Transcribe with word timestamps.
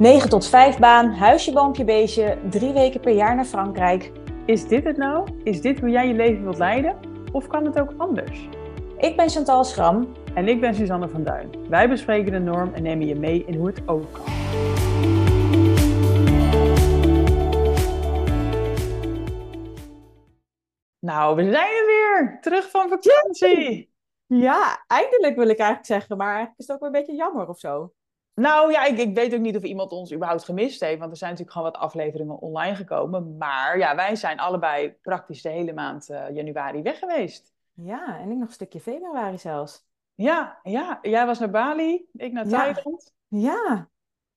9 0.00 0.28
tot 0.28 0.46
5 0.48 0.78
baan, 0.78 1.10
huisje, 1.10 1.52
boompje, 1.52 1.84
beestje, 1.84 2.38
drie 2.50 2.72
weken 2.72 3.00
per 3.00 3.12
jaar 3.12 3.34
naar 3.34 3.44
Frankrijk. 3.44 4.12
Is 4.46 4.68
dit 4.68 4.84
het 4.84 4.96
nou? 4.96 5.28
Is 5.44 5.60
dit 5.60 5.80
hoe 5.80 5.90
jij 5.90 6.08
je 6.08 6.14
leven 6.14 6.42
wilt 6.42 6.58
leiden? 6.58 6.96
Of 7.32 7.46
kan 7.46 7.64
het 7.64 7.80
ook 7.80 7.94
anders? 7.96 8.48
Ik 8.98 9.16
ben 9.16 9.28
Chantal 9.28 9.64
Schram. 9.64 10.12
En 10.34 10.48
ik 10.48 10.60
ben 10.60 10.74
Suzanne 10.74 11.08
van 11.08 11.24
Duin. 11.24 11.50
Wij 11.68 11.88
bespreken 11.88 12.32
de 12.32 12.38
norm 12.38 12.74
en 12.74 12.82
nemen 12.82 13.06
je 13.06 13.14
mee 13.14 13.44
in 13.44 13.54
hoe 13.54 13.66
het 13.66 13.88
ook 13.88 14.12
kan. 14.12 14.24
Nou, 20.98 21.36
we 21.36 21.42
zijn 21.42 21.72
er 21.72 21.86
weer! 21.86 22.38
Terug 22.40 22.70
van 22.70 22.88
vakantie! 22.88 23.92
Ja, 24.26 24.84
eindelijk 24.86 25.36
wil 25.36 25.48
ik 25.48 25.58
eigenlijk 25.58 25.86
zeggen, 25.86 26.16
maar 26.16 26.34
eigenlijk 26.34 26.58
is 26.58 26.66
het 26.66 26.74
ook 26.74 26.80
wel 26.82 26.90
een 26.90 27.00
beetje 27.00 27.16
jammer 27.16 27.48
of 27.48 27.58
zo. 27.58 27.92
Nou 28.34 28.72
ja, 28.72 28.84
ik, 28.84 28.98
ik 28.98 29.14
weet 29.14 29.34
ook 29.34 29.40
niet 29.40 29.56
of 29.56 29.62
iemand 29.62 29.92
ons 29.92 30.12
überhaupt 30.12 30.44
gemist 30.44 30.80
heeft, 30.80 30.98
want 30.98 31.10
er 31.10 31.16
zijn 31.16 31.30
natuurlijk 31.30 31.56
gewoon 31.56 31.72
wat 31.72 31.82
afleveringen 31.82 32.38
online 32.38 32.74
gekomen. 32.74 33.36
Maar 33.36 33.78
ja, 33.78 33.94
wij 33.94 34.16
zijn 34.16 34.38
allebei 34.38 34.92
praktisch 35.02 35.42
de 35.42 35.48
hele 35.48 35.72
maand 35.72 36.10
eh, 36.10 36.34
januari 36.34 36.82
weg 36.82 36.98
geweest. 36.98 37.52
Ja, 37.74 38.18
en 38.18 38.30
ik 38.30 38.36
nog 38.36 38.48
een 38.48 38.54
stukje 38.54 38.80
februari 38.80 39.38
zelfs. 39.38 39.88
Ja, 40.14 40.60
ja, 40.62 40.98
jij 41.02 41.26
was 41.26 41.38
naar 41.38 41.50
Bali, 41.50 42.06
ik 42.12 42.32
naar 42.32 42.48
Thailand. 42.48 43.12
Ja, 43.28 43.88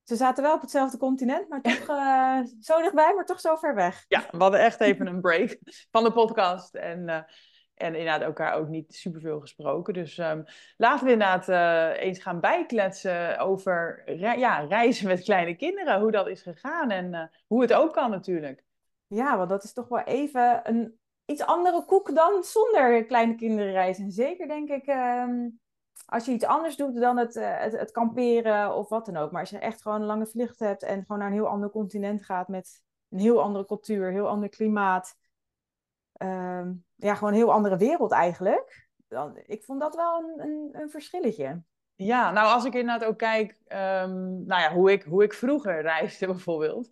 ze 0.02 0.16
zaten 0.16 0.42
wel 0.42 0.54
op 0.54 0.60
hetzelfde 0.60 0.98
continent, 0.98 1.48
maar 1.48 1.60
toch 1.60 1.88
uh, 1.88 2.38
zo 2.68 2.80
dichtbij, 2.80 3.14
maar 3.14 3.24
toch 3.24 3.40
zo 3.40 3.56
ver 3.56 3.74
weg. 3.74 4.04
Ja, 4.08 4.24
we 4.30 4.38
hadden 4.38 4.60
echt 4.60 4.80
even 4.80 5.06
een 5.06 5.20
break 5.20 5.58
van 5.90 6.04
de 6.04 6.12
podcast. 6.12 6.74
En 6.74 7.08
uh, 7.08 7.18
en 7.74 7.94
inderdaad 7.94 8.20
elkaar 8.20 8.54
ook 8.54 8.68
niet 8.68 8.94
superveel 8.94 9.40
gesproken. 9.40 9.94
Dus 9.94 10.18
um, 10.18 10.44
laten 10.76 11.06
we 11.06 11.12
inderdaad 11.12 11.48
uh, 11.48 12.02
eens 12.02 12.18
gaan 12.18 12.40
bijkletsen 12.40 13.38
over 13.38 14.02
ja, 14.16 14.58
reizen 14.58 15.06
met 15.06 15.22
kleine 15.22 15.56
kinderen. 15.56 16.00
Hoe 16.00 16.10
dat 16.10 16.28
is 16.28 16.42
gegaan 16.42 16.90
en 16.90 17.12
uh, 17.12 17.22
hoe 17.46 17.62
het 17.62 17.72
ook 17.72 17.92
kan 17.92 18.10
natuurlijk. 18.10 18.64
Ja, 19.06 19.36
want 19.36 19.48
dat 19.48 19.64
is 19.64 19.72
toch 19.72 19.88
wel 19.88 20.02
even 20.02 20.60
een 20.62 20.98
iets 21.24 21.42
andere 21.42 21.84
koek 21.84 22.14
dan 22.14 22.44
zonder 22.44 23.04
kleine 23.04 23.34
kinderen 23.34 23.72
reizen. 23.72 24.10
Zeker 24.10 24.48
denk 24.48 24.68
ik 24.68 24.86
um, 24.86 25.60
als 26.06 26.24
je 26.24 26.32
iets 26.32 26.44
anders 26.44 26.76
doet 26.76 27.00
dan 27.00 27.16
het, 27.16 27.36
uh, 27.36 27.58
het, 27.58 27.72
het, 27.72 27.90
kamperen 27.90 28.74
of 28.74 28.88
wat 28.88 29.06
dan 29.06 29.16
ook. 29.16 29.30
Maar 29.30 29.40
als 29.40 29.50
je 29.50 29.58
echt 29.58 29.82
gewoon 29.82 30.00
een 30.00 30.06
lange 30.06 30.26
vlucht 30.26 30.58
hebt 30.58 30.82
en 30.82 31.00
gewoon 31.00 31.18
naar 31.18 31.28
een 31.28 31.34
heel 31.34 31.48
ander 31.48 31.70
continent 31.70 32.24
gaat 32.24 32.48
met 32.48 32.82
een 33.10 33.18
heel 33.18 33.42
andere 33.42 33.66
cultuur, 33.66 34.10
heel 34.10 34.28
ander 34.28 34.48
klimaat 34.48 35.16
uh, 36.22 36.70
ja, 36.96 37.14
gewoon 37.14 37.32
een 37.32 37.38
heel 37.38 37.52
andere 37.52 37.76
wereld 37.76 38.12
eigenlijk. 38.12 38.88
Dan, 39.08 39.38
ik 39.46 39.64
vond 39.64 39.80
dat 39.80 39.94
wel 39.94 40.18
een, 40.18 40.40
een, 40.40 40.68
een 40.72 40.90
verschilletje. 40.90 41.62
Ja, 41.96 42.30
nou 42.32 42.52
als 42.52 42.64
ik 42.64 42.74
inderdaad 42.74 43.08
ook 43.08 43.18
kijk, 43.18 43.50
um, 43.68 44.46
nou 44.46 44.60
ja, 44.60 44.72
hoe 44.72 44.92
ik, 44.92 45.02
hoe 45.02 45.22
ik 45.22 45.32
vroeger 45.32 45.82
reisde 45.92 46.26
bijvoorbeeld, 46.26 46.90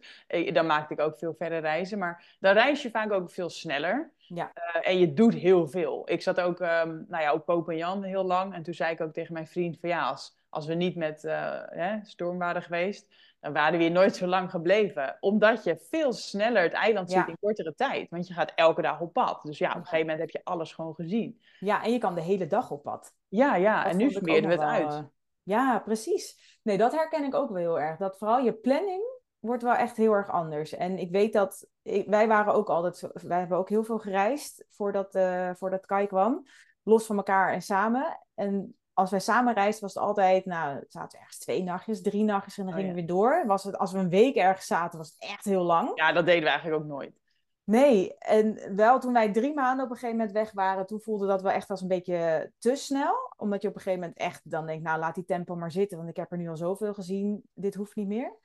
dan 0.53 0.67
maakte 0.67 0.93
ik 0.95 1.01
ook 1.01 1.19
veel 1.19 1.35
verder 1.35 1.61
reizen, 1.61 1.99
maar 1.99 2.37
dan 2.41 2.53
reis 2.53 2.83
je 2.83 2.91
vaak 2.91 3.13
ook 3.13 3.31
veel 3.31 3.51
sneller. 3.51 4.13
Ja. 4.17 4.53
Uh, 4.55 4.89
en 4.89 4.99
je 4.99 5.13
doet 5.13 5.35
heel 5.35 5.69
veel. 5.69 6.03
Ik 6.11 6.23
zat 6.23 6.41
ook, 6.41 6.61
um, 6.61 7.05
nou 7.09 7.23
ja, 7.23 7.33
op 7.33 7.73
Jan 7.73 8.03
heel 8.03 8.25
lang 8.25 8.55
en 8.55 8.63
toen 8.63 8.75
zei 8.75 8.93
ik 8.93 9.01
ook 9.01 9.13
tegen 9.13 9.33
mijn 9.33 9.47
vriend 9.47 9.79
van 9.81 9.89
ja, 9.89 10.09
als, 10.09 10.37
als 10.49 10.67
we 10.67 10.75
niet 10.75 10.97
met 10.97 11.25
uh, 11.25 11.61
hè, 11.67 11.99
storm 12.03 12.39
waren 12.39 12.63
geweest, 12.63 13.15
dan 13.43 13.53
waren 13.53 13.79
we 13.79 13.85
hier 13.85 13.93
nooit 13.93 14.17
zo 14.17 14.27
lang 14.27 14.51
gebleven. 14.51 15.17
Omdat 15.21 15.65
je 15.65 15.87
veel 15.91 16.13
sneller 16.13 16.63
het 16.63 16.73
eiland 16.73 17.11
ziet 17.11 17.29
in 17.29 17.39
kortere 17.41 17.75
tijd. 17.75 18.11
Want 18.11 18.27
je 18.27 18.35
gaat 18.35 18.53
elke 18.55 18.83
dag 18.83 19.01
op 19.01 19.13
pad. 19.13 19.43
Dus 19.43 19.59
ja, 19.59 19.69
op 19.69 19.77
een 19.77 19.83
gegeven 19.83 20.07
moment 20.07 20.19
heb 20.19 20.31
je 20.31 20.41
alles 20.45 20.73
gewoon 20.73 20.95
gezien. 20.95 21.41
Ja, 21.59 21.85
en 21.85 21.93
je 21.93 21.99
kan 21.99 22.15
de 22.15 22.21
hele 22.21 22.47
dag 22.47 22.71
op 22.71 22.83
pad. 22.83 23.15
Ja, 23.29 23.57
ja. 23.57 23.87
en 23.87 23.97
nu 23.97 24.11
smeerden 24.11 24.51
we 24.51 24.55
het 24.55 24.65
uit. 24.65 24.93
Uh, 24.93 25.01
ja, 25.43 25.79
precies. 25.79 26.59
Nee, 26.63 26.79
dat 26.79 26.93
herken 26.93 27.25
ik 27.25 27.35
ook 27.35 27.49
wel 27.49 27.59
heel 27.59 27.81
erg. 27.81 27.99
Dat 27.99 28.19
vooral 28.19 28.39
je 28.39 28.53
planning 28.53 29.03
wordt 29.39 29.63
wel 29.63 29.75
echt 29.75 29.97
heel 29.97 30.13
erg 30.13 30.31
anders. 30.31 30.75
En 30.75 30.99
ik 30.99 31.11
weet 31.11 31.33
dat... 31.33 31.67
Ik, 31.83 32.09
wij 32.09 32.29
waren 32.29 32.55
ook 32.55 32.69
altijd... 32.69 33.11
Wij 33.13 33.39
hebben 33.39 33.59
ook 33.59 33.69
heel 33.69 33.85
veel 33.85 33.99
gereisd 33.99 34.65
voordat, 34.71 35.15
uh, 35.15 35.51
voordat 35.55 35.87
Kai 35.87 36.07
kwam. 36.07 36.47
Los 36.83 37.07
van 37.07 37.17
elkaar 37.17 37.53
en 37.53 37.63
samen. 37.63 38.21
En 38.35 38.77
als 38.95 39.11
wij 39.11 39.21
samen 39.21 39.55
reisden, 39.55 39.83
was 39.83 39.95
het 39.95 40.03
altijd, 40.03 40.45
nou, 40.45 40.85
zaten 40.89 41.19
ergens 41.19 41.39
twee 41.39 41.63
nachtjes, 41.63 42.03
drie 42.03 42.25
nachtjes 42.25 42.59
en 42.59 42.65
dan 42.65 42.73
oh, 42.73 42.79
gingen 42.79 42.95
we 42.95 43.01
weer 43.01 43.11
door. 43.11 43.47
Was 43.47 43.65
het, 43.65 43.79
als 43.79 43.93
we 43.93 43.99
een 43.99 44.09
week 44.09 44.37
ergens 44.37 44.67
zaten, 44.67 44.99
was 44.99 45.09
het 45.09 45.31
echt 45.31 45.45
heel 45.45 45.63
lang. 45.63 45.91
Ja, 45.95 46.13
dat 46.13 46.27
deden 46.27 46.43
we 46.43 46.49
eigenlijk 46.49 46.83
ook 46.83 46.89
nooit. 46.89 47.21
Nee, 47.65 48.19
en 48.19 48.77
wel 48.77 49.01
toen 49.01 49.13
wij 49.13 49.33
drie 49.33 49.55
maanden 49.55 49.85
op 49.85 49.91
een 49.91 49.97
gegeven 49.97 50.17
moment 50.17 50.35
weg 50.35 50.53
waren, 50.53 50.87
toen 50.87 51.01
voelde 51.01 51.27
dat 51.27 51.43
wel 51.43 51.53
echt 51.53 51.71
als 51.71 51.81
een 51.81 51.89
beetje 51.89 52.53
te 52.59 52.75
snel. 52.75 53.15
Omdat 53.37 53.63
je 53.63 53.69
op 53.69 53.75
een 53.75 53.81
gegeven 53.81 54.01
moment 54.01 54.19
echt 54.19 54.51
dan 54.51 54.67
denkt, 54.67 54.83
nou 54.83 54.99
laat 54.99 55.15
die 55.15 55.25
tempo 55.25 55.57
maar 55.57 55.71
zitten, 55.71 55.97
want 55.97 56.11
ik 56.11 56.17
heb 56.17 56.33
er 56.33 56.39
nu 56.39 56.49
al 56.49 56.57
zoveel 56.57 56.95
gezien, 56.95 57.43
dit 57.55 57.75
hoeft 57.75 57.97
niet 57.97 58.07
meer. 58.07 58.37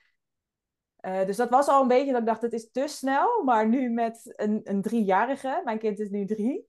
Uh, 1.00 1.26
dus 1.26 1.36
dat 1.36 1.48
was 1.48 1.68
al 1.68 1.82
een 1.82 1.88
beetje 1.88 2.12
dat 2.12 2.20
ik 2.20 2.26
dacht, 2.26 2.42
het 2.42 2.52
is 2.52 2.70
te 2.70 2.86
snel. 2.86 3.44
Maar 3.44 3.68
nu 3.68 3.90
met 3.90 4.32
een, 4.36 4.60
een 4.64 4.82
driejarige, 4.82 5.60
mijn 5.64 5.78
kind 5.78 6.00
is 6.00 6.10
nu 6.10 6.26
drie, 6.26 6.68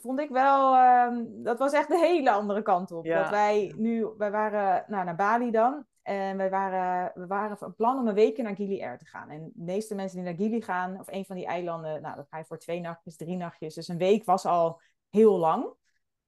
vond 0.00 0.20
ik 0.20 0.28
wel, 0.28 0.74
uh, 0.74 1.24
dat 1.28 1.58
was 1.58 1.72
echt 1.72 1.88
de 1.88 1.98
hele 1.98 2.30
andere 2.30 2.62
kant 2.62 2.92
op. 2.92 3.04
Ja. 3.04 3.22
Dat 3.22 3.30
wij 3.30 3.74
nu, 3.76 4.06
wij 4.18 4.30
waren 4.30 4.84
nou, 4.88 5.04
naar 5.04 5.16
Bali 5.16 5.50
dan. 5.50 5.86
En 6.02 6.36
wij 6.36 6.50
waren, 6.50 7.12
we 7.14 7.26
waren 7.26 7.58
van 7.58 7.74
plan 7.74 7.98
om 7.98 8.08
een 8.08 8.14
weekje 8.14 8.42
naar 8.42 8.54
Gili 8.54 8.82
Air 8.82 8.98
te 8.98 9.06
gaan. 9.06 9.30
En 9.30 9.50
de 9.54 9.64
meeste 9.64 9.94
mensen 9.94 10.16
die 10.16 10.26
naar 10.26 10.36
Gili 10.36 10.62
gaan, 10.62 11.00
of 11.00 11.12
een 11.12 11.24
van 11.24 11.36
die 11.36 11.46
eilanden, 11.46 12.02
nou, 12.02 12.16
dat 12.16 12.26
ga 12.30 12.38
je 12.38 12.44
voor 12.44 12.58
twee 12.58 12.80
nachtjes, 12.80 13.16
drie 13.16 13.36
nachtjes. 13.36 13.74
Dus 13.74 13.88
een 13.88 13.98
week 13.98 14.24
was 14.24 14.46
al 14.46 14.80
heel 15.10 15.38
lang. 15.38 15.72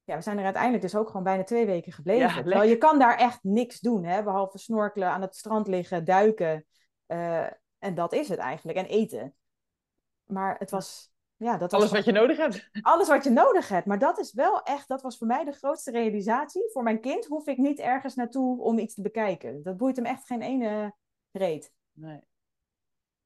Ja, 0.03 0.15
we 0.15 0.21
zijn 0.21 0.37
er 0.37 0.43
uiteindelijk 0.43 0.83
dus 0.83 0.95
ook 0.95 1.07
gewoon 1.07 1.23
bijna 1.23 1.43
twee 1.43 1.65
weken 1.65 1.91
gebleven. 1.91 2.49
Ja, 2.49 2.63
je 2.63 2.77
kan 2.77 2.99
daar 2.99 3.17
echt 3.17 3.43
niks 3.43 3.79
doen, 3.79 4.03
hè? 4.03 4.23
behalve 4.23 4.57
snorkelen, 4.57 5.09
aan 5.09 5.21
het 5.21 5.35
strand 5.35 5.67
liggen, 5.67 6.05
duiken. 6.05 6.65
Uh, 7.07 7.45
en 7.79 7.93
dat 7.95 8.13
is 8.13 8.29
het 8.29 8.39
eigenlijk. 8.39 8.77
En 8.77 8.85
eten. 8.85 9.35
Maar 10.25 10.55
het 10.59 10.71
was 10.71 11.10
ja, 11.41 11.57
dat 11.57 11.73
alles 11.73 11.91
wat 11.91 12.05
je 12.05 12.11
nodig 12.11 12.37
hebt. 12.37 12.69
Alles 12.81 13.07
wat 13.07 13.23
je 13.23 13.29
nodig 13.29 13.69
hebt. 13.69 13.85
Maar 13.85 13.99
dat 13.99 14.19
is 14.19 14.33
wel 14.33 14.61
echt, 14.63 14.87
dat 14.87 15.01
was 15.01 15.17
voor 15.17 15.27
mij 15.27 15.43
de 15.43 15.51
grootste 15.51 15.91
realisatie. 15.91 16.69
Voor 16.71 16.83
mijn 16.83 17.01
kind 17.01 17.25
hoef 17.25 17.47
ik 17.47 17.57
niet 17.57 17.79
ergens 17.79 18.15
naartoe 18.15 18.61
om 18.61 18.77
iets 18.77 18.93
te 18.93 19.01
bekijken. 19.01 19.63
Dat 19.63 19.77
boeit 19.77 19.95
hem 19.95 20.05
echt 20.05 20.25
geen 20.25 20.41
ene 20.41 20.93
reet. 21.31 21.73
Nee. 21.91 22.19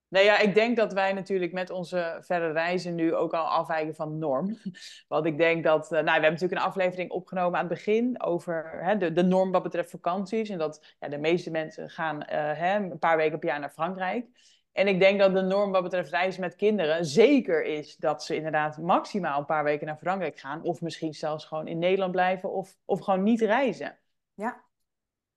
Nee, 0.08 0.24
ja, 0.24 0.40
ik 0.40 0.54
denk 0.54 0.78
dat 0.78 0.94
wij 0.94 1.14
natuurlijk 1.14 1.52
met 1.52 1.70
onze 1.70 2.18
verre 2.22 2.52
reizen 2.52 2.96
nu 2.96 3.16
ook 3.16 3.34
al 3.34 3.46
afwijken 3.46 3.96
van 3.96 4.12
de 4.12 4.18
norm. 4.18 4.58
Want 5.08 5.25
ik 5.25 5.38
denk 5.38 5.64
dat, 5.64 5.84
uh, 5.86 5.92
nou, 5.92 6.04
we 6.04 6.12
hebben 6.12 6.31
natuurlijk 6.31 6.62
een 6.62 6.68
aflevering 6.68 7.12
opgenomen 7.12 7.59
aan 7.59 7.66
het 7.66 7.74
begin 7.74 8.22
over 8.22 8.84
hè, 8.84 8.98
de, 8.98 9.14
de 9.14 9.24
norm 9.24 9.52
wat 9.52 9.64
betreft 9.64 9.90
vakanties. 9.90 10.50
En 10.50 10.58
dat 10.58 10.96
ja, 11.00 11.08
de 11.09 11.18
meeste 11.18 11.52
mensen 11.52 11.90
gaan 11.90 12.16
uh, 12.16 12.28
hè, 12.31 12.75
een 12.75 13.00
paar 13.00 13.18
weken 13.18 13.40
per 13.40 13.50
jaar 13.50 13.59
naar 13.59 13.70
Frankrijk. 13.70 14.28
En 14.75 14.88
ik 14.88 15.00
denk 15.00 15.19
dat 15.19 15.34
de 15.34 15.41
norm 15.41 15.72
wat 15.72 15.84
betreft 15.84 16.09
reizen 16.09 16.41
met 16.41 16.56
kinderen 16.56 17.06
zeker 17.06 17.63
is 17.63 17.96
dat 17.96 18.24
ze 18.24 18.36
inderdaad 18.36 18.78
maximaal 18.78 19.40
een 19.40 19.46
paar 19.46 19.63
weken 19.63 19.88
naar 19.88 19.97
Frankrijk 19.97 20.40
gaan. 20.40 20.63
Of 20.63 20.81
misschien 20.81 21.13
zelfs 21.13 21.46
gewoon 21.46 21.68
in 21.68 21.80
Nederland 21.80 22.12
blijven 22.12 22.52
of, 22.52 22.78
of 22.86 23.00
gewoon 23.00 23.24
niet 23.24 23.41
reizen. 23.41 24.00
Ja, 24.34 24.63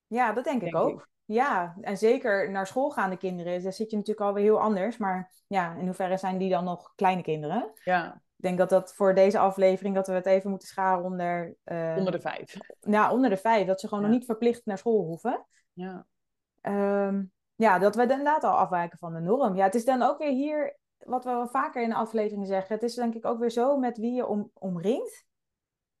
ja 0.07 0.33
dat 0.33 0.43
denk, 0.43 0.59
denk 0.59 0.73
ik 0.73 0.79
ook. 0.79 0.99
Ik. 0.99 1.07
Ja, 1.25 1.75
en 1.81 1.97
zeker 1.97 2.51
naar 2.51 2.67
school 2.67 2.89
gaande 2.89 3.17
kinderen, 3.17 3.63
daar 3.63 3.73
zit 3.73 3.89
je 3.89 3.97
natuurlijk 3.97 4.27
alweer 4.27 4.43
heel 4.43 4.61
anders. 4.61 4.97
Maar 4.97 5.31
ja, 5.47 5.75
in 5.75 5.85
hoeverre 5.85 6.17
zijn 6.17 6.37
die 6.37 6.49
dan 6.49 6.63
nog 6.63 6.93
kleine 6.95 7.21
kinderen? 7.21 7.71
Ja. 7.83 8.13
Ik 8.13 8.45
denk 8.45 8.57
dat 8.57 8.69
dat 8.69 8.93
voor 8.95 9.15
deze 9.15 9.39
aflevering, 9.39 9.95
dat 9.95 10.07
we 10.07 10.13
het 10.13 10.25
even 10.25 10.49
moeten 10.49 10.67
scharen 10.67 11.03
onder... 11.03 11.55
Uh, 11.65 11.95
onder 11.97 12.11
de 12.11 12.21
vijf. 12.21 12.57
Nou, 12.81 13.13
onder 13.13 13.29
de 13.29 13.37
vijf. 13.37 13.67
Dat 13.67 13.79
ze 13.79 13.87
gewoon 13.87 14.03
ja. 14.03 14.09
nog 14.09 14.17
niet 14.17 14.27
verplicht 14.27 14.65
naar 14.65 14.77
school 14.77 15.03
hoeven. 15.05 15.45
Ja. 15.73 16.05
Um, 16.61 17.31
ja, 17.59 17.79
dat 17.79 17.95
we 17.95 18.01
inderdaad 18.01 18.43
al 18.43 18.57
afwijken 18.57 18.97
van 18.97 19.13
de 19.13 19.19
norm. 19.19 19.55
Ja, 19.55 19.63
het 19.63 19.75
is 19.75 19.85
dan 19.85 20.01
ook 20.01 20.17
weer 20.17 20.31
hier, 20.31 20.77
wat 20.97 21.23
we 21.23 21.29
wel 21.29 21.47
vaker 21.47 21.81
in 21.81 21.89
de 21.89 21.95
afleveringen 21.95 22.47
zeggen, 22.47 22.75
het 22.75 22.83
is 22.83 22.95
denk 22.95 23.15
ik 23.15 23.25
ook 23.25 23.39
weer 23.39 23.49
zo 23.49 23.77
met 23.77 23.97
wie 23.97 24.13
je 24.13 24.27
om, 24.27 24.51
omringt, 24.53 25.25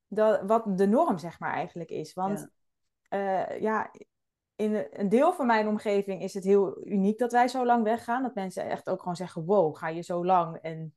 dat, 0.07 0.41
wat 0.41 0.77
de 0.77 0.87
norm 0.87 1.17
zeg 1.17 1.39
maar 1.39 1.53
eigenlijk 1.53 1.89
is. 1.89 2.13
Want 2.13 2.49
ja, 3.09 3.51
uh, 3.51 3.61
ja 3.61 3.91
in 4.55 4.87
een 4.91 5.09
deel 5.09 5.33
van 5.33 5.45
mijn 5.45 5.67
omgeving 5.67 6.21
is 6.21 6.33
het 6.33 6.43
heel 6.43 6.87
uniek 6.87 7.17
dat 7.17 7.31
wij 7.31 7.47
zo 7.47 7.65
lang 7.65 7.83
weggaan. 7.83 8.23
Dat 8.23 8.35
mensen 8.35 8.69
echt 8.69 8.89
ook 8.89 8.99
gewoon 8.99 9.15
zeggen, 9.15 9.45
wow, 9.45 9.75
ga 9.75 9.87
je 9.87 10.01
zo 10.01 10.25
lang? 10.25 10.57
En 10.57 10.93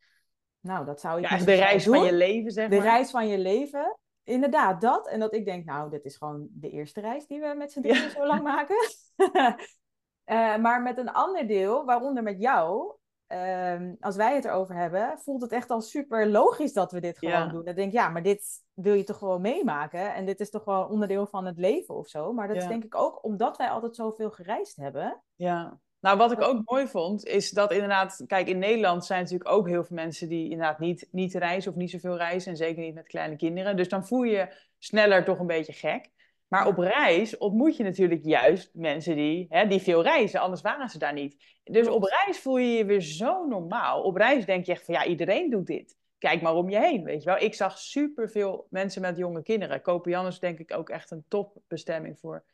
nou, 0.61 0.85
dat 0.85 1.01
zou 1.01 1.21
ik 1.21 1.29
ja, 1.29 1.37
de 1.37 1.55
reis 1.55 1.85
doen. 1.85 1.95
van 1.95 2.05
je 2.05 2.13
leven, 2.13 2.51
zeg 2.51 2.69
maar. 2.69 2.79
De 2.79 2.85
reis 2.85 3.11
van 3.11 3.29
je 3.29 3.39
leven. 3.39 3.99
Inderdaad, 4.25 4.81
dat. 4.81 5.09
En 5.09 5.21
dat 5.21 5.35
ik 5.35 5.45
denk, 5.45 5.65
nou, 5.65 5.91
dit 5.91 6.05
is 6.05 6.17
gewoon 6.17 6.49
de 6.51 6.71
eerste 6.71 7.01
reis 7.01 7.27
die 7.27 7.41
we 7.41 7.55
met 7.59 7.73
z'n 7.73 7.81
drieën 7.81 8.03
ja. 8.03 8.09
zo 8.09 8.27
lang 8.27 8.43
maken. 8.43 8.77
Uh, 10.27 10.57
maar 10.57 10.83
met 10.83 10.99
een 10.99 11.13
ander 11.13 11.47
deel, 11.47 11.85
waaronder 11.85 12.23
met 12.23 12.41
jou, 12.41 12.95
uh, 13.29 13.81
als 14.01 14.17
wij 14.17 14.35
het 14.35 14.45
erover 14.45 14.75
hebben, 14.75 15.19
voelt 15.19 15.43
het 15.43 15.53
echt 15.53 15.71
al 15.71 15.81
super 15.81 16.29
logisch 16.29 16.73
dat 16.73 16.93
we 16.93 17.01
dit 17.01 17.19
gewoon 17.19 17.35
ja. 17.35 17.47
doen. 17.47 17.65
Dan 17.65 17.75
denk 17.75 17.89
ik, 17.89 17.99
ja, 17.99 18.09
maar 18.09 18.23
dit 18.23 18.45
wil 18.75 18.95
je 18.95 19.05
toch 19.05 19.19
gewoon 19.19 19.41
meemaken. 19.41 20.15
En 20.15 20.27
dit 20.27 20.41
is 20.41 20.51
toch 20.51 20.65
wel 20.65 20.85
onderdeel 20.85 21.27
van 21.27 21.47
het 21.47 21.59
leven 21.59 21.95
of 21.95 22.09
zo. 22.09 22.33
Maar 22.33 22.47
dat 22.47 22.57
ja. 22.57 22.63
is 22.63 22.69
denk 22.69 22.85
ik 22.85 22.95
ook 22.95 23.25
omdat 23.25 23.57
wij 23.57 23.71
altijd 23.71 23.97
zoveel 23.97 24.31
gereisd 24.31 24.77
hebben. 24.77 25.23
Ja. 25.35 25.81
Nou, 26.01 26.17
wat 26.19 26.33
ik 26.33 26.41
ook 26.41 26.71
mooi 26.71 26.87
vond, 26.87 27.25
is 27.25 27.51
dat 27.51 27.73
inderdaad, 27.73 28.25
kijk, 28.27 28.49
in 28.49 28.59
Nederland 28.59 29.05
zijn 29.05 29.23
natuurlijk 29.23 29.51
ook 29.51 29.69
heel 29.69 29.85
veel 29.85 29.97
mensen 29.97 30.29
die 30.29 30.51
inderdaad 30.51 30.79
niet, 30.79 31.09
niet 31.11 31.35
reizen 31.35 31.71
of 31.71 31.77
niet 31.77 31.91
zoveel 31.91 32.17
reizen. 32.17 32.51
En 32.51 32.57
zeker 32.57 32.83
niet 32.83 32.95
met 32.95 33.07
kleine 33.07 33.37
kinderen. 33.37 33.77
Dus 33.77 33.89
dan 33.89 34.07
voel 34.07 34.23
je 34.23 34.33
je 34.33 34.55
sneller 34.79 35.25
toch 35.25 35.39
een 35.39 35.47
beetje 35.47 35.73
gek. 35.73 36.11
Maar 36.53 36.67
op 36.67 36.79
reis 36.79 37.37
ontmoet 37.37 37.77
je 37.77 37.83
natuurlijk 37.83 38.25
juist 38.25 38.71
mensen 38.75 39.17
die, 39.17 39.47
hè, 39.49 39.67
die 39.67 39.81
veel 39.81 40.03
reizen, 40.03 40.41
anders 40.41 40.61
waren 40.61 40.89
ze 40.89 40.99
daar 40.99 41.13
niet. 41.13 41.61
Dus 41.65 41.89
op 41.89 42.03
reis 42.03 42.39
voel 42.39 42.57
je 42.57 42.73
je 42.73 42.85
weer 42.85 43.01
zo 43.01 43.47
normaal. 43.47 44.03
Op 44.03 44.17
reis 44.17 44.47
denk 44.47 44.65
je 44.65 44.73
echt 44.73 44.85
van 44.85 44.95
ja, 44.95 45.05
iedereen 45.05 45.51
doet 45.51 45.67
dit. 45.67 45.97
Kijk 46.19 46.43
maar 46.43 46.55
om 46.55 46.71
je 46.71 46.79
heen, 46.79 47.05
weet 47.05 47.23
je 47.23 47.29
wel. 47.29 47.41
Ik 47.41 47.55
zag 47.55 47.79
superveel 47.79 48.67
mensen 48.71 49.03
met 49.03 49.17
jonge 49.17 49.43
kinderen. 49.43 49.83
Kopian 49.83 50.27
is 50.27 50.39
denk 50.39 50.59
ik 50.59 50.75
ook 50.75 50.89
echt 50.89 51.11
een 51.11 51.25
topbestemming 51.29 52.19
voor 52.19 52.45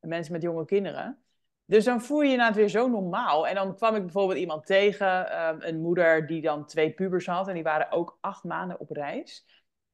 mensen 0.00 0.32
met 0.32 0.42
jonge 0.42 0.64
kinderen. 0.64 1.22
Dus 1.64 1.84
dan 1.84 2.02
voel 2.02 2.20
je 2.20 2.26
je 2.26 2.32
inderdaad 2.32 2.56
weer 2.56 2.68
zo 2.68 2.88
normaal. 2.88 3.46
En 3.46 3.54
dan 3.54 3.76
kwam 3.76 3.94
ik 3.94 4.02
bijvoorbeeld 4.02 4.38
iemand 4.38 4.66
tegen, 4.66 5.30
ehm, 5.30 5.56
een 5.60 5.80
moeder 5.80 6.26
die 6.26 6.42
dan 6.42 6.66
twee 6.66 6.92
pubers 6.92 7.26
had. 7.26 7.48
En 7.48 7.54
die 7.54 7.62
waren 7.62 7.90
ook 7.90 8.18
acht 8.20 8.44
maanden 8.44 8.80
op 8.80 8.90
reis. 8.90 9.46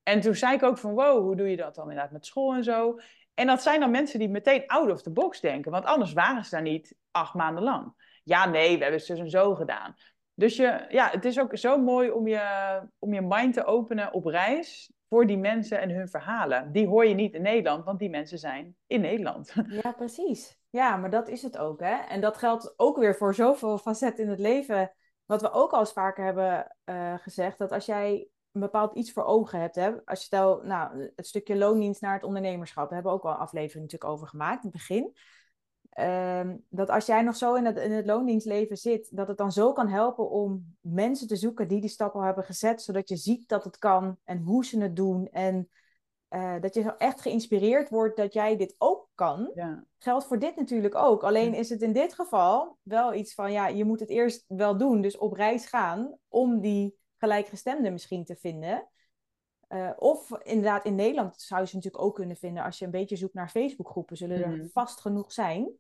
En 0.03 0.21
toen 0.21 0.35
zei 0.35 0.55
ik 0.55 0.63
ook 0.63 0.79
van, 0.79 0.95
wow, 0.95 1.23
hoe 1.23 1.37
doe 1.37 1.51
je 1.51 1.57
dat 1.57 1.75
dan 1.75 1.91
inderdaad 1.91 2.13
met 2.13 2.27
school 2.27 2.55
en 2.55 2.65
zo? 2.65 2.99
En 3.39 3.47
dat 3.47 3.63
zijn 3.63 3.81
dan 3.81 3.91
mensen 3.91 4.19
die 4.19 4.29
meteen 4.29 4.67
out 4.67 4.91
of 4.91 5.03
the 5.03 5.11
box 5.11 5.41
denken. 5.41 5.71
Want 5.71 5.85
anders 5.85 6.13
waren 6.13 6.45
ze 6.45 6.51
daar 6.51 6.63
niet 6.63 6.95
acht 7.11 7.35
maanden 7.35 7.63
lang. 7.63 7.95
Ja, 8.25 8.49
nee, 8.49 8.77
we 8.77 8.83
hebben 8.83 9.01
het 9.01 9.09
dus 9.09 9.19
en 9.19 9.31
zo 9.31 9.55
gedaan. 9.55 9.95
Dus 10.35 10.57
je, 10.57 10.87
ja, 10.89 11.11
het 11.11 11.25
is 11.25 11.41
ook 11.41 11.57
zo 11.57 11.79
mooi 11.79 12.11
om 12.11 12.29
je, 12.29 12.81
om 12.99 13.15
je 13.15 13.21
mind 13.21 13.55
te 13.55 13.65
openen 13.65 14.13
op 14.13 14.25
reis 14.25 14.93
voor 15.09 15.27
die 15.27 15.39
mensen 15.39 15.81
en 15.81 15.91
hun 15.91 16.09
verhalen. 16.09 16.73
Die 16.73 16.87
hoor 16.87 17.07
je 17.07 17.15
niet 17.15 17.35
in 17.35 17.43
Nederland, 17.43 17.85
want 17.85 17.99
die 17.99 18.11
mensen 18.11 18.39
zijn 18.39 18.77
in 18.87 19.01
Nederland. 19.01 19.55
Ja, 19.83 19.93
precies. 19.93 20.59
Ja, 20.71 20.97
maar 20.97 21.11
dat 21.11 21.29
is 21.29 21.43
het 21.43 21.59
ook. 21.59 21.81
Hè? 21.81 21.97
En 21.97 22.21
dat 22.21 22.37
geldt 22.37 22.75
ook 22.77 22.99
weer 22.99 23.17
voor 23.17 23.35
zoveel 23.35 23.79
facetten 23.79 24.25
in 24.25 24.31
het 24.31 24.39
leven. 24.39 24.93
Wat 25.27 25.41
we 25.41 25.51
ook 25.51 25.73
al 25.73 25.79
eens 25.79 25.93
vaker 25.93 26.25
hebben 26.25 26.77
uh, 26.85 27.15
gezegd, 27.19 27.59
dat 27.59 27.73
als 27.73 27.87
jij 27.87 28.29
een 28.59 28.71
bepaald 28.71 28.95
iets 28.95 29.13
voor 29.13 29.25
ogen 29.25 29.61
hebt. 29.61 29.75
Hè? 29.75 30.05
Als 30.05 30.19
je 30.19 30.25
stel, 30.25 30.61
nou, 30.63 31.11
het 31.17 31.27
stukje 31.27 31.57
loondienst 31.57 32.01
naar 32.01 32.15
het 32.15 32.23
ondernemerschap, 32.23 32.85
daar 32.85 32.95
hebben 32.95 33.13
we 33.13 33.19
ook 33.19 33.25
al 33.25 33.31
een 33.31 33.37
aflevering 33.37 33.83
natuurlijk 33.83 34.11
over 34.11 34.27
gemaakt 34.27 34.65
in 34.65 34.69
het 34.69 34.79
begin. 34.79 35.17
Ehm, 35.91 36.57
dat 36.69 36.89
als 36.89 37.07
jij 37.07 37.23
nog 37.23 37.37
zo 37.37 37.55
in 37.55 37.65
het, 37.65 37.77
in 37.77 37.93
het 37.93 38.07
loondienstleven 38.07 38.77
zit, 38.77 39.17
dat 39.17 39.29
het 39.29 39.37
dan 39.37 39.53
zo 39.53 39.73
kan 39.73 39.89
helpen 39.89 40.31
om 40.31 40.77
mensen 40.81 41.27
te 41.27 41.37
zoeken 41.37 41.69
die 41.69 41.81
die 41.81 41.91
stap 41.91 42.15
al 42.15 42.23
hebben 42.23 42.45
gezet, 42.45 42.83
zodat 42.83 43.09
je 43.09 43.17
ziet 43.17 43.49
dat 43.49 43.65
het 43.65 43.79
kan 43.79 44.17
en 44.25 44.39
hoe 44.39 44.65
ze 44.65 44.81
het 44.81 44.97
doen. 44.97 45.29
En 45.29 45.69
uh, 46.31 46.61
dat 46.61 46.75
je 46.75 46.97
echt 46.97 47.21
geïnspireerd 47.21 47.89
wordt 47.89 48.17
dat 48.17 48.33
jij 48.33 48.57
dit 48.57 48.75
ook 48.79 49.09
kan. 49.15 49.51
Ja. 49.55 49.85
Geldt 49.99 50.27
voor 50.27 50.39
dit 50.39 50.57
natuurlijk 50.57 50.95
ook. 50.95 51.25
Alleen 51.25 51.55
is 51.55 51.69
het 51.69 51.83
in 51.83 51.93
dit 51.93 52.15
geval 52.15 52.79
wel 52.83 53.15
iets 53.15 53.35
van, 53.35 53.53
ja, 53.53 53.67
je 53.67 53.85
moet 53.85 54.01
het 54.01 54.11
eerst 54.11 54.45
wel 54.49 54.77
doen, 54.77 55.01
dus 55.01 55.19
op 55.19 55.33
reis 55.33 55.67
gaan 55.67 56.19
om 56.29 56.61
die 56.61 56.97
gelijkgestemde 57.19 57.91
misschien 57.91 58.25
te 58.25 58.37
vinden. 58.37 58.89
Uh, 59.69 59.91
of 59.97 60.31
inderdaad, 60.43 60.85
in 60.85 60.95
Nederland 60.95 61.41
zou 61.41 61.61
je 61.61 61.67
ze 61.67 61.77
natuurlijk 61.77 62.05
ook 62.05 62.15
kunnen 62.15 62.37
vinden 62.37 62.63
als 62.63 62.79
je 62.79 62.85
een 62.85 62.91
beetje 62.91 63.17
zoekt 63.17 63.35
naar 63.35 63.51
Facebookgroepen, 63.51 64.17
zullen 64.17 64.45
er 64.45 64.57
mhm. 64.57 64.67
vast 64.67 65.01
genoeg 65.01 65.33
zijn. 65.33 65.79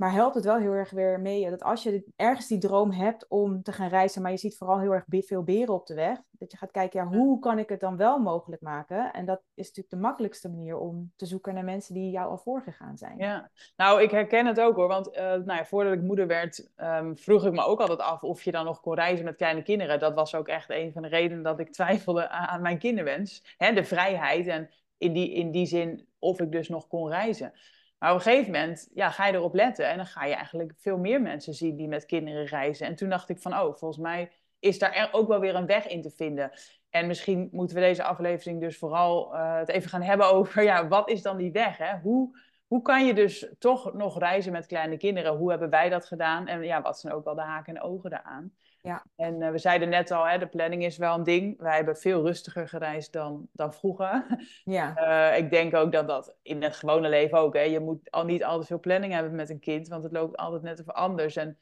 Maar 0.00 0.12
helpt 0.12 0.34
het 0.34 0.44
wel 0.44 0.58
heel 0.58 0.72
erg 0.72 0.90
weer 0.90 1.20
mee 1.20 1.50
dat 1.50 1.62
als 1.62 1.82
je 1.82 2.04
ergens 2.16 2.46
die 2.46 2.58
droom 2.58 2.90
hebt 2.90 3.28
om 3.28 3.62
te 3.62 3.72
gaan 3.72 3.88
reizen, 3.88 4.22
maar 4.22 4.30
je 4.30 4.36
ziet 4.36 4.56
vooral 4.56 4.80
heel 4.80 4.92
erg 4.92 5.04
veel 5.08 5.42
beren 5.42 5.74
op 5.74 5.86
de 5.86 5.94
weg, 5.94 6.18
dat 6.30 6.50
je 6.50 6.56
gaat 6.56 6.70
kijken, 6.70 7.00
ja, 7.00 7.06
hoe 7.06 7.38
kan 7.38 7.58
ik 7.58 7.68
het 7.68 7.80
dan 7.80 7.96
wel 7.96 8.18
mogelijk 8.18 8.62
maken? 8.62 9.12
En 9.12 9.24
dat 9.24 9.40
is 9.54 9.66
natuurlijk 9.66 9.94
de 9.94 10.00
makkelijkste 10.00 10.48
manier 10.48 10.78
om 10.78 11.12
te 11.16 11.26
zoeken 11.26 11.54
naar 11.54 11.64
mensen 11.64 11.94
die 11.94 12.10
jou 12.10 12.30
al 12.30 12.38
voorgegaan 12.38 12.96
zijn. 12.96 13.18
Ja, 13.18 13.50
nou, 13.76 14.02
ik 14.02 14.10
herken 14.10 14.46
het 14.46 14.60
ook 14.60 14.76
hoor, 14.76 14.88
want 14.88 15.08
uh, 15.08 15.22
nou 15.22 15.44
ja, 15.44 15.64
voordat 15.64 15.92
ik 15.92 16.02
moeder 16.02 16.26
werd, 16.26 16.70
um, 16.76 17.16
vroeg 17.16 17.44
ik 17.44 17.52
me 17.52 17.64
ook 17.64 17.80
altijd 17.80 18.00
af 18.00 18.22
of 18.22 18.42
je 18.42 18.52
dan 18.52 18.64
nog 18.64 18.80
kon 18.80 18.94
reizen 18.94 19.24
met 19.24 19.36
kleine 19.36 19.62
kinderen. 19.62 19.98
Dat 19.98 20.14
was 20.14 20.34
ook 20.34 20.48
echt 20.48 20.70
een 20.70 20.92
van 20.92 21.02
de 21.02 21.08
redenen 21.08 21.42
dat 21.42 21.60
ik 21.60 21.72
twijfelde 21.72 22.28
aan, 22.28 22.46
aan 22.46 22.62
mijn 22.62 22.78
kinderwens. 22.78 23.54
Hè, 23.56 23.72
de 23.72 23.84
vrijheid 23.84 24.46
en 24.46 24.70
in 24.98 25.12
die, 25.12 25.32
in 25.32 25.50
die 25.50 25.66
zin 25.66 26.06
of 26.18 26.40
ik 26.40 26.52
dus 26.52 26.68
nog 26.68 26.88
kon 26.88 27.08
reizen. 27.08 27.52
Maar 28.00 28.10
op 28.10 28.16
een 28.16 28.22
gegeven 28.22 28.52
moment 28.52 28.90
ja, 28.94 29.10
ga 29.10 29.26
je 29.26 29.32
erop 29.32 29.54
letten 29.54 29.88
en 29.88 29.96
dan 29.96 30.06
ga 30.06 30.24
je 30.24 30.34
eigenlijk 30.34 30.72
veel 30.76 30.98
meer 30.98 31.22
mensen 31.22 31.54
zien 31.54 31.76
die 31.76 31.88
met 31.88 32.06
kinderen 32.06 32.44
reizen. 32.44 32.86
En 32.86 32.94
toen 32.94 33.08
dacht 33.08 33.28
ik 33.28 33.38
van, 33.38 33.52
oh, 33.52 33.76
volgens 33.76 33.98
mij 33.98 34.30
is 34.58 34.78
daar 34.78 35.08
ook 35.12 35.28
wel 35.28 35.40
weer 35.40 35.54
een 35.54 35.66
weg 35.66 35.86
in 35.86 36.02
te 36.02 36.10
vinden. 36.10 36.50
En 36.90 37.06
misschien 37.06 37.48
moeten 37.52 37.76
we 37.76 37.82
deze 37.82 38.02
aflevering 38.02 38.60
dus 38.60 38.78
vooral 38.78 39.34
uh, 39.34 39.56
het 39.56 39.68
even 39.68 39.90
gaan 39.90 40.02
hebben 40.02 40.32
over, 40.32 40.62
ja, 40.72 40.88
wat 40.88 41.10
is 41.10 41.22
dan 41.22 41.36
die 41.36 41.52
weg? 41.52 41.76
Hè? 41.76 41.98
Hoe, 41.98 42.38
hoe 42.66 42.82
kan 42.82 43.06
je 43.06 43.14
dus 43.14 43.46
toch 43.58 43.92
nog 43.92 44.18
reizen 44.18 44.52
met 44.52 44.66
kleine 44.66 44.96
kinderen? 44.96 45.36
Hoe 45.36 45.50
hebben 45.50 45.70
wij 45.70 45.88
dat 45.88 46.06
gedaan? 46.06 46.46
En 46.46 46.62
ja, 46.62 46.82
wat 46.82 47.00
zijn 47.00 47.12
ook 47.12 47.24
wel 47.24 47.34
de 47.34 47.40
haken 47.40 47.76
en 47.76 47.82
ogen 47.82 48.10
daaraan? 48.10 48.52
Ja. 48.82 49.04
En 49.16 49.40
uh, 49.40 49.50
we 49.50 49.58
zeiden 49.58 49.88
net 49.88 50.10
al, 50.10 50.28
hè, 50.28 50.38
de 50.38 50.46
planning 50.46 50.84
is 50.84 50.96
wel 50.96 51.14
een 51.14 51.22
ding. 51.22 51.58
Wij 51.58 51.76
hebben 51.76 51.96
veel 51.96 52.24
rustiger 52.24 52.68
gereisd 52.68 53.12
dan, 53.12 53.48
dan 53.52 53.74
vroeger. 53.74 54.26
Ja. 54.64 54.96
Uh, 55.32 55.38
ik 55.42 55.50
denk 55.50 55.74
ook 55.74 55.92
dat 55.92 56.08
dat 56.08 56.36
in 56.42 56.62
het 56.62 56.76
gewone 56.76 57.08
leven 57.08 57.38
ook. 57.38 57.54
Hè, 57.54 57.60
je 57.60 57.80
moet 57.80 58.10
al 58.10 58.24
niet 58.24 58.44
altijd 58.44 58.66
veel 58.66 58.80
planning 58.80 59.12
hebben 59.12 59.34
met 59.34 59.50
een 59.50 59.60
kind, 59.60 59.88
want 59.88 60.02
het 60.02 60.12
loopt 60.12 60.36
altijd 60.36 60.62
net 60.62 60.80
even 60.80 60.94
anders. 60.94 61.36
En 61.36 61.58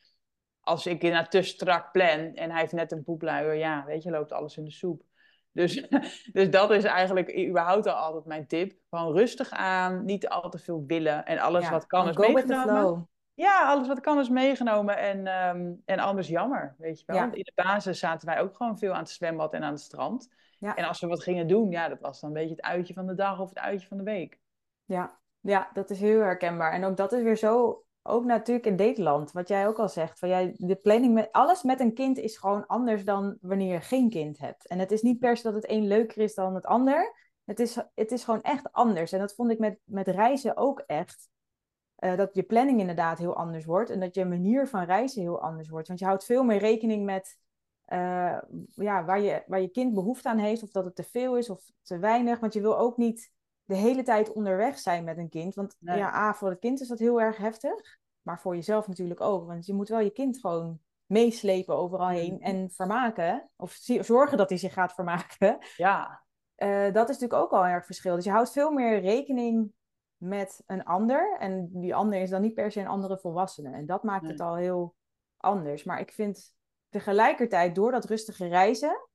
als 0.61 0.87
ik 0.87 1.03
inderdaad 1.03 1.31
te 1.31 1.43
strak 1.43 1.93
plan 1.93 2.35
en 2.35 2.51
hij 2.51 2.61
heeft 2.61 2.73
net 2.73 2.93
een 2.93 3.05
poepluier, 3.05 3.55
ja, 3.55 3.85
weet 3.87 4.03
je, 4.03 4.11
loopt 4.11 4.33
alles 4.33 4.57
in 4.57 4.65
de 4.65 4.71
soep. 4.71 5.03
Dus, 5.53 5.89
dus 6.33 6.51
dat 6.51 6.71
is 6.71 6.85
eigenlijk 6.85 7.39
überhaupt 7.39 7.87
al 7.87 7.95
altijd 7.95 8.25
mijn 8.25 8.47
tip. 8.47 8.73
Gewoon 8.91 9.13
rustig 9.13 9.51
aan, 9.51 10.05
niet 10.05 10.29
al 10.29 10.51
te 10.51 10.59
veel 10.59 10.85
willen 10.87 11.25
en 11.25 11.39
alles 11.39 11.71
wat 11.71 11.87
kan 11.87 12.09
is 12.09 12.17
meegenomen. 12.17 13.09
Ja, 13.39 13.67
alles 13.67 13.87
wat 13.87 14.01
kan 14.01 14.19
is 14.19 14.29
meegenomen 14.29 14.99
en, 14.99 15.27
um, 15.27 15.83
en 15.85 15.99
anders 15.99 16.29
jammer, 16.29 16.75
weet 16.79 16.99
je 16.99 17.07
wel. 17.07 17.19
Want 17.19 17.35
in 17.35 17.43
de 17.43 17.53
basis 17.55 17.99
zaten 17.99 18.29
wij 18.29 18.41
ook 18.41 18.57
gewoon 18.57 18.79
veel 18.79 18.93
aan 18.93 18.99
het 18.99 19.11
zwembad 19.11 19.53
en 19.53 19.63
aan 19.63 19.73
het 19.73 19.81
strand. 19.81 20.29
Ja. 20.59 20.75
En 20.75 20.85
als 20.85 21.01
we 21.01 21.07
wat 21.07 21.23
gingen 21.23 21.49
doen, 21.49 21.71
ja, 21.71 21.89
dat 21.89 22.01
was 22.01 22.21
dan 22.21 22.31
een 22.31 22.35
beetje 22.35 22.55
het 22.55 22.65
uitje 22.65 22.95
van 22.95 23.07
de 23.07 23.15
dag 23.15 23.41
of 23.41 23.49
het 23.49 23.59
uitje 23.59 23.89
van 23.89 23.97
de 23.97 24.03
week. 24.03 24.41
Ja, 24.85 25.19
ja 25.41 25.71
dat 25.73 25.91
is 25.91 26.01
heel 26.01 26.21
herkenbaar. 26.21 26.73
En 26.73 26.85
ook 26.85 26.97
dat 26.97 27.13
is 27.13 27.23
weer 27.23 27.37
zo, 27.37 27.85
ook 28.03 28.25
natuurlijk 28.25 28.67
in 28.67 28.75
Nederland, 28.75 29.33
wat 29.33 29.49
jij 29.49 29.67
ook 29.67 29.79
al 29.79 29.89
zegt. 29.89 30.19
Van 30.19 30.29
jij, 30.29 30.55
de 30.57 30.77
planning 30.77 31.15
met 31.15 31.33
alles 31.33 31.63
met 31.63 31.81
een 31.81 31.95
kind 31.95 32.19
is 32.19 32.37
gewoon 32.37 32.67
anders 32.67 33.05
dan 33.05 33.37
wanneer 33.41 33.73
je 33.73 33.81
geen 33.81 34.11
kind 34.11 34.39
hebt. 34.39 34.67
En 34.67 34.79
het 34.79 34.93
is 34.93 35.03
niet 35.03 35.19
per 35.19 35.37
se 35.37 35.43
dat 35.43 35.55
het 35.55 35.71
een 35.71 35.87
leuker 35.87 36.23
is 36.23 36.35
dan 36.35 36.55
het 36.55 36.67
ander. 36.67 37.15
Het 37.45 37.61
is, 37.61 37.79
het 37.95 38.13
is 38.13 38.25
gewoon 38.25 38.43
echt 38.43 38.73
anders. 38.73 39.13
En 39.13 39.19
dat 39.19 39.35
vond 39.35 39.51
ik 39.51 39.59
met, 39.59 39.79
met 39.85 40.09
reizen 40.09 40.57
ook 40.57 40.83
echt. 40.87 41.29
Uh, 42.05 42.17
dat 42.17 42.35
je 42.35 42.43
planning 42.43 42.81
inderdaad 42.81 43.19
heel 43.19 43.37
anders 43.37 43.65
wordt 43.65 43.91
en 43.91 44.01
dat 44.01 44.15
je 44.15 44.25
manier 44.25 44.69
van 44.69 44.85
reizen 44.85 45.23
heel 45.23 45.41
anders 45.41 45.69
wordt. 45.69 45.89
Want 45.89 45.99
je 45.99 46.07
houdt 46.07 46.25
veel 46.25 46.43
meer 46.43 46.59
rekening 46.59 47.05
met 47.05 47.39
uh, 47.89 48.39
ja, 48.75 49.05
waar, 49.05 49.21
je, 49.21 49.43
waar 49.47 49.61
je 49.61 49.69
kind 49.69 49.95
behoefte 49.95 50.29
aan 50.29 50.39
heeft, 50.39 50.63
of 50.63 50.71
dat 50.71 50.85
het 50.85 50.95
te 50.95 51.03
veel 51.03 51.37
is 51.37 51.51
of 51.51 51.71
te 51.83 51.99
weinig. 51.99 52.41
Want 52.41 52.53
je 52.53 52.61
wil 52.61 52.79
ook 52.79 52.97
niet 52.97 53.33
de 53.65 53.77
hele 53.77 54.03
tijd 54.03 54.33
onderweg 54.33 54.79
zijn 54.79 55.05
met 55.05 55.19
een 55.19 55.29
kind. 55.29 55.55
Want 55.55 55.77
ja, 55.79 56.15
A, 56.15 56.35
voor 56.35 56.51
het 56.51 56.59
kind 56.59 56.81
is 56.81 56.89
dat 56.89 56.99
heel 56.99 57.21
erg 57.21 57.37
heftig, 57.37 57.99
maar 58.23 58.41
voor 58.41 58.55
jezelf 58.55 58.89
natuurlijk 58.89 59.21
ook. 59.21 59.47
Want 59.47 59.67
je 59.67 59.75
moet 59.75 59.89
wel 59.89 60.01
je 60.01 60.11
kind 60.11 60.39
gewoon 60.39 60.81
meeslepen 61.07 61.77
overal 61.77 62.09
heen 62.09 62.35
mm. 62.35 62.41
en 62.43 62.71
vermaken. 62.71 63.51
Of 63.57 63.73
zorgen 64.01 64.39
dat 64.39 64.49
hij 64.49 64.59
zich 64.59 64.73
gaat 64.73 64.95
vermaken. 64.95 65.59
Ja. 65.77 66.23
Uh, 66.57 66.93
dat 66.93 67.09
is 67.09 67.19
natuurlijk 67.19 67.43
ook 67.43 67.53
al 67.53 67.65
een 67.65 67.71
erg 67.71 67.87
verschil. 67.87 68.15
Dus 68.15 68.25
je 68.25 68.31
houdt 68.31 68.53
veel 68.53 68.71
meer 68.71 69.01
rekening 69.01 69.73
met 70.19 70.63
een 70.67 70.85
ander. 70.85 71.37
En 71.39 71.69
die 71.73 71.95
ander 71.95 72.21
is 72.21 72.31
dan 72.31 72.43
niet 72.43 72.55
per 72.55 72.73
se 72.73 72.81
een 72.81 72.87
andere 72.87 73.19
volwassene. 73.19 73.71
En 73.71 73.87
dat 73.87 74.03
maakt 74.03 74.27
het 74.27 74.41
al 74.41 74.57
heel 74.57 74.95
anders. 75.37 75.85
Maar 75.85 76.01
ik 76.01 76.13
vind 76.13 76.55
tegelijkertijd 76.89 77.75
door 77.75 77.91
dat 77.91 78.05
rustige 78.05 78.47
reizen 78.47 79.09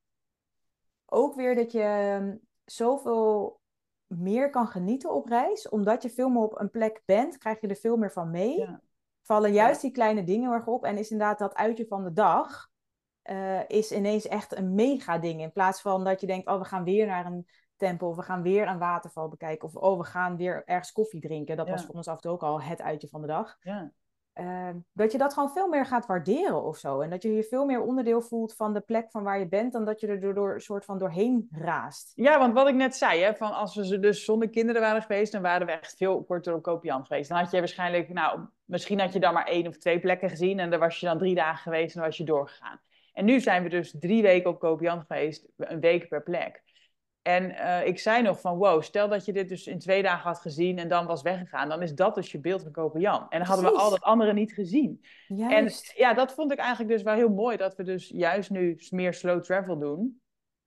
ook 1.14 1.36
weer 1.36 1.56
dat 1.56 1.72
je 1.72 1.82
ehm, 1.82 2.36
zoveel 2.66 3.60
meer 4.08 4.50
kan 4.50 4.68
genieten 4.68 5.14
op 5.14 5.28
reis. 5.28 5.70
Omdat 5.70 6.04
je 6.04 6.10
veel 6.10 6.30
meer 6.30 6.42
op 6.42 6.60
een 6.60 6.70
plek 6.70 7.02
bent, 7.06 7.38
krijg 7.38 7.62
je 7.62 7.68
er 7.68 7.76
veel 7.76 7.98
meer 7.98 8.12
van 8.12 8.32
mee. 8.32 8.68
Vallen 9.22 9.54
juist 9.54 9.82
die 9.82 9.92
kleine 9.92 10.24
dingen 10.24 10.52
erg 10.52 10.68
op. 10.68 10.84
En 10.84 10.98
is 10.98 11.12
inderdaad 11.12 11.40
dat 11.40 11.56
uitje 11.56 11.88
van 11.88 12.04
de 12.04 12.14
dag. 12.14 12.72
Uh, 13.24 13.70
is 13.70 13.92
ineens 13.92 14.28
echt 14.28 14.56
een 14.56 14.74
mega 14.74 15.18
ding. 15.18 15.42
In 15.42 15.52
plaats 15.52 15.82
van 15.82 16.04
dat 16.04 16.22
je 16.22 16.28
denkt, 16.28 16.48
oh, 16.48 16.58
we 16.60 16.66
gaan 16.66 16.84
weer 16.84 17.06
naar 17.08 17.26
een 17.26 17.48
tempel. 17.84 18.08
Of 18.08 18.16
we 18.16 18.22
gaan 18.22 18.42
weer 18.42 18.68
een 18.68 18.78
waterval 18.78 19.28
bekijken. 19.30 19.68
Of 19.68 19.76
oh, 19.76 19.98
we 19.98 20.04
gaan 20.04 20.38
weer 20.38 20.64
ergens 20.66 20.92
koffie 20.92 21.22
drinken. 21.22 21.58
Dat 21.58 21.70
was 21.70 21.86
voor 21.86 21.96
ons 21.96 22.08
af 22.08 22.16
en 22.16 22.22
toe 22.22 22.32
ook 22.32 22.44
al 22.44 22.62
het 22.62 22.82
uitje 22.82 23.08
van 23.08 23.22
de 23.22 23.28
dag. 23.28 23.58
Ja. 23.62 23.92
Ehm, 24.34 24.78
dat 24.94 25.12
je 25.12 25.18
dat 25.18 25.34
gewoon 25.34 25.52
veel 25.52 25.68
meer 25.68 25.86
gaat 25.86 26.06
waarderen 26.06 26.64
of 26.64 26.78
zo. 26.78 27.02
En 27.02 27.10
dat 27.10 27.22
je 27.22 27.34
je 27.34 27.44
veel 27.44 27.66
meer 27.66 27.82
onderdeel 27.82 28.22
voelt 28.22 28.56
van 28.56 28.74
de 28.74 28.80
plek 28.82 29.12
van 29.12 29.24
waar 29.24 29.40
je 29.40 29.48
bent, 29.48 29.74
dan 29.74 29.86
dat 29.86 30.00
je 30.00 30.08
er 30.08 30.34
door, 30.34 30.54
een 30.54 30.62
soort 30.62 30.86
van 30.86 30.98
doorheen 30.98 31.48
raast. 31.52 32.12
Ja, 32.16 32.40
want 32.40 32.54
wat 32.54 32.68
ik 32.68 32.76
net 32.76 32.96
zei, 32.96 33.22
hè, 33.22 33.36
van 33.36 33.54
als 33.54 33.76
we 33.76 34.00
dus 34.00 34.26
zonder 34.26 34.50
kinderen 34.50 34.82
waren 34.82 35.02
geweest, 35.02 35.32
dan 35.32 35.42
waren 35.42 35.68
we 35.68 35.74
echt 35.74 35.98
veel 35.98 36.24
korter 36.24 36.54
op 36.54 36.64
Kopian 36.64 37.06
geweest. 37.06 37.30
Dan 37.30 37.38
had 37.38 37.52
je 37.52 37.60
waarschijnlijk, 37.60 38.10
nou, 38.10 38.40
misschien 38.66 39.00
had 39.00 39.14
je 39.14 39.20
dan 39.20 39.34
maar 39.34 39.48
één 39.48 39.68
of 39.68 39.78
twee 39.78 40.00
plekken 40.00 40.30
gezien 40.30 40.60
en 40.60 40.70
dan 40.70 40.80
was 40.80 41.00
je 41.00 41.06
dan 41.06 41.18
drie 41.18 41.36
dagen 41.36 41.62
geweest 41.62 41.96
en 41.96 42.00
dan 42.00 42.10
was 42.10 42.18
je 42.18 42.24
doorgegaan. 42.24 42.80
En 43.14 43.26
nu 43.26 43.40
zijn 43.40 43.64
we 43.64 43.70
dus 43.70 43.96
drie 44.00 44.22
weken 44.22 44.50
op 44.50 44.60
Kopian 44.60 45.06
geweest, 45.08 45.48
een 45.58 45.80
week 45.80 46.08
per 46.08 46.24
plek. 46.24 46.63
En 47.24 47.52
uh, 47.52 47.86
ik 47.88 48.00
zei 48.00 48.22
nog 48.22 48.40
van, 48.40 48.58
wow, 48.58 48.82
stel 48.82 49.08
dat 49.08 49.26
je 49.26 49.34
dit 49.34 49.50
dus 49.50 49.68
in 49.68 49.80
twee 49.80 50.02
dagen 50.02 50.30
had 50.30 50.40
gezien 50.40 50.78
en 50.78 50.88
dan 50.88 51.06
was 51.06 51.22
weggegaan, 51.22 51.70
dan 51.70 51.82
is 51.82 51.94
dat 51.94 52.16
dus 52.16 52.32
je 52.32 52.40
beeld 52.40 52.62
van 52.62 52.72
Kopenjan. 52.72 53.26
En 53.30 53.40
dan 53.40 53.48
hadden 53.48 53.66
we 53.66 53.78
al 53.78 53.90
dat 53.90 54.02
andere 54.02 54.34
niet 54.34 54.54
gezien. 54.54 55.06
Juist. 55.28 55.90
En 55.90 56.02
ja, 56.02 56.14
dat 56.14 56.34
vond 56.34 56.52
ik 56.52 56.58
eigenlijk 56.58 56.90
dus 56.90 57.04
wel 57.04 57.14
heel 57.14 57.30
mooi, 57.30 57.58
dat 57.58 57.76
we 57.76 57.84
dus 57.84 58.10
juist 58.16 58.50
nu 58.50 58.78
meer 58.90 59.14
slow 59.14 59.42
travel 59.42 59.80
doen. 59.80 60.22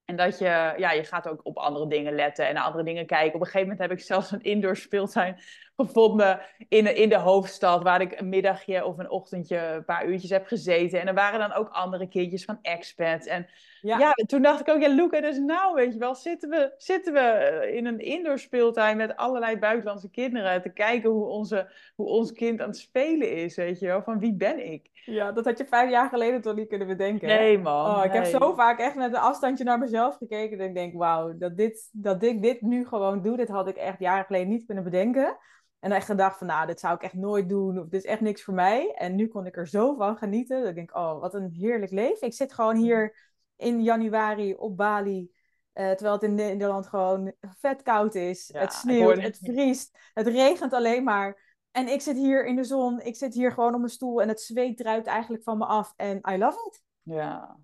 En 0.06 0.16
dat 0.16 0.38
je, 0.38 0.74
ja, 0.76 0.92
je 0.92 1.04
gaat 1.04 1.28
ook 1.28 1.40
op 1.42 1.56
andere 1.56 1.86
dingen 1.86 2.14
letten 2.14 2.46
en 2.46 2.54
naar 2.54 2.64
andere 2.64 2.84
dingen 2.84 3.06
kijken. 3.06 3.34
Op 3.34 3.40
een 3.40 3.46
gegeven 3.46 3.68
moment 3.68 3.88
heb 3.88 3.98
ik 3.98 4.04
zelfs 4.04 4.30
een 4.30 4.42
indoor 4.42 4.76
speeltuin 4.76 5.36
gevonden 5.76 6.40
in, 6.68 6.96
in 6.96 7.08
de 7.08 7.18
hoofdstad, 7.18 7.82
waar 7.82 8.00
ik 8.00 8.20
een 8.20 8.28
middagje 8.28 8.84
of 8.84 8.98
een 8.98 9.10
ochtendje 9.10 9.58
een 9.58 9.84
paar 9.84 10.06
uurtjes 10.06 10.30
heb 10.30 10.46
gezeten. 10.46 11.00
En 11.00 11.06
er 11.06 11.14
waren 11.14 11.38
dan 11.38 11.52
ook 11.52 11.68
andere 11.68 12.08
kindjes 12.08 12.44
van 12.44 12.58
expats. 12.62 13.26
En 13.26 13.46
ja, 13.80 14.12
toen 14.26 14.42
dacht 14.42 14.60
ik 14.60 14.68
ook, 14.68 14.80
ja, 14.80 14.88
Luca, 14.88 15.20
dus 15.20 15.38
nou, 15.38 15.74
weet 15.74 15.92
je 15.92 15.98
wel, 15.98 16.14
zitten 16.14 16.48
we, 16.48 16.72
zitten 16.76 17.12
we 17.12 17.20
eh, 17.20 17.76
in 17.76 17.86
een 17.86 18.00
indoor 18.00 18.38
speeltuin 18.38 18.96
met 18.96 19.16
allerlei 19.16 19.58
buitenlandse 19.58 20.10
kinderen 20.10 20.62
te 20.62 20.72
kijken 20.72 21.10
hoe, 21.10 21.26
onze, 21.26 21.70
hoe 21.94 22.06
ons 22.06 22.32
kind 22.32 22.60
aan 22.60 22.68
het 22.68 22.78
spelen 22.78 23.32
is, 23.32 23.56
weet 23.56 23.78
je 23.80 23.86
wel, 23.86 24.02
van 24.02 24.18
wie 24.18 24.34
ben 24.34 24.72
ik? 24.72 24.90
Ja, 25.06 25.32
dat 25.32 25.44
had 25.44 25.58
je 25.58 25.66
vijf 25.66 25.90
jaar 25.90 26.08
geleden 26.08 26.40
toch 26.40 26.54
niet 26.54 26.68
kunnen 26.68 26.86
bedenken. 26.86 27.28
Nee, 27.28 27.58
man. 27.58 27.96
Oh, 27.96 28.04
ik 28.04 28.12
heb 28.12 28.24
zo 28.24 28.54
vaak 28.54 28.78
echt 28.78 28.94
met 28.94 29.12
een 29.12 29.20
afstandje 29.20 29.64
naar 29.64 29.78
mezelf 29.78 30.16
gekeken. 30.16 30.58
En 30.58 30.68
ik 30.68 30.74
denk, 30.74 30.94
wauw, 30.94 31.36
dat, 31.36 31.56
dit, 31.56 31.88
dat 31.92 32.22
ik 32.22 32.42
dit 32.42 32.60
nu 32.60 32.86
gewoon 32.86 33.22
doe, 33.22 33.36
dit 33.36 33.48
had 33.48 33.68
ik 33.68 33.76
echt 33.76 33.98
jaren 33.98 34.24
geleden 34.24 34.48
niet 34.48 34.64
kunnen 34.64 34.84
bedenken. 34.84 35.38
En 35.80 35.92
echt 35.92 36.06
gedacht 36.06 36.38
van, 36.38 36.46
nou, 36.46 36.66
dit 36.66 36.80
zou 36.80 36.94
ik 36.94 37.02
echt 37.02 37.14
nooit 37.14 37.48
doen. 37.48 37.78
Of 37.78 37.88
dit 37.88 38.04
is 38.04 38.10
echt 38.10 38.20
niks 38.20 38.42
voor 38.42 38.54
mij. 38.54 38.94
En 38.94 39.14
nu 39.14 39.28
kon 39.28 39.46
ik 39.46 39.56
er 39.56 39.68
zo 39.68 39.94
van 39.94 40.16
genieten. 40.16 40.60
Dat 40.60 40.68
ik 40.68 40.74
denk, 40.74 40.96
oh, 40.96 41.20
wat 41.20 41.34
een 41.34 41.50
heerlijk 41.58 41.92
leven. 41.92 42.26
Ik 42.26 42.34
zit 42.34 42.52
gewoon 42.52 42.76
hier 42.76 43.16
in 43.56 43.82
januari 43.82 44.54
op 44.54 44.76
Bali. 44.76 45.30
Uh, 45.74 45.90
terwijl 45.90 46.12
het 46.12 46.22
in 46.22 46.34
Nederland 46.34 46.86
gewoon 46.86 47.32
vet 47.58 47.82
koud 47.82 48.14
is. 48.14 48.50
het 48.52 48.72
sneeuwt, 48.72 49.22
het 49.22 49.38
vriest, 49.42 49.98
het 50.14 50.26
regent 50.26 50.72
alleen 50.72 51.04
maar. 51.04 51.45
En 51.76 51.88
ik 51.88 52.00
zit 52.00 52.16
hier 52.16 52.46
in 52.46 52.56
de 52.56 52.64
zon, 52.64 53.00
ik 53.00 53.16
zit 53.16 53.34
hier 53.34 53.52
gewoon 53.52 53.72
op 53.72 53.78
mijn 53.78 53.90
stoel 53.90 54.22
en 54.22 54.28
het 54.28 54.40
zweet 54.40 54.76
druipt 54.76 55.06
eigenlijk 55.06 55.42
van 55.42 55.58
me 55.58 55.64
af. 55.64 55.92
En 55.96 56.20
I 56.30 56.38
love 56.38 56.58
it. 56.66 56.82
Ja, 57.02 57.56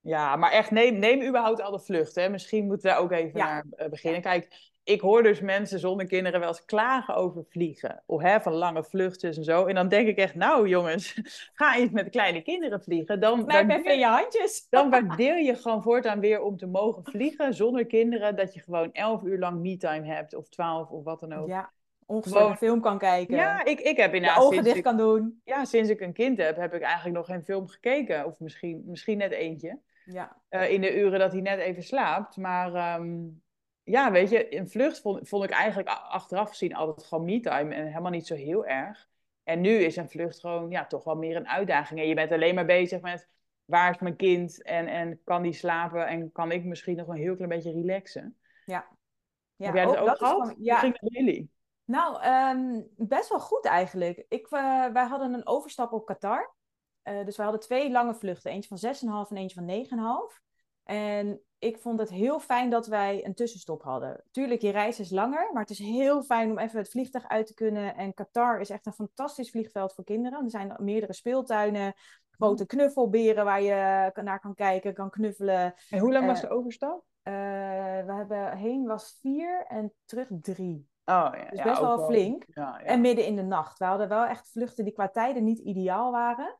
ja 0.00 0.36
maar 0.36 0.50
echt 0.50 0.70
neem, 0.70 0.98
neem 0.98 1.28
überhaupt 1.28 1.60
al 1.60 1.70
de 1.70 1.80
vlucht. 1.80 2.14
Hè? 2.14 2.28
Misschien 2.28 2.66
moeten 2.66 2.88
we 2.88 2.94
daar 2.94 3.02
ook 3.02 3.12
even 3.12 3.38
naar 3.38 3.64
eh, 3.70 3.88
beginnen. 3.88 4.20
Kijk, 4.20 4.72
ik 4.84 5.00
hoor 5.00 5.22
dus 5.22 5.40
mensen 5.40 5.78
zonder 5.78 6.06
kinderen 6.06 6.40
wel 6.40 6.48
eens 6.48 6.64
klagen 6.64 7.14
over 7.14 7.44
vliegen. 7.48 8.02
Of 8.06 8.22
hè, 8.22 8.40
van 8.40 8.52
lange 8.52 8.84
vluchten 8.84 9.34
en 9.34 9.44
zo. 9.44 9.66
En 9.66 9.74
dan 9.74 9.88
denk 9.88 10.08
ik 10.08 10.16
echt, 10.16 10.34
nou 10.34 10.68
jongens, 10.68 11.20
ga 11.54 11.76
eens 11.76 11.90
met 11.90 12.10
kleine 12.10 12.42
kinderen 12.42 12.82
vliegen. 12.82 13.20
Dan, 13.20 13.46
Knijp 13.46 13.70
even 13.70 13.92
in 13.92 13.98
je 13.98 14.06
handjes. 14.06 14.66
Dan 14.70 14.90
waardeer 14.90 15.42
je 15.42 15.54
gewoon 15.54 15.82
voortaan 15.82 16.20
weer 16.20 16.40
om 16.40 16.56
te 16.56 16.66
mogen 16.66 17.04
vliegen 17.04 17.54
zonder 17.54 17.86
kinderen. 17.86 18.36
Dat 18.36 18.54
je 18.54 18.60
gewoon 18.60 18.92
elf 18.92 19.22
uur 19.22 19.38
lang 19.38 19.60
me-time 19.60 20.06
hebt. 20.06 20.34
Of 20.34 20.48
twaalf 20.48 20.90
of 20.90 21.04
wat 21.04 21.20
dan 21.20 21.32
ook. 21.32 21.48
Ja, 21.48 21.72
ongeveer 22.08 22.40
een 22.40 22.56
film 22.56 22.80
kan 22.80 22.98
kijken. 22.98 23.36
Ja, 23.36 23.64
ik, 23.64 23.80
ik 23.80 23.96
heb 23.96 24.14
inderdaad... 24.14 24.42
Ogen 24.42 24.64
dicht 24.64 24.80
kan 24.80 24.96
doen. 24.96 25.40
Ja, 25.44 25.64
sinds 25.64 25.88
ik 25.88 26.00
een 26.00 26.12
kind 26.12 26.38
heb, 26.38 26.56
heb 26.56 26.74
ik 26.74 26.82
eigenlijk 26.82 27.16
nog 27.16 27.26
geen 27.26 27.44
film 27.44 27.68
gekeken. 27.68 28.26
Of 28.26 28.38
misschien, 28.38 28.82
misschien 28.86 29.18
net 29.18 29.32
eentje. 29.32 29.78
Ja. 30.04 30.36
Uh, 30.50 30.70
in 30.70 30.80
de 30.80 30.96
uren 30.96 31.18
dat 31.18 31.32
hij 31.32 31.40
net 31.40 31.58
even 31.58 31.82
slaapt. 31.82 32.36
Maar... 32.36 32.98
Um, 33.00 33.42
ja, 33.88 34.10
weet 34.10 34.30
je, 34.30 34.48
in 34.48 34.68
vlucht 34.68 35.00
vond, 35.00 35.28
vond 35.28 35.44
ik 35.44 35.50
eigenlijk 35.50 35.88
achteraf 35.88 36.48
gezien 36.48 36.74
altijd 36.74 37.06
gewoon 37.06 37.24
me-time 37.24 37.74
en 37.74 37.86
helemaal 37.86 38.10
niet 38.10 38.26
zo 38.26 38.34
heel 38.34 38.66
erg. 38.66 39.08
En 39.44 39.60
nu 39.60 39.70
is 39.70 39.96
een 39.96 40.10
vlucht 40.10 40.40
gewoon 40.40 40.70
ja, 40.70 40.86
toch 40.86 41.04
wel 41.04 41.16
meer 41.16 41.36
een 41.36 41.48
uitdaging. 41.48 42.00
En 42.00 42.08
je 42.08 42.14
bent 42.14 42.32
alleen 42.32 42.54
maar 42.54 42.64
bezig 42.64 43.00
met 43.00 43.28
waar 43.64 43.90
is 43.90 43.98
mijn 43.98 44.16
kind 44.16 44.62
en, 44.62 44.86
en 44.86 45.20
kan 45.24 45.42
die 45.42 45.52
slapen 45.52 46.06
en 46.06 46.32
kan 46.32 46.52
ik 46.52 46.64
misschien 46.64 46.96
nog 46.96 47.08
een 47.08 47.16
heel 47.16 47.34
klein 47.34 47.50
beetje 47.50 47.72
relaxen. 47.72 48.36
Ja. 48.64 48.88
ja 49.56 49.66
Heb 49.66 49.74
jij 49.74 49.84
het 49.84 49.96
ook, 49.96 50.16
gehad? 50.16 50.18
Gewoon, 50.18 50.54
ja. 50.58 50.78
Ging 50.78 50.96
jullie? 51.00 51.50
Nou, 51.88 52.26
um, 52.26 52.88
best 52.96 53.28
wel 53.28 53.40
goed 53.40 53.64
eigenlijk. 53.64 54.24
Ik, 54.28 54.50
uh, 54.50 54.86
wij 54.86 55.06
hadden 55.06 55.32
een 55.32 55.46
overstap 55.46 55.92
op 55.92 56.06
Qatar. 56.06 56.54
Uh, 57.04 57.24
dus 57.24 57.36
we 57.36 57.42
hadden 57.42 57.60
twee 57.60 57.90
lange 57.90 58.14
vluchten. 58.14 58.50
Eentje 58.50 58.76
van 58.76 59.24
6,5 59.26 59.30
en 59.30 59.36
eentje 59.36 59.86
van 59.88 60.30
9,5. 60.32 60.42
En 60.82 61.40
ik 61.58 61.78
vond 61.78 62.00
het 62.00 62.10
heel 62.10 62.40
fijn 62.40 62.70
dat 62.70 62.86
wij 62.86 63.24
een 63.24 63.34
tussenstop 63.34 63.82
hadden. 63.82 64.24
Tuurlijk, 64.30 64.60
je 64.60 64.70
reis 64.70 65.00
is 65.00 65.10
langer, 65.10 65.50
maar 65.52 65.62
het 65.62 65.70
is 65.70 65.78
heel 65.78 66.22
fijn 66.22 66.50
om 66.50 66.58
even 66.58 66.78
het 66.78 66.90
vliegtuig 66.90 67.28
uit 67.28 67.46
te 67.46 67.54
kunnen. 67.54 67.96
En 67.96 68.14
Qatar 68.14 68.60
is 68.60 68.70
echt 68.70 68.86
een 68.86 68.92
fantastisch 68.92 69.50
vliegveld 69.50 69.94
voor 69.94 70.04
kinderen. 70.04 70.44
Er 70.44 70.50
zijn 70.50 70.74
meerdere 70.78 71.12
speeltuinen, 71.12 71.94
grote 72.30 72.62
mhm. 72.62 72.76
knuffelberen 72.76 73.44
waar 73.44 73.62
je 73.62 74.10
naar 74.22 74.40
kan 74.40 74.54
kijken, 74.54 74.94
kan 74.94 75.10
knuffelen. 75.10 75.74
En 75.90 75.98
hoe 75.98 76.12
lang 76.12 76.26
was 76.26 76.40
de 76.40 76.48
overstap? 76.48 77.04
Uh, 77.22 77.34
we 78.04 78.12
hebben 78.12 78.56
heen 78.56 78.86
was 78.86 79.18
vier 79.20 79.64
en 79.66 79.92
terug 80.04 80.28
drie. 80.40 80.88
Oh, 81.08 81.30
ja, 81.32 81.46
dus 81.50 81.62
best 81.62 81.80
wel 81.80 82.06
flink. 82.06 82.44
Ja, 82.48 82.80
en 82.80 83.00
midden 83.00 83.26
in 83.26 83.36
de 83.36 83.42
nacht. 83.42 83.78
We 83.78 83.84
hadden 83.84 84.08
wel 84.08 84.24
echt 84.24 84.50
vluchten 84.50 84.84
die 84.84 84.92
qua 84.92 85.08
tijden 85.08 85.44
niet 85.44 85.58
ideaal 85.58 86.12
waren. 86.12 86.58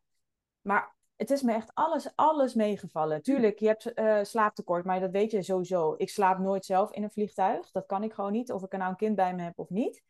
Maar 0.60 0.96
het 1.16 1.30
is 1.30 1.42
me 1.42 1.52
echt 1.52 1.70
alles, 1.74 2.12
alles 2.14 2.54
meegevallen. 2.54 3.22
Tuurlijk, 3.22 3.58
je 3.58 3.66
hebt 3.66 3.98
uh, 3.98 4.18
slaaptekort, 4.22 4.84
maar 4.84 5.00
dat 5.00 5.10
weet 5.10 5.30
je 5.30 5.42
sowieso. 5.42 5.94
Ik 5.96 6.10
slaap 6.10 6.38
nooit 6.38 6.64
zelf 6.64 6.92
in 6.92 7.02
een 7.02 7.10
vliegtuig. 7.10 7.70
Dat 7.70 7.86
kan 7.86 8.02
ik 8.02 8.12
gewoon 8.12 8.32
niet, 8.32 8.52
of 8.52 8.62
ik 8.62 8.72
er 8.72 8.78
nou 8.78 8.90
een 8.90 8.96
kind 8.96 9.16
bij 9.16 9.34
me 9.34 9.42
heb 9.42 9.58
of 9.58 9.68
niet. 9.68 10.02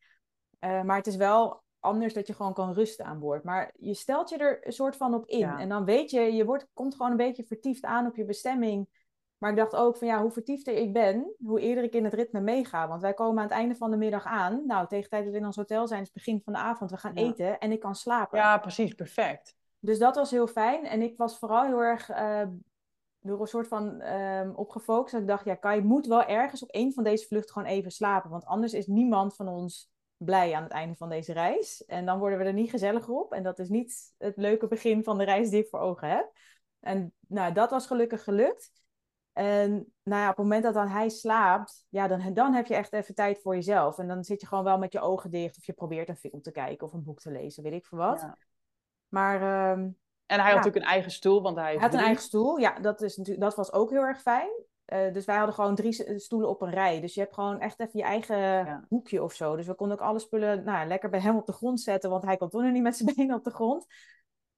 Uh, 0.60 0.82
maar 0.82 0.96
het 0.96 1.06
is 1.06 1.16
wel 1.16 1.62
anders 1.80 2.14
dat 2.14 2.26
je 2.26 2.34
gewoon 2.34 2.54
kan 2.54 2.72
rusten 2.72 3.04
aan 3.04 3.18
boord. 3.18 3.44
Maar 3.44 3.72
je 3.78 3.94
stelt 3.94 4.28
je 4.28 4.36
er 4.36 4.66
een 4.66 4.72
soort 4.72 4.96
van 4.96 5.14
op 5.14 5.26
in. 5.26 5.48
En 5.48 5.68
dan 5.68 5.84
weet 5.84 6.10
je, 6.10 6.20
je 6.20 6.44
wordt, 6.44 6.68
komt 6.74 6.94
gewoon 6.94 7.10
een 7.10 7.16
beetje 7.16 7.44
vertiefd 7.44 7.84
aan 7.84 8.06
op 8.06 8.16
je 8.16 8.24
bestemming. 8.24 8.88
Maar 9.38 9.50
ik 9.50 9.56
dacht 9.56 9.76
ook 9.76 9.96
van 9.96 10.06
ja, 10.06 10.20
hoe 10.20 10.30
vertiefder 10.30 10.74
ik 10.74 10.92
ben, 10.92 11.34
hoe 11.44 11.60
eerder 11.60 11.84
ik 11.84 11.94
in 11.94 12.04
het 12.04 12.14
ritme 12.14 12.40
meega. 12.40 12.88
Want 12.88 13.02
wij 13.02 13.14
komen 13.14 13.38
aan 13.38 13.48
het 13.48 13.58
einde 13.58 13.74
van 13.74 13.90
de 13.90 13.96
middag 13.96 14.24
aan. 14.24 14.66
Nou, 14.66 14.86
tegen 14.86 15.10
tijd 15.10 15.24
dat 15.24 15.32
we 15.32 15.38
in 15.38 15.46
ons 15.46 15.56
hotel 15.56 15.86
zijn, 15.86 16.00
is 16.00 16.06
het 16.06 16.16
begin 16.16 16.40
van 16.44 16.52
de 16.52 16.58
avond. 16.58 16.90
We 16.90 16.96
gaan 16.96 17.14
eten 17.14 17.58
en 17.58 17.72
ik 17.72 17.80
kan 17.80 17.94
slapen. 17.94 18.38
Ja, 18.38 18.58
precies, 18.58 18.94
perfect. 18.94 19.56
Dus 19.80 19.98
dat 19.98 20.16
was 20.16 20.30
heel 20.30 20.46
fijn. 20.46 20.84
En 20.84 21.02
ik 21.02 21.16
was 21.16 21.38
vooral 21.38 21.64
heel 21.64 21.82
erg 21.82 22.10
uh, 22.10 22.42
door 23.20 23.40
een 23.40 23.46
soort 23.46 23.68
van 23.68 24.02
um, 24.02 24.54
op 24.54 24.70
gefocust. 24.70 25.12
Dat 25.12 25.20
ik 25.22 25.28
dacht, 25.28 25.44
ja, 25.44 25.54
Kai 25.54 25.82
moet 25.82 26.06
wel 26.06 26.24
ergens 26.24 26.62
op 26.62 26.74
een 26.74 26.92
van 26.92 27.04
deze 27.04 27.26
vluchten 27.26 27.52
gewoon 27.52 27.68
even 27.68 27.90
slapen. 27.90 28.30
Want 28.30 28.44
anders 28.44 28.72
is 28.72 28.86
niemand 28.86 29.36
van 29.36 29.48
ons 29.48 29.90
blij 30.16 30.54
aan 30.54 30.62
het 30.62 30.72
einde 30.72 30.96
van 30.96 31.08
deze 31.08 31.32
reis. 31.32 31.84
En 31.84 32.06
dan 32.06 32.18
worden 32.18 32.38
we 32.38 32.44
er 32.44 32.52
niet 32.52 32.70
gezelliger 32.70 33.14
op. 33.14 33.32
En 33.32 33.42
dat 33.42 33.58
is 33.58 33.68
niet 33.68 34.14
het 34.18 34.36
leuke 34.36 34.66
begin 34.66 35.04
van 35.04 35.18
de 35.18 35.24
reis 35.24 35.50
die 35.50 35.62
ik 35.62 35.68
voor 35.68 35.80
ogen 35.80 36.08
heb. 36.08 36.32
En 36.80 37.12
nou, 37.28 37.52
dat 37.52 37.70
was 37.70 37.86
gelukkig 37.86 38.24
gelukt. 38.24 38.70
En 39.38 39.92
nou 40.02 40.22
ja, 40.22 40.30
op 40.30 40.36
het 40.36 40.44
moment 40.44 40.62
dat 40.62 40.74
dan 40.74 40.88
hij 40.88 41.08
slaapt, 41.08 41.84
ja, 41.88 42.08
dan, 42.08 42.34
dan 42.34 42.54
heb 42.54 42.66
je 42.66 42.74
echt 42.74 42.92
even 42.92 43.14
tijd 43.14 43.40
voor 43.40 43.54
jezelf. 43.54 43.98
En 43.98 44.08
dan 44.08 44.24
zit 44.24 44.40
je 44.40 44.46
gewoon 44.46 44.64
wel 44.64 44.78
met 44.78 44.92
je 44.92 45.00
ogen 45.00 45.30
dicht 45.30 45.56
of 45.56 45.66
je 45.66 45.72
probeert 45.72 46.08
een 46.08 46.16
film 46.16 46.42
te 46.42 46.50
kijken 46.50 46.86
of 46.86 46.92
een 46.92 47.04
boek 47.04 47.20
te 47.20 47.30
lezen, 47.30 47.62
weet 47.62 47.72
ik 47.72 47.86
veel 47.86 47.98
wat. 47.98 48.20
Ja. 48.20 48.38
Maar, 49.08 49.34
ehm, 49.34 49.80
en 50.26 50.40
hij 50.40 50.44
had 50.44 50.54
natuurlijk 50.54 50.84
een 50.84 50.90
eigen 50.90 51.10
stoel, 51.10 51.42
want 51.42 51.56
hij, 51.56 51.72
hij 51.72 51.80
had 51.80 51.94
een 51.94 52.00
eigen 52.00 52.22
stoel. 52.22 52.56
Ja, 52.56 52.80
dat, 52.80 53.00
is 53.00 53.16
natuurlijk, 53.16 53.44
dat 53.44 53.54
was 53.54 53.72
ook 53.72 53.90
heel 53.90 54.02
erg 54.02 54.20
fijn. 54.20 54.50
Uh, 54.86 55.12
dus 55.12 55.24
wij 55.24 55.36
hadden 55.36 55.54
gewoon 55.54 55.74
drie 55.74 56.18
stoelen 56.20 56.48
op 56.48 56.62
een 56.62 56.70
rij. 56.70 57.00
Dus 57.00 57.14
je 57.14 57.20
hebt 57.20 57.34
gewoon 57.34 57.60
echt 57.60 57.80
even 57.80 57.98
je 57.98 58.04
eigen 58.04 58.84
hoekje 58.88 59.22
of 59.22 59.34
zo. 59.34 59.56
Dus 59.56 59.66
we 59.66 59.74
konden 59.74 59.98
ook 59.98 60.06
alle 60.06 60.18
spullen 60.18 60.64
nou, 60.64 60.88
lekker 60.88 61.10
bij 61.10 61.20
hem 61.20 61.36
op 61.36 61.46
de 61.46 61.52
grond 61.52 61.80
zetten, 61.80 62.10
want 62.10 62.24
hij 62.24 62.36
kon 62.36 62.48
toen 62.48 62.62
nog 62.62 62.72
niet 62.72 62.82
met 62.82 62.96
zijn 62.96 63.14
benen 63.16 63.36
op 63.36 63.44
de 63.44 63.50
grond. 63.50 63.86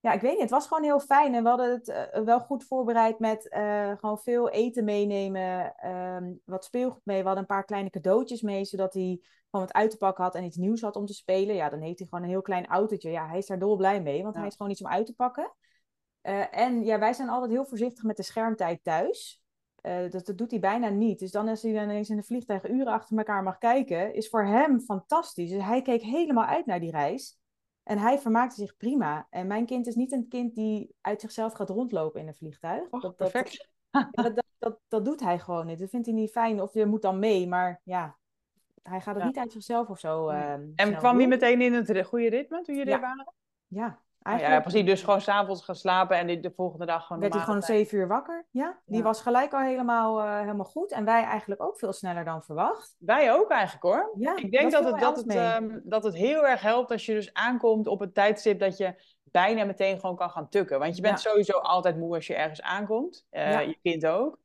Ja, 0.00 0.12
ik 0.12 0.20
weet 0.20 0.32
niet. 0.32 0.40
Het 0.40 0.50
was 0.50 0.66
gewoon 0.66 0.82
heel 0.82 1.00
fijn. 1.00 1.34
En 1.34 1.42
we 1.42 1.48
hadden 1.48 1.70
het 1.70 1.88
uh, 1.88 2.24
wel 2.24 2.40
goed 2.40 2.64
voorbereid 2.64 3.18
met 3.18 3.46
uh, 3.56 3.96
gewoon 3.98 4.18
veel 4.18 4.50
eten 4.50 4.84
meenemen. 4.84 5.74
Um, 5.90 6.40
wat 6.44 6.64
speelgoed 6.64 7.04
mee. 7.04 7.18
We 7.18 7.24
hadden 7.24 7.42
een 7.42 7.54
paar 7.54 7.64
kleine 7.64 7.90
cadeautjes 7.90 8.42
mee, 8.42 8.64
zodat 8.64 8.94
hij 8.94 9.18
gewoon 9.50 9.66
wat 9.66 9.74
uit 9.74 9.90
te 9.90 9.96
pakken 9.96 10.24
had 10.24 10.34
en 10.34 10.44
iets 10.44 10.56
nieuws 10.56 10.80
had 10.80 10.96
om 10.96 11.06
te 11.06 11.14
spelen. 11.14 11.54
Ja, 11.54 11.68
dan 11.68 11.80
heeft 11.80 11.98
hij 11.98 12.08
gewoon 12.08 12.24
een 12.24 12.30
heel 12.30 12.42
klein 12.42 12.66
autootje. 12.66 13.10
Ja, 13.10 13.28
hij 13.28 13.38
is 13.38 13.46
daar 13.46 13.58
dol 13.58 13.76
blij 13.76 14.02
mee, 14.02 14.22
want 14.22 14.34
hij 14.34 14.46
is 14.46 14.56
gewoon 14.56 14.72
iets 14.72 14.82
om 14.82 14.90
uit 14.90 15.06
te 15.06 15.14
pakken. 15.14 15.54
Uh, 16.22 16.56
en 16.56 16.84
ja, 16.84 16.98
wij 16.98 17.12
zijn 17.12 17.28
altijd 17.28 17.50
heel 17.50 17.66
voorzichtig 17.66 18.04
met 18.04 18.16
de 18.16 18.22
schermtijd 18.22 18.84
thuis. 18.84 19.42
Dat, 20.10 20.26
dat, 20.26 20.38
doet 20.38 20.50
hij 20.50 20.60
bijna 20.60 20.88
niet. 20.88 21.18
Dus 21.18 21.30
dan 21.30 21.48
als 21.48 21.62
hij 21.62 21.72
dan 21.72 21.82
ineens 21.82 22.10
in 22.10 22.16
de 22.16 22.22
vliegtuig 22.22 22.68
uren 22.68 22.92
achter 22.92 23.18
elkaar 23.18 23.42
mag 23.42 23.58
kijken, 23.58 24.14
is 24.14 24.28
voor 24.28 24.44
hem 24.44 24.80
fantastisch. 24.80 25.50
Dus 25.50 25.62
hij 25.62 25.82
keek 25.82 26.02
helemaal 26.02 26.44
uit 26.44 26.66
naar 26.66 26.80
die 26.80 26.90
reis. 26.90 27.39
En 27.90 27.98
hij 27.98 28.18
vermaakte 28.18 28.54
zich 28.54 28.76
prima. 28.76 29.26
En 29.30 29.46
mijn 29.46 29.66
kind 29.66 29.86
is 29.86 29.94
niet 29.94 30.12
een 30.12 30.28
kind 30.28 30.54
die 30.54 30.94
uit 31.00 31.20
zichzelf 31.20 31.52
gaat 31.52 31.68
rondlopen 31.68 32.20
in 32.20 32.26
een 32.26 32.34
vliegtuig. 32.34 32.90
Oh, 32.90 33.00
dat, 33.00 33.16
perfect. 33.16 33.68
Dat, 33.90 34.34
dat, 34.34 34.44
dat, 34.58 34.78
dat, 34.88 35.04
doet 35.04 35.20
hij 35.20 35.38
gewoon 35.38 35.66
niet. 35.66 35.78
Dat 35.78 35.90
vindt 35.90 36.06
hij 36.06 36.14
niet 36.14 36.30
fijn. 36.30 36.60
Of 36.60 36.74
je 36.74 36.86
moet 36.86 37.02
dan 37.02 37.18
mee. 37.18 37.48
Maar 37.48 37.80
ja, 37.84 38.16
hij 38.82 39.00
gaat 39.00 39.14
het 39.14 39.24
niet 39.24 39.38
uit 39.38 39.52
zichzelf 39.52 39.88
of 39.88 39.98
zo. 39.98 40.30
Uh, 40.30 40.52
en 40.52 40.96
kwam 40.96 41.18
hij 41.18 41.26
meteen 41.26 41.60
in 41.60 41.72
het 41.72 42.06
goede 42.06 42.28
ritme 42.28 42.62
toen 42.62 42.74
jullie 42.74 42.90
ja. 42.90 42.96
er 42.96 43.00
waren? 43.00 43.32
Ja, 43.66 44.00
Eigenlijk... 44.22 44.56
Ja, 44.56 44.70
precies. 44.70 44.86
Dus 44.86 45.02
gewoon 45.02 45.20
s'avonds 45.20 45.64
gaan 45.64 45.74
slapen 45.74 46.16
en 46.16 46.26
de, 46.26 46.40
de 46.40 46.50
volgende 46.50 46.86
dag 46.86 47.06
gewoon 47.06 47.22
Werd 47.22 47.34
hij 47.34 47.42
gewoon 47.42 47.62
zeven 47.62 47.98
uur 47.98 48.08
wakker, 48.08 48.46
ja. 48.50 48.78
Die 48.86 49.02
was 49.02 49.22
gelijk 49.22 49.52
al 49.52 49.60
helemaal, 49.60 50.20
uh, 50.20 50.38
helemaal 50.38 50.64
goed. 50.64 50.92
En 50.92 51.04
wij 51.04 51.22
eigenlijk 51.22 51.62
ook 51.62 51.78
veel 51.78 51.92
sneller 51.92 52.24
dan 52.24 52.42
verwacht. 52.42 52.96
Wij 52.98 53.32
ook 53.32 53.50
eigenlijk 53.50 53.82
hoor. 53.82 54.12
Ja, 54.18 54.36
ik 54.36 54.50
denk 54.50 54.72
dat, 54.72 54.84
het, 54.84 55.00
dat, 55.00 55.16
het, 55.16 55.34
um, 55.34 55.80
dat 55.84 56.04
het 56.04 56.14
heel 56.14 56.46
erg 56.46 56.60
helpt 56.60 56.90
als 56.90 57.06
je 57.06 57.14
dus 57.14 57.32
aankomt 57.34 57.86
op 57.86 58.00
het 58.00 58.14
tijdstip 58.14 58.58
dat 58.58 58.76
je 58.76 58.94
bijna 59.22 59.64
meteen 59.64 60.00
gewoon 60.00 60.16
kan 60.16 60.30
gaan 60.30 60.48
tukken. 60.48 60.78
Want 60.78 60.96
je 60.96 61.02
bent 61.02 61.20
sowieso 61.20 61.58
altijd 61.58 61.96
moe 61.96 62.14
als 62.14 62.26
je 62.26 62.34
ergens 62.34 62.62
aankomt. 62.62 63.26
Uh, 63.30 63.66
je 63.66 63.78
kind 63.82 64.06
ook. 64.06 64.38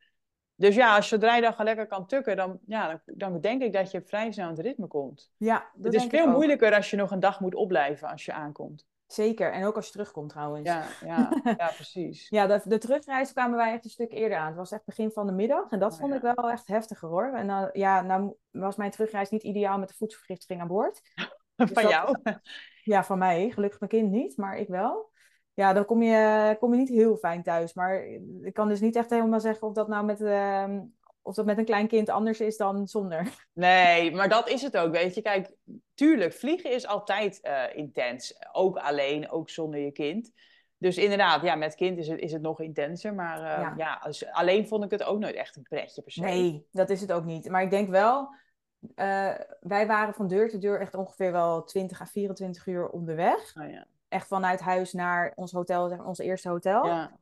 Dus 0.56 0.76
ja, 0.76 0.96
als 0.96 1.08
zodra 1.08 1.36
je 1.36 1.42
dan 1.42 1.52
gewoon 1.52 1.66
lekker 1.66 1.88
kan 1.88 2.08
tukken, 2.08 2.36
dan, 2.36 2.60
ja, 2.66 3.02
dan, 3.06 3.32
dan, 3.32 3.42
denk 3.42 3.62
ik 3.62 3.74
dat 3.74 3.92
je 3.92 4.02
vrij 4.02 4.32
snel 4.32 4.50
in 4.50 4.56
het 4.56 4.66
ritme 4.66 4.88
komt. 4.88 5.32
Ja, 5.38 5.70
het 5.82 5.94
is 5.94 6.06
veel 6.06 6.28
moeilijker 6.28 6.74
als 6.74 6.90
je 6.90 6.98
nog 6.98 7.12
een 7.12 7.20
dag 7.20 7.40
moet 7.40 7.56
opblijven 7.56 8.08
als 8.08 8.26
je 8.26 8.34
aankomt. 8.34 8.86
Zeker. 9.16 9.52
En 9.52 9.66
ook 9.66 9.76
als 9.76 9.86
je 9.86 9.92
terugkomt 9.92 10.30
trouwens. 10.30 10.68
Ja, 10.68 10.84
ja, 11.06 11.30
ja 11.58 11.68
precies. 11.76 12.30
ja, 12.30 12.48
de, 12.48 12.62
de 12.64 12.78
terugreis 12.78 13.32
kwamen 13.34 13.58
wij 13.58 13.74
echt 13.74 13.84
een 13.84 13.90
stuk 13.90 14.12
eerder 14.12 14.38
aan. 14.38 14.48
Het 14.48 14.56
was 14.56 14.72
echt 14.72 14.86
begin 14.86 15.12
van 15.12 15.26
de 15.28 15.32
middag. 15.34 15.72
En 15.72 15.80
dat 15.80 15.94
Oh, 15.94 16.00
vond 16.00 16.12
ja. 16.12 16.16
ik 16.30 16.36
wel 16.36 16.50
echt 16.52 16.68
heftiger 16.68 17.10
hoor. 17.10 17.34
En 17.34 17.48
dan, 17.48 17.70
ja, 17.74 18.02
nou 18.02 18.34
was 18.52 18.76
mijn 18.76 18.92
terugreis 18.92 19.30
niet 19.30 19.44
ideaal 19.44 19.80
met 19.80 19.90
de 19.90 19.96
voedselvergiftiging 19.96 20.62
aan 20.62 20.68
boord. 20.68 21.02
Van 21.56 21.68
dat- 21.84 21.90
jou? 21.90 22.18
Ja, 22.84 23.04
van 23.04 23.18
mij. 23.18 23.50
Gelukkig 23.50 23.80
mijn 23.80 23.92
kind 23.92 24.12
niet, 24.12 24.38
maar 24.38 24.58
ik 24.58 24.68
wel. 24.68 25.12
Ja, 25.54 25.74
dan 25.74 25.86
kom 25.86 26.02
je, 26.04 26.56
kom 26.60 26.72
je 26.72 26.78
niet 26.78 26.90
heel 26.90 27.18
fijn 27.18 27.44
thuis. 27.44 27.74
Maar 27.74 28.04
ik 28.42 28.54
kan 28.54 28.68
dus 28.68 28.80
niet 28.80 28.96
echt 28.96 29.10
helemaal 29.10 29.40
zeggen 29.40 29.68
of 29.68 29.74
dat 29.74 29.88
nou 29.88 30.06
met, 30.06 30.22
ehm, 30.22 30.82
of 31.26 31.36
dat 31.36 31.46
met 31.46 31.58
een 31.58 31.66
klein 31.66 31.88
kind 31.88 32.10
anders 32.10 32.40
is 32.40 32.58
dan 32.58 32.88
zonder. 32.88 33.28
Nee, 33.54 34.12
maar 34.12 34.30
dat 34.30 34.50
is 34.50 34.62
het 34.62 34.78
ook, 34.78 34.92
weet 34.92 35.16
je. 35.16 35.22
Kijk, 35.22 35.52
tuurlijk, 35.94 36.34
vliegen 36.34 36.72
is 36.72 36.88
altijd 36.88 37.42
eh, 37.42 37.64
intens. 37.74 38.36
Ook 38.52 38.78
alleen, 38.78 39.30
ook 39.30 39.50
zonder 39.50 39.80
je 39.80 39.92
kind. 39.92 40.32
Dus 40.78 40.98
inderdaad, 40.98 41.42
ja, 41.42 41.56
met 41.56 41.76
kind 41.76 41.98
is 41.98 42.08
het, 42.08 42.20
is 42.20 42.32
het 42.32 42.42
nog 42.42 42.62
intenser. 42.62 43.14
Maar 43.14 43.38
eh, 43.38 43.62
Ja. 43.62 43.74
ja, 43.78 44.00
als, 44.04 44.32
alleen 44.32 44.68
vond 44.68 44.84
ik 44.84 44.92
het 44.92 45.04
ook 45.04 45.20
nooit 45.20 45.36
echt 45.36 45.56
een 45.56 45.64
pretje 45.64 46.02
per 46.02 46.12
se. 46.12 46.22
Nee, 46.22 46.68
dat 46.72 46.90
is 46.90 47.02
het 47.02 47.12
ook 47.12 47.26
niet. 47.26 47.50
Maar 47.50 47.62
ik 47.62 47.70
denk 47.70 47.90
wel, 47.90 48.30
eh, 48.96 49.34
wij 49.60 49.88
waren 49.88 50.14
van 50.14 50.28
deur 50.28 50.50
tot 50.50 50.62
deur 50.62 50.80
echt 50.80 50.96
ongeveer 50.96 51.32
wel 51.32 51.64
20 51.64 52.02
à 52.02 52.06
24 52.06 52.68
uur 52.68 52.90
onderweg. 52.90 53.56
Oh, 53.58 53.70
ja. 53.70 53.86
Echt 54.08 54.28
vanuit 54.28 54.60
huis 54.60 54.94
naar 54.94 55.34
ons 55.36 55.52
hotel, 55.52 55.90
zeg 55.90 56.04
ons 56.04 56.20
eerste 56.20 56.50
hotel. 56.50 56.86
Ja. 56.86 57.18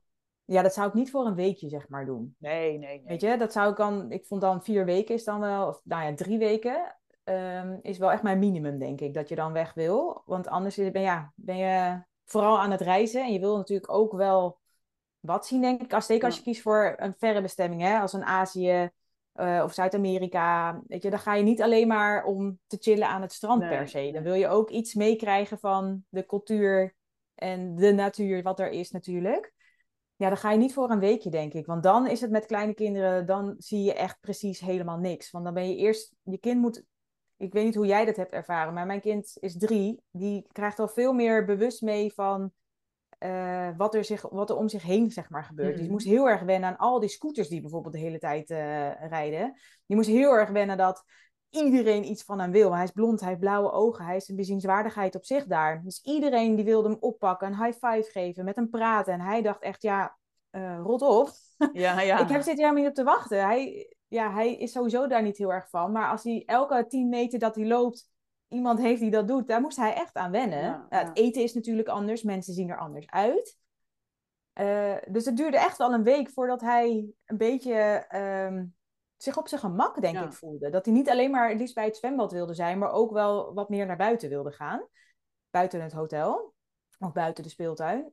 Ja. 0.46 0.62
dat 0.62 0.74
zou 0.74 0.88
ik 0.88 0.94
niet 0.94 1.12
voor 1.12 1.26
een 1.26 1.36
weekje, 1.36 1.70
zeg 1.70 1.90
maar, 1.90 2.06
doen. 2.06 2.36
Nee, 2.38 2.78
nee, 2.78 2.80
nee. 2.80 3.04
Weet 3.06 3.22
je, 3.22 3.38
dat 3.38 3.52
zou 3.52 3.72
ik 3.72 3.78
dan, 3.78 4.12
ik 4.12 4.26
vond 4.26 4.42
dan 4.42 4.64
vier 4.64 4.86
weken 4.86 5.16
is 5.16 5.24
dan 5.24 5.40
wel, 5.40 5.68
of 5.68 5.82
nou 5.84 6.06
ja, 6.06 6.16
drie 6.16 6.38
weken 6.38 6.96
ehm, 7.24 7.78
is 7.82 7.98
wel 7.98 8.12
echt 8.12 8.24
mijn 8.24 8.40
minimum, 8.40 8.80
denk 8.80 9.02
ik, 9.02 9.14
dat 9.14 9.30
je 9.30 9.36
dan 9.36 9.54
weg 9.54 9.74
wil. 9.74 10.22
Want 10.26 10.48
anders 10.48 10.76
ben, 10.76 11.02
ja, 11.02 11.34
ben 11.36 11.58
je 11.58 12.04
vooral 12.26 12.60
aan 12.60 12.72
het 12.72 12.82
reizen 12.82 13.24
en 13.24 13.34
je 13.34 13.40
wil 13.40 13.58
natuurlijk 13.58 13.92
ook 13.92 14.12
wel 14.12 14.60
wat 15.20 15.46
zien, 15.46 15.62
denk 15.62 15.82
ik. 15.82 15.94
Als, 15.94 16.06
zeker 16.06 16.26
als 16.26 16.38
je 16.38 16.44
kiest 16.44 16.62
voor 16.62 16.94
een 16.98 17.16
verre 17.18 17.42
bestemming, 17.42 17.82
hè, 17.82 18.00
als 18.00 18.14
een 18.14 18.24
Azië 18.24 18.92
eh, 19.34 19.62
of 19.64 19.74
Zuid-Amerika. 19.74 20.80
Weet 20.88 21.04
je, 21.04 21.10
dan 21.10 21.20
ga 21.20 21.34
je 21.34 21.44
niet 21.44 21.62
alleen 21.62 21.88
maar 21.88 22.24
om 22.24 22.60
te 22.68 22.78
chillen 22.80 23.08
aan 23.08 23.22
het 23.22 23.34
strand 23.34 23.62
Nee, 23.62 23.70
per 23.70 23.88
se. 23.88 24.12
Dan 24.14 24.24
wil 24.24 24.34
je 24.34 24.48
ook 24.48 24.70
iets 24.70 24.94
meekrijgen 24.94 25.60
van 25.60 26.04
de 26.10 26.26
cultuur 26.26 26.96
en 27.36 27.76
de 27.76 27.94
natuur, 27.94 28.44
wat 28.44 28.60
er 28.60 28.70
is 28.70 28.92
natuurlijk. 28.92 29.53
Ja, 30.24 30.30
dan 30.30 30.38
ga 30.38 30.52
je 30.52 30.58
niet 30.58 30.74
voor 30.74 30.90
een 30.90 31.00
weekje, 31.00 31.30
denk 31.30 31.54
ik. 31.54 31.66
Want 31.66 31.84
dan 31.84 32.08
is 32.08 32.22
het 32.22 32.32
met 32.32 32.46
kleine 32.46 32.74
kinderen, 32.74 33.26
dan 33.26 33.56
zie 33.58 33.84
je 33.84 33.94
echt 33.94 34.20
precies 34.20 34.60
helemaal 34.60 34.98
niks. 34.98 35.32
Want 35.32 35.44
dan 35.46 35.54
ben 35.54 35.70
je 35.70 35.76
eerst, 35.76 36.14
je 36.22 36.38
kind 36.38 36.62
moet, 36.62 36.84
ik 37.38 37.54
weet 37.54 37.66
niet 37.66 37.76
hoe 37.76 37.86
jij 37.86 38.06
dat 38.06 38.16
hebt 38.16 38.34
ervaren, 38.34 38.74
maar 38.74 38.86
mijn 38.86 39.02
kind 39.02 39.38
is 39.40 39.58
drie. 39.58 40.02
Die 40.12 40.48
krijgt 40.52 40.80
al 40.80 40.88
veel 40.88 41.14
meer 41.14 41.46
bewust 41.46 41.82
mee 41.82 42.14
van 42.14 42.52
eh, 43.18 43.70
wat, 43.78 43.96
er 43.96 44.04
zich, 44.04 44.22
wat 44.22 44.50
er 44.50 44.56
om 44.56 44.70
zich 44.70 44.84
heen, 44.84 45.12
zeg 45.12 45.30
maar, 45.30 45.44
gebeurt. 45.44 45.72
Dus 45.72 45.82
die 45.82 45.92
moest 45.92 46.06
heel 46.06 46.30
erg 46.30 46.42
wennen 46.42 46.70
aan 46.70 46.78
al 46.78 47.00
die 47.00 47.10
scooters 47.10 47.48
die 47.48 47.62
bijvoorbeeld 47.62 47.94
de 47.94 48.00
hele 48.00 48.20
tijd 48.20 48.50
eh, 48.50 49.08
rijden. 49.10 49.54
Die 49.86 49.96
moest 49.96 50.10
heel 50.10 50.32
erg 50.32 50.50
wennen 50.50 50.78
dat 50.78 51.04
iedereen 51.54 52.06
iets 52.06 52.24
van 52.24 52.40
hem 52.40 52.52
wil. 52.52 52.76
Hij 52.76 52.84
is 52.84 52.92
blond, 52.92 53.20
hij 53.20 53.30
heeft 53.30 53.42
blauwe 53.42 53.72
ogen, 53.72 54.06
hij 54.06 54.16
is 54.16 54.30
een 54.30 54.36
bezienswaardigheid 54.36 55.16
op 55.16 55.26
zich 55.26 55.46
daar. 55.46 55.82
Dus 55.84 56.02
iedereen 56.04 56.56
die 56.56 56.66
wilde 56.66 56.90
hem 56.90 56.98
oppakken, 57.00 57.48
een 57.48 57.64
high 57.64 57.86
five 57.86 58.10
geven, 58.12 58.46
met 58.46 58.56
hem 58.56 58.70
praten. 58.70 59.14
En 59.14 59.22
hij 59.22 59.42
dacht 59.42 59.62
echt, 59.62 59.82
ja, 59.82 60.18
eh, 60.50 60.80
rot 60.84 61.02
op. 61.02 61.30
Ja, 61.74 62.02
ja. 62.02 62.20
Ik 62.20 62.30
heb 62.30 62.42
zit 62.42 62.58
helemaal 62.58 62.82
niet 62.82 62.88
op 62.88 62.94
te 62.94 63.04
wachten. 63.04 63.46
Hij, 63.46 63.96
ja, 64.08 64.34
hij 64.34 64.56
is 64.56 64.72
sowieso 64.72 65.08
daar 65.08 65.24
niet 65.24 65.38
heel 65.38 65.54
erg 65.54 65.70
van. 65.70 65.92
Maar 65.92 66.10
als 66.10 66.24
hij 66.24 66.44
elke 66.46 66.86
10 66.88 67.10
meter 67.10 67.40
dat 67.40 67.56
hij 67.56 67.66
loopt, 67.66 68.10
iemand 68.48 68.80
heeft 68.80 69.02
die 69.02 69.12
dat 69.12 69.28
doet, 69.28 69.48
daar 69.48 69.62
moest 69.62 69.78
hij 69.78 69.94
echt 69.94 70.16
aan 70.16 70.32
wennen. 70.32 70.62
Ja, 70.64 70.88
Ja, 70.90 71.00
ja. 71.00 71.08
Het 71.08 71.18
eten 71.18 71.44
is 71.44 71.54
natuurlijk 71.54 71.88
anders, 71.88 72.24
mensen 72.24 72.54
zien 72.54 72.70
er 72.70 72.78
anders 72.78 73.10
uit. 73.10 73.58
Eh, 74.54 74.96
dus 75.10 75.26
het 75.26 75.38
duurde 75.38 75.58
echt 75.58 75.78
wel 75.78 75.94
een 75.94 76.04
week 76.04 76.30
voordat 76.30 76.62
hij 76.62 77.06
een 77.26 77.38
beetje 77.38 77.74
ehm, 78.08 78.66
zich 79.18 79.38
op 79.38 79.48
zijn 79.48 79.62
gemak, 79.62 80.02
denk 80.02 80.16
Ja. 80.16 80.24
ik, 80.26 80.34
voelde. 80.34 80.70
Dat 80.70 80.86
hij 80.86 80.94
niet 80.94 81.10
alleen 81.10 81.32
maar 81.32 81.50
het 81.50 81.60
liefst 81.60 81.76
bij 81.76 81.86
het 81.86 81.98
zwembad 81.98 82.32
wilde 82.32 82.54
zijn, 82.54 82.78
maar 82.78 82.92
ook 82.92 83.12
wel 83.12 83.54
wat 83.54 83.70
meer 83.70 83.86
naar 83.86 83.98
buiten 83.98 84.30
wilde 84.30 84.52
gaan. 84.52 84.88
Buiten 85.50 85.82
het 85.82 85.92
hotel 85.94 86.54
of 87.00 87.12
buiten 87.12 87.44
de 87.44 87.50
speeltuin. 87.50 88.12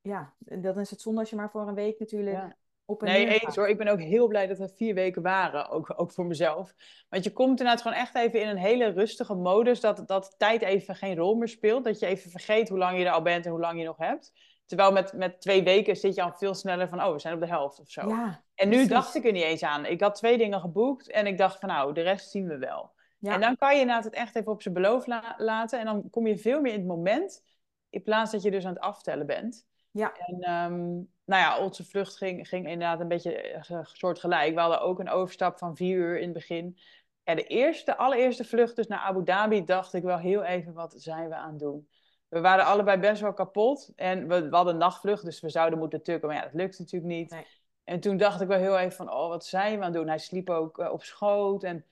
Ja, 0.00 0.34
en 0.44 0.60
dan 0.60 0.78
is 0.78 0.90
het 0.90 1.00
zonde 1.00 1.20
als 1.20 1.30
je 1.30 1.36
maar 1.36 1.50
voor 1.50 1.68
een 1.68 1.74
week 1.74 1.98
natuurlijk 1.98 2.36
Ja. 2.36 2.56
op 2.84 3.02
en 3.02 3.08
Nee, 3.12 3.26
eens 3.26 3.44
gaat. 3.44 3.56
hoor. 3.56 3.68
Ik 3.68 3.78
ben 3.78 3.88
ook 3.88 4.00
heel 4.00 4.26
blij 4.26 4.46
dat 4.46 4.58
we 4.58 4.68
vier 4.76 4.94
weken 4.94 5.22
waren. 5.22 5.68
Ook, 5.68 5.92
ook 5.96 6.12
voor 6.12 6.26
mezelf. 6.26 6.74
Want 7.08 7.24
je 7.24 7.32
komt 7.32 7.48
inderdaad 7.58 7.82
gewoon 7.82 7.96
echt 7.96 8.14
even 8.14 8.40
in 8.40 8.48
een 8.48 8.56
hele 8.56 8.86
rustige 8.88 9.34
modus. 9.34 9.80
Dat, 9.80 10.08
dat 10.08 10.34
tijd 10.38 10.62
even 10.62 10.94
geen 10.96 11.16
rol 11.16 11.34
meer 11.34 11.48
speelt. 11.48 11.84
Dat 11.84 11.98
je 11.98 12.06
even 12.06 12.30
vergeet 12.30 12.68
hoe 12.68 12.78
lang 12.78 12.98
je 12.98 13.04
er 13.04 13.12
al 13.12 13.22
bent 13.22 13.44
en 13.44 13.50
hoe 13.50 13.60
lang 13.60 13.78
je 13.80 13.86
nog 13.86 13.96
hebt. 13.96 14.32
Terwijl 14.66 14.92
met, 14.92 15.12
met 15.12 15.40
twee 15.40 15.62
weken 15.62 15.96
zit 15.96 16.14
je 16.14 16.22
al 16.22 16.32
veel 16.32 16.54
sneller 16.54 16.88
van... 16.88 17.02
Oh, 17.02 17.12
we 17.12 17.18
zijn 17.18 17.34
op 17.34 17.40
de 17.40 17.46
helft 17.46 17.80
of 17.80 17.90
zo. 17.90 18.08
Ja, 18.08 18.44
en 18.60 18.68
nu 18.68 18.74
precies. 18.74 18.92
dacht 18.92 19.14
ik 19.14 19.24
er 19.24 19.32
niet 19.32 19.42
eens 19.42 19.62
aan. 19.62 19.86
Ik 19.86 20.00
had 20.00 20.14
twee 20.14 20.38
dingen 20.38 20.60
geboekt. 20.60 21.10
En 21.10 21.26
ik 21.26 21.38
dacht 21.38 21.58
van 21.58 21.68
nou, 21.68 21.94
de 21.94 22.00
rest 22.00 22.30
zien 22.30 22.46
we 22.46 22.58
wel. 22.58 22.90
ja. 23.18 23.34
En 23.34 23.40
dan 23.40 23.56
kan 23.56 23.74
je 23.74 23.80
inderdaad 23.80 24.04
het 24.04 24.14
echt 24.14 24.36
even 24.36 24.52
op 24.52 24.62
zijn 24.62 24.74
beloof 24.74 25.06
la- 25.06 25.34
laten. 25.38 25.78
En 25.78 25.84
dan 25.84 26.10
kom 26.10 26.26
je 26.26 26.38
veel 26.38 26.60
meer 26.60 26.72
in 26.72 26.78
het 26.78 26.88
moment. 26.88 27.42
In 27.90 28.02
plaats 28.02 28.32
dat 28.32 28.42
je 28.42 28.50
dus 28.50 28.64
aan 28.66 28.72
het 28.74 28.82
aftellen 28.82 29.26
bent. 29.26 29.66
Ja. 29.90 30.12
En 30.16 30.40
ehm, 30.40 30.86
nou 31.24 31.42
ja, 31.42 31.58
onze 31.58 31.84
vlucht 31.84 32.16
ging, 32.16 32.48
ging 32.48 32.64
inderdaad 32.68 33.00
een 33.00 33.08
beetje 33.08 33.40
eh, 33.40 33.78
soortgelijk. 33.82 34.54
We 34.54 34.60
hadden 34.60 34.80
ook 34.80 34.98
een 34.98 35.10
overstap 35.10 35.58
van 35.58 35.76
vier 35.76 35.96
uur 35.96 36.16
in 36.18 36.24
het 36.24 36.32
begin. 36.32 36.78
En 37.24 37.36
de 37.36 37.44
eerste, 37.44 37.96
allereerste 37.96 38.44
vlucht 38.44 38.76
dus 38.76 38.86
naar 38.86 38.98
Abu 38.98 39.24
Dhabi 39.24 39.64
dacht 39.64 39.94
ik 39.94 40.02
wel 40.02 40.18
heel 40.18 40.42
even, 40.42 40.72
wat 40.72 40.94
zijn 40.96 41.28
we 41.28 41.34
aan 41.34 41.50
het 41.50 41.58
doen? 41.58 41.88
We 42.28 42.40
waren 42.40 42.64
allebei 42.64 42.98
best 42.98 43.20
wel 43.20 43.32
kapot. 43.32 43.92
En 43.96 44.28
we, 44.28 44.48
we 44.48 44.56
hadden 44.56 44.72
een 44.72 44.80
nachtvlucht, 44.80 45.24
dus 45.24 45.40
we 45.40 45.48
zouden 45.48 45.78
moeten 45.78 46.02
tukken. 46.02 46.28
Maar 46.28 46.36
ja, 46.36 46.42
dat 46.42 46.54
lukt 46.54 46.78
natuurlijk 46.78 47.12
niet. 47.12 47.30
Nee. 47.30 47.46
En 47.90 48.00
toen 48.00 48.16
dacht 48.16 48.40
ik 48.40 48.48
wel 48.48 48.58
heel 48.58 48.78
even 48.78 48.92
van, 48.96 49.12
oh, 49.12 49.28
wat 49.28 49.44
zijn 49.44 49.70
we 49.70 49.76
aan 49.76 49.82
het 49.82 49.92
doen? 49.92 50.08
Hij 50.08 50.18
sliep 50.18 50.50
ook 50.50 50.78
eh, 50.78 50.92
op 50.92 51.02
schoot 51.02 51.64
en... 51.64 51.84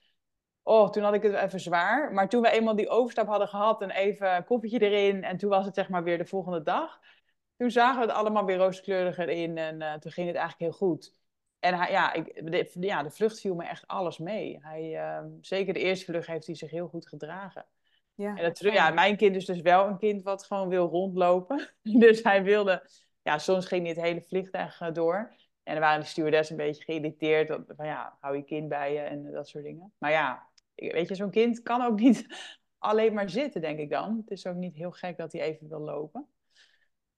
Oh, 0.63 0.89
toen 0.89 1.03
had 1.03 1.13
ik 1.13 1.21
het 1.21 1.33
even 1.33 1.59
zwaar. 1.59 2.13
Maar 2.13 2.29
toen 2.29 2.41
we 2.41 2.51
eenmaal 2.51 2.75
die 2.75 2.89
overstap 2.89 3.27
hadden 3.27 3.47
gehad 3.47 3.81
en 3.81 3.89
even 3.89 4.35
een 4.35 4.45
koffietje 4.45 4.79
erin. 4.79 5.23
En 5.23 5.37
toen 5.37 5.49
was 5.49 5.65
het 5.65 5.75
zeg 5.75 5.89
maar 5.89 6.03
weer 6.03 6.17
de 6.17 6.25
volgende 6.25 6.63
dag. 6.63 6.99
Toen 7.57 7.71
zagen 7.71 7.99
we 7.99 8.05
het 8.05 8.15
allemaal 8.15 8.45
weer 8.45 8.57
rooskleuriger 8.57 9.29
in. 9.29 9.57
En 9.57 9.81
eh, 9.81 9.93
toen 9.93 10.11
ging 10.11 10.27
het 10.27 10.35
eigenlijk 10.35 10.71
heel 10.71 10.87
goed. 10.87 11.13
En 11.59 11.73
hij, 11.73 11.91
ja, 11.91 12.13
ik, 12.13 12.51
de, 12.51 12.67
ja, 12.79 13.03
de 13.03 13.11
vlucht 13.11 13.39
viel 13.39 13.55
me 13.55 13.63
echt 13.63 13.87
alles 13.87 14.17
mee. 14.17 14.57
Hij, 14.61 14.95
ehm, 14.97 15.27
zeker 15.41 15.73
de 15.73 15.79
eerste 15.79 16.05
vlucht 16.05 16.27
heeft 16.27 16.45
hij 16.45 16.55
zich 16.55 16.71
heel 16.71 16.87
goed 16.87 17.07
gedragen. 17.07 17.65
Ja, 18.13 18.35
En 18.35 18.43
dat, 18.43 18.59
ja, 18.59 18.89
mijn 18.89 19.17
kind 19.17 19.35
is 19.35 19.45
dus 19.45 19.61
wel 19.61 19.87
een 19.87 19.97
kind 19.97 20.23
wat 20.23 20.43
gewoon 20.43 20.69
wil 20.69 20.87
rondlopen. 20.87 21.69
Dus 22.03 22.23
hij 22.23 22.43
wilde... 22.43 22.89
Ja, 23.21 23.37
soms 23.37 23.65
ging 23.65 23.83
niet 23.83 23.95
het 23.95 24.05
hele 24.05 24.21
vliegtuig 24.21 24.81
eh, 24.81 24.93
door. 24.93 25.37
En 25.63 25.73
dan 25.73 25.83
waren 25.83 25.99
de 25.99 26.05
stewardess 26.05 26.49
een 26.49 26.57
beetje 26.57 26.83
geïrriteerd. 26.83 27.59
Van 27.67 27.85
ja, 27.85 28.17
hou 28.19 28.35
je 28.35 28.43
kind 28.43 28.69
bij 28.69 28.93
je 28.93 28.99
en 28.99 29.31
dat 29.31 29.47
soort 29.47 29.63
dingen. 29.63 29.93
Maar 29.97 30.11
ja, 30.11 30.47
weet 30.75 31.07
je, 31.07 31.15
zo'n 31.15 31.29
kind 31.29 31.61
kan 31.61 31.81
ook 31.81 31.99
niet 31.99 32.27
alleen 32.77 33.13
maar 33.13 33.29
zitten, 33.29 33.61
denk 33.61 33.79
ik 33.79 33.89
dan. 33.89 34.17
Het 34.17 34.31
is 34.31 34.45
ook 34.45 34.55
niet 34.55 34.75
heel 34.75 34.91
gek 34.91 35.17
dat 35.17 35.31
hij 35.31 35.41
even 35.41 35.69
wil 35.69 35.79
lopen. 35.79 36.27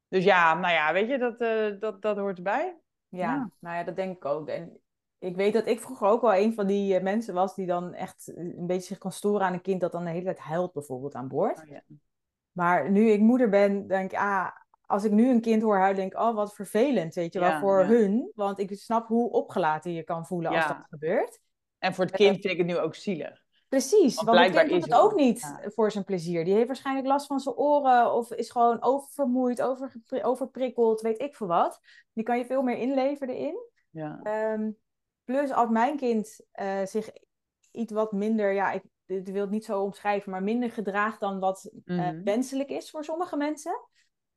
Dus 0.08 0.23
ja, 0.23 0.54
nou 0.54 0.73
ja, 0.73 0.93
weet 0.93 1.10
je, 1.10 1.17
dat, 1.17 1.39
eh, 1.39 1.80
dat, 1.80 2.01
dat 2.01 2.17
hoort 2.17 2.38
erbij. 2.38 2.77
Ja, 3.10 3.19
Ja. 3.19 3.49
nou 3.60 3.75
ja, 3.75 3.84
dat 3.84 3.95
denk 3.95 4.15
ik 4.15 4.25
ook. 4.25 4.47
En 4.47 4.80
ik 5.19 5.36
weet 5.36 5.54
dat 5.54 5.67
ik 5.67 5.80
vroeger 5.80 6.08
ook 6.08 6.21
wel 6.21 6.36
een 6.36 6.54
van 6.54 6.67
die 6.67 6.95
eh, 6.95 7.04
mensen 7.04 7.34
was 7.34 7.56
die 7.56 7.65
dan 7.65 7.93
echt 7.93 8.32
een 8.36 8.67
beetje 8.67 8.88
zich 8.88 8.97
kan 8.97 9.12
storen 9.12 9.45
aan 9.45 9.54
een 9.54 9.62
kind 9.62 9.82
dat 9.82 9.91
dan 9.91 10.04
de 10.04 10.10
hele 10.10 10.23
tijd 10.23 10.39
huilt 10.39 10.73
bijvoorbeeld 10.73 11.15
aan 11.15 11.27
boord. 11.27 11.60
Oh, 11.60 11.67
ja. 11.67 11.82
Maar 12.51 12.91
nu 12.91 13.10
ik 13.10 13.19
moeder 13.19 13.49
ben, 13.49 13.88
denk 13.88 14.12
ik, 14.12 14.17
ah, 14.17 14.47
als 14.91 15.04
ik 15.04 15.12
nu 15.12 15.30
een 15.30 15.41
kind 15.41 15.62
hoor 15.62 15.77
huilen, 15.77 15.95
denk 15.99 16.13
ik, 16.13 16.19
oh, 16.19 16.36
wat 16.36 16.54
vervelend, 16.56 17.13
weet 17.15 17.34
je 17.34 17.39
wel, 17.39 17.49
Ja, 17.49 17.60
voor 17.60 17.80
ja. 17.80 17.86
hun. 17.88 18.32
Want 18.36 18.60
ik 18.60 18.75
snap 18.80 19.08
hoe 19.08 19.32
opgelaten 19.32 19.91
je 19.93 20.04
kan 20.04 20.25
voelen 20.25 20.51
als 20.51 20.67
dat 20.67 20.77
gebeurt. 20.89 21.39
En 21.80 21.93
voor 21.93 22.06
het 22.06 22.13
kind 22.15 22.32
vind 22.32 22.54
ik 22.54 22.58
het 22.58 22.67
nu 22.67 22.77
ook 22.77 22.95
zielig. 22.95 23.43
Precies, 23.67 24.15
Want 24.15 24.27
want 24.27 24.39
het 24.39 24.58
kind 24.67 24.69
doet 24.69 24.84
het 24.84 24.93
ook 25.01 25.15
niet 25.15 25.56
voor 25.63 25.91
zijn 25.91 26.04
plezier. 26.04 26.45
Die 26.45 26.54
heeft 26.54 26.67
waarschijnlijk 26.67 27.08
last 27.08 27.25
van 27.27 27.39
zijn 27.39 27.56
oren 27.56 28.13
of 28.13 28.32
is 28.32 28.49
gewoon 28.51 28.82
oververmoeid, 28.82 29.62
overgepri- 29.62 30.23
overprikkeld, 30.23 31.01
weet 31.01 31.21
ik 31.21 31.36
veel 31.36 31.47
wat. 31.47 31.80
Die 32.13 32.23
kan 32.23 32.38
je 32.38 32.45
veel 32.45 32.62
meer 32.62 32.77
inleven 32.77 33.30
erin. 33.30 33.56
Ja. 33.89 34.19
Ehm, 34.23 34.71
plus 35.23 35.51
als 35.51 35.69
mijn 35.69 35.97
kind 35.97 36.39
eh, 36.51 36.86
zich 36.86 37.10
iets 37.71 37.93
wat 37.93 38.12
minder, 38.12 38.51
ja, 38.54 38.71
ik, 38.71 38.84
ik 39.06 39.27
wil 39.27 39.41
het 39.41 39.49
niet 39.49 39.65
zo 39.65 39.82
omschrijven, 39.82 40.32
maar 40.32 40.43
minder 40.43 40.71
gedraagt 40.71 41.19
dan 41.19 41.39
wat 41.39 41.71
eh, 41.86 41.95
Mhm. 41.97 42.23
wenselijk 42.23 42.69
is 42.69 42.89
voor 42.89 43.04
sommige 43.04 43.38
mensen, 43.38 43.80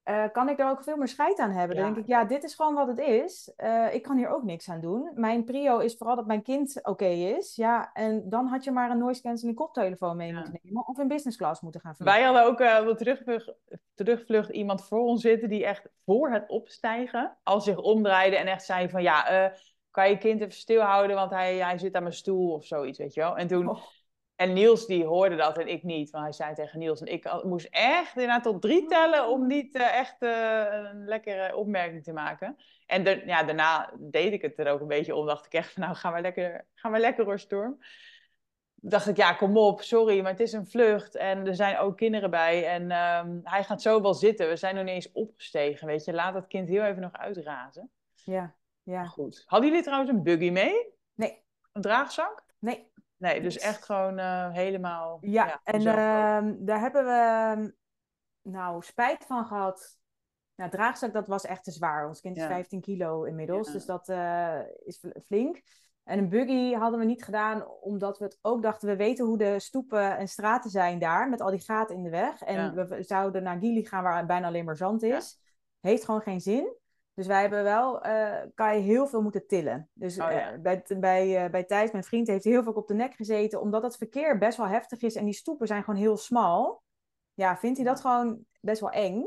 eh, 0.04 0.24
kan 0.32 0.48
ik 0.48 0.56
daar 0.56 0.70
ook 0.70 0.82
veel 0.82 0.96
meer 0.96 1.08
scheid 1.08 1.38
aan 1.38 1.50
hebben. 1.50 1.76
Dan 1.76 1.84
denk 1.84 1.96
ik, 1.96 2.06
ja, 2.06 2.24
dit 2.24 2.44
is 2.44 2.54
gewoon 2.54 2.74
wat 2.74 2.86
het 2.88 2.98
is. 2.98 3.52
Eh, 3.56 3.94
ik 3.94 4.02
kan 4.02 4.16
hier 4.16 4.28
ook 4.28 4.42
niks 4.42 4.68
aan 4.68 4.80
doen. 4.80 5.10
Mijn 5.14 5.44
prio 5.44 5.78
is 5.78 5.96
vooral 5.96 6.16
dat 6.16 6.26
mijn 6.26 6.42
kind 6.42 6.78
oké 6.82 7.04
is. 7.06 7.56
Ja, 7.56 7.90
en 7.92 8.28
dan 8.28 8.46
had 8.46 8.64
je 8.64 8.70
maar 8.70 8.90
een 8.90 8.98
noise 8.98 9.22
cancelling 9.22 9.56
koptelefoon 9.56 10.16
mee 10.16 10.28
Ja. 10.28 10.34
moeten 10.34 10.60
nemen 10.62 10.86
of 10.86 10.98
in 10.98 11.08
business 11.08 11.36
class 11.36 11.60
moeten 11.60 11.80
gaan 11.80 11.94
vliegen. 11.96 12.16
Wij 12.16 12.26
hadden 12.26 12.44
ook 12.44 12.60
eh, 12.60 12.78
op 12.80 12.86
de 12.86 13.04
terugvlucht, 13.04 13.52
terugvlucht 13.94 14.50
iemand 14.50 14.84
voor 14.84 15.00
ons 15.00 15.20
zitten 15.20 15.48
die 15.48 15.64
echt 15.64 15.88
voor 16.04 16.30
het 16.30 16.48
opstijgen 16.48 17.36
al 17.42 17.60
zich 17.60 17.78
omdraaide 17.78 18.36
en 18.36 18.46
echt 18.46 18.64
zei 18.64 18.88
van 18.88 19.02
ja, 19.02 19.26
eh, 19.28 19.58
kan 19.90 20.08
je 20.08 20.18
kind 20.18 20.40
even 20.40 20.52
stilhouden, 20.52 21.16
want 21.16 21.30
hij, 21.30 21.56
hij 21.56 21.78
zit 21.78 21.94
aan 21.94 22.02
mijn 22.02 22.14
stoel 22.14 22.52
of 22.52 22.64
zoiets, 22.64 22.98
weet 22.98 23.14
je 23.14 23.20
wel. 23.20 23.36
En 23.36 23.46
toen 23.46 23.68
Oh. 23.68 23.82
En 24.36 24.52
Niels 24.52 24.86
die 24.86 25.04
hoorde 25.04 25.36
dat 25.36 25.58
en 25.58 25.68
ik 25.68 25.82
niet. 25.82 26.10
Want 26.10 26.24
hij 26.24 26.32
zei 26.32 26.54
tegen 26.54 26.78
Niels 26.78 27.00
en 27.00 27.12
ik 27.12 27.42
moest 27.42 27.66
echt 27.70 28.14
inderdaad 28.14 28.42
tot 28.42 28.62
drie 28.62 28.86
tellen 28.86 29.28
om 29.28 29.46
niet 29.46 29.74
uh, 29.74 29.98
echt 29.98 30.22
uh, 30.22 30.66
een 30.70 31.04
lekkere 31.04 31.56
opmerking 31.56 32.02
te 32.02 32.12
maken. 32.12 32.56
En 32.86 33.04
de, 33.04 33.22
ja, 33.26 33.42
daarna 33.42 33.92
deed 33.98 34.32
ik 34.32 34.42
het 34.42 34.58
er 34.58 34.70
ook 34.70 34.80
een 34.80 34.86
beetje 34.86 35.14
om. 35.14 35.26
Dacht 35.26 35.46
ik 35.46 35.52
echt 35.52 35.72
van 35.72 35.82
nou 35.82 35.94
gaan 35.94 36.12
we 36.12 36.20
lekker, 36.20 36.66
gaan 36.74 36.92
we 36.92 36.98
lekker 36.98 37.24
hoor 37.24 37.38
Storm. 37.38 37.78
Dacht 38.74 39.08
ik 39.08 39.16
ja 39.16 39.32
kom 39.32 39.56
op, 39.56 39.82
sorry, 39.82 40.20
maar 40.20 40.30
het 40.30 40.40
is 40.40 40.52
een 40.52 40.66
vlucht. 40.66 41.16
En 41.16 41.46
er 41.46 41.54
zijn 41.54 41.78
ook 41.78 41.96
kinderen 41.96 42.30
bij. 42.30 42.66
En 42.66 42.82
um, 42.82 43.40
hij 43.42 43.64
gaat 43.64 43.82
zo 43.82 44.02
wel 44.02 44.14
zitten. 44.14 44.48
We 44.48 44.56
zijn 44.56 44.74
nog 44.74 44.84
niet 44.84 44.94
eens 44.94 45.12
opgestegen, 45.12 45.86
weet 45.86 46.04
je. 46.04 46.12
Laat 46.12 46.34
dat 46.34 46.46
kind 46.46 46.68
heel 46.68 46.82
even 46.82 47.02
nog 47.02 47.12
uitrazen. 47.12 47.90
Ja, 48.14 48.54
ja. 48.82 49.04
Goed. 49.04 49.42
Hadden 49.46 49.68
jullie 49.68 49.84
trouwens 49.84 50.10
een 50.10 50.22
buggy 50.22 50.50
mee? 50.50 50.92
Nee. 51.14 51.42
Een 51.72 51.82
draagzak? 51.82 52.44
Nee. 52.58 52.92
Nee, 53.24 53.40
dus 53.40 53.58
echt 53.58 53.84
gewoon 53.84 54.18
uh, 54.18 54.52
helemaal. 54.52 55.18
Ja, 55.20 55.46
ja 55.46 55.60
en 55.64 55.80
uh, 55.80 56.54
daar 56.66 56.80
hebben 56.80 57.04
we 57.04 57.74
nou 58.42 58.82
spijt 58.82 59.24
van 59.26 59.44
gehad. 59.44 59.98
Nou, 60.54 60.70
draagzak, 60.70 61.12
dat 61.12 61.26
was 61.26 61.44
echt 61.44 61.64
te 61.64 61.70
zwaar. 61.70 62.06
Ons 62.06 62.20
kind 62.20 62.36
is 62.36 62.42
ja. 62.42 62.48
15 62.48 62.80
kilo 62.80 63.22
inmiddels, 63.22 63.66
ja. 63.66 63.72
dus 63.72 63.84
dat 63.84 64.08
uh, 64.08 64.58
is 64.84 65.04
flink. 65.24 65.62
En 66.02 66.18
een 66.18 66.28
buggy 66.28 66.72
hadden 66.72 66.98
we 66.98 67.04
niet 67.04 67.24
gedaan, 67.24 67.68
omdat 67.68 68.18
we 68.18 68.24
het 68.24 68.38
ook 68.42 68.62
dachten, 68.62 68.88
we 68.88 68.96
weten 68.96 69.24
hoe 69.24 69.38
de 69.38 69.58
stoepen 69.58 70.16
en 70.16 70.28
straten 70.28 70.70
zijn 70.70 70.98
daar, 70.98 71.28
met 71.28 71.40
al 71.40 71.50
die 71.50 71.60
gaten 71.60 71.96
in 71.96 72.02
de 72.02 72.10
weg. 72.10 72.40
En 72.42 72.74
we 72.74 73.02
zouden 73.02 73.42
naar 73.42 73.58
Gili 73.58 73.86
gaan, 73.86 74.02
waar 74.02 74.26
bijna 74.26 74.46
alleen 74.46 74.64
maar 74.64 74.76
zand 74.76 75.02
is. 75.02 75.38
Heeft 75.80 76.04
gewoon 76.04 76.20
geen 76.20 76.40
zin. 76.40 76.76
Dus 77.14 77.26
wij 77.26 77.40
hebben 77.40 77.62
wel, 77.62 78.06
uh, 78.06 78.34
kan 78.54 78.76
je 78.76 78.82
heel 78.82 79.06
veel 79.06 79.22
moeten 79.22 79.46
tillen. 79.46 79.88
Dus 79.92 80.20
oh, 80.20 80.30
ja. 80.30 80.52
uh, 80.52 80.60
bij, 80.60 80.84
bij, 80.98 81.44
uh, 81.44 81.50
bij 81.50 81.64
Thijs, 81.64 81.90
mijn 81.90 82.04
vriend, 82.04 82.26
heeft 82.26 82.44
heel 82.44 82.62
veel 82.62 82.72
op 82.72 82.88
de 82.88 82.94
nek 82.94 83.14
gezeten. 83.14 83.60
Omdat 83.60 83.82
het 83.82 83.96
verkeer 83.96 84.38
best 84.38 84.56
wel 84.56 84.66
heftig 84.66 85.00
is 85.00 85.14
en 85.14 85.24
die 85.24 85.34
stoepen 85.34 85.66
zijn 85.66 85.84
gewoon 85.84 86.00
heel 86.00 86.16
smal. 86.16 86.82
Ja, 87.34 87.56
vindt 87.56 87.76
hij 87.76 87.86
dat 87.86 88.00
gewoon 88.00 88.38
best 88.60 88.80
wel 88.80 88.90
eng. 88.90 89.24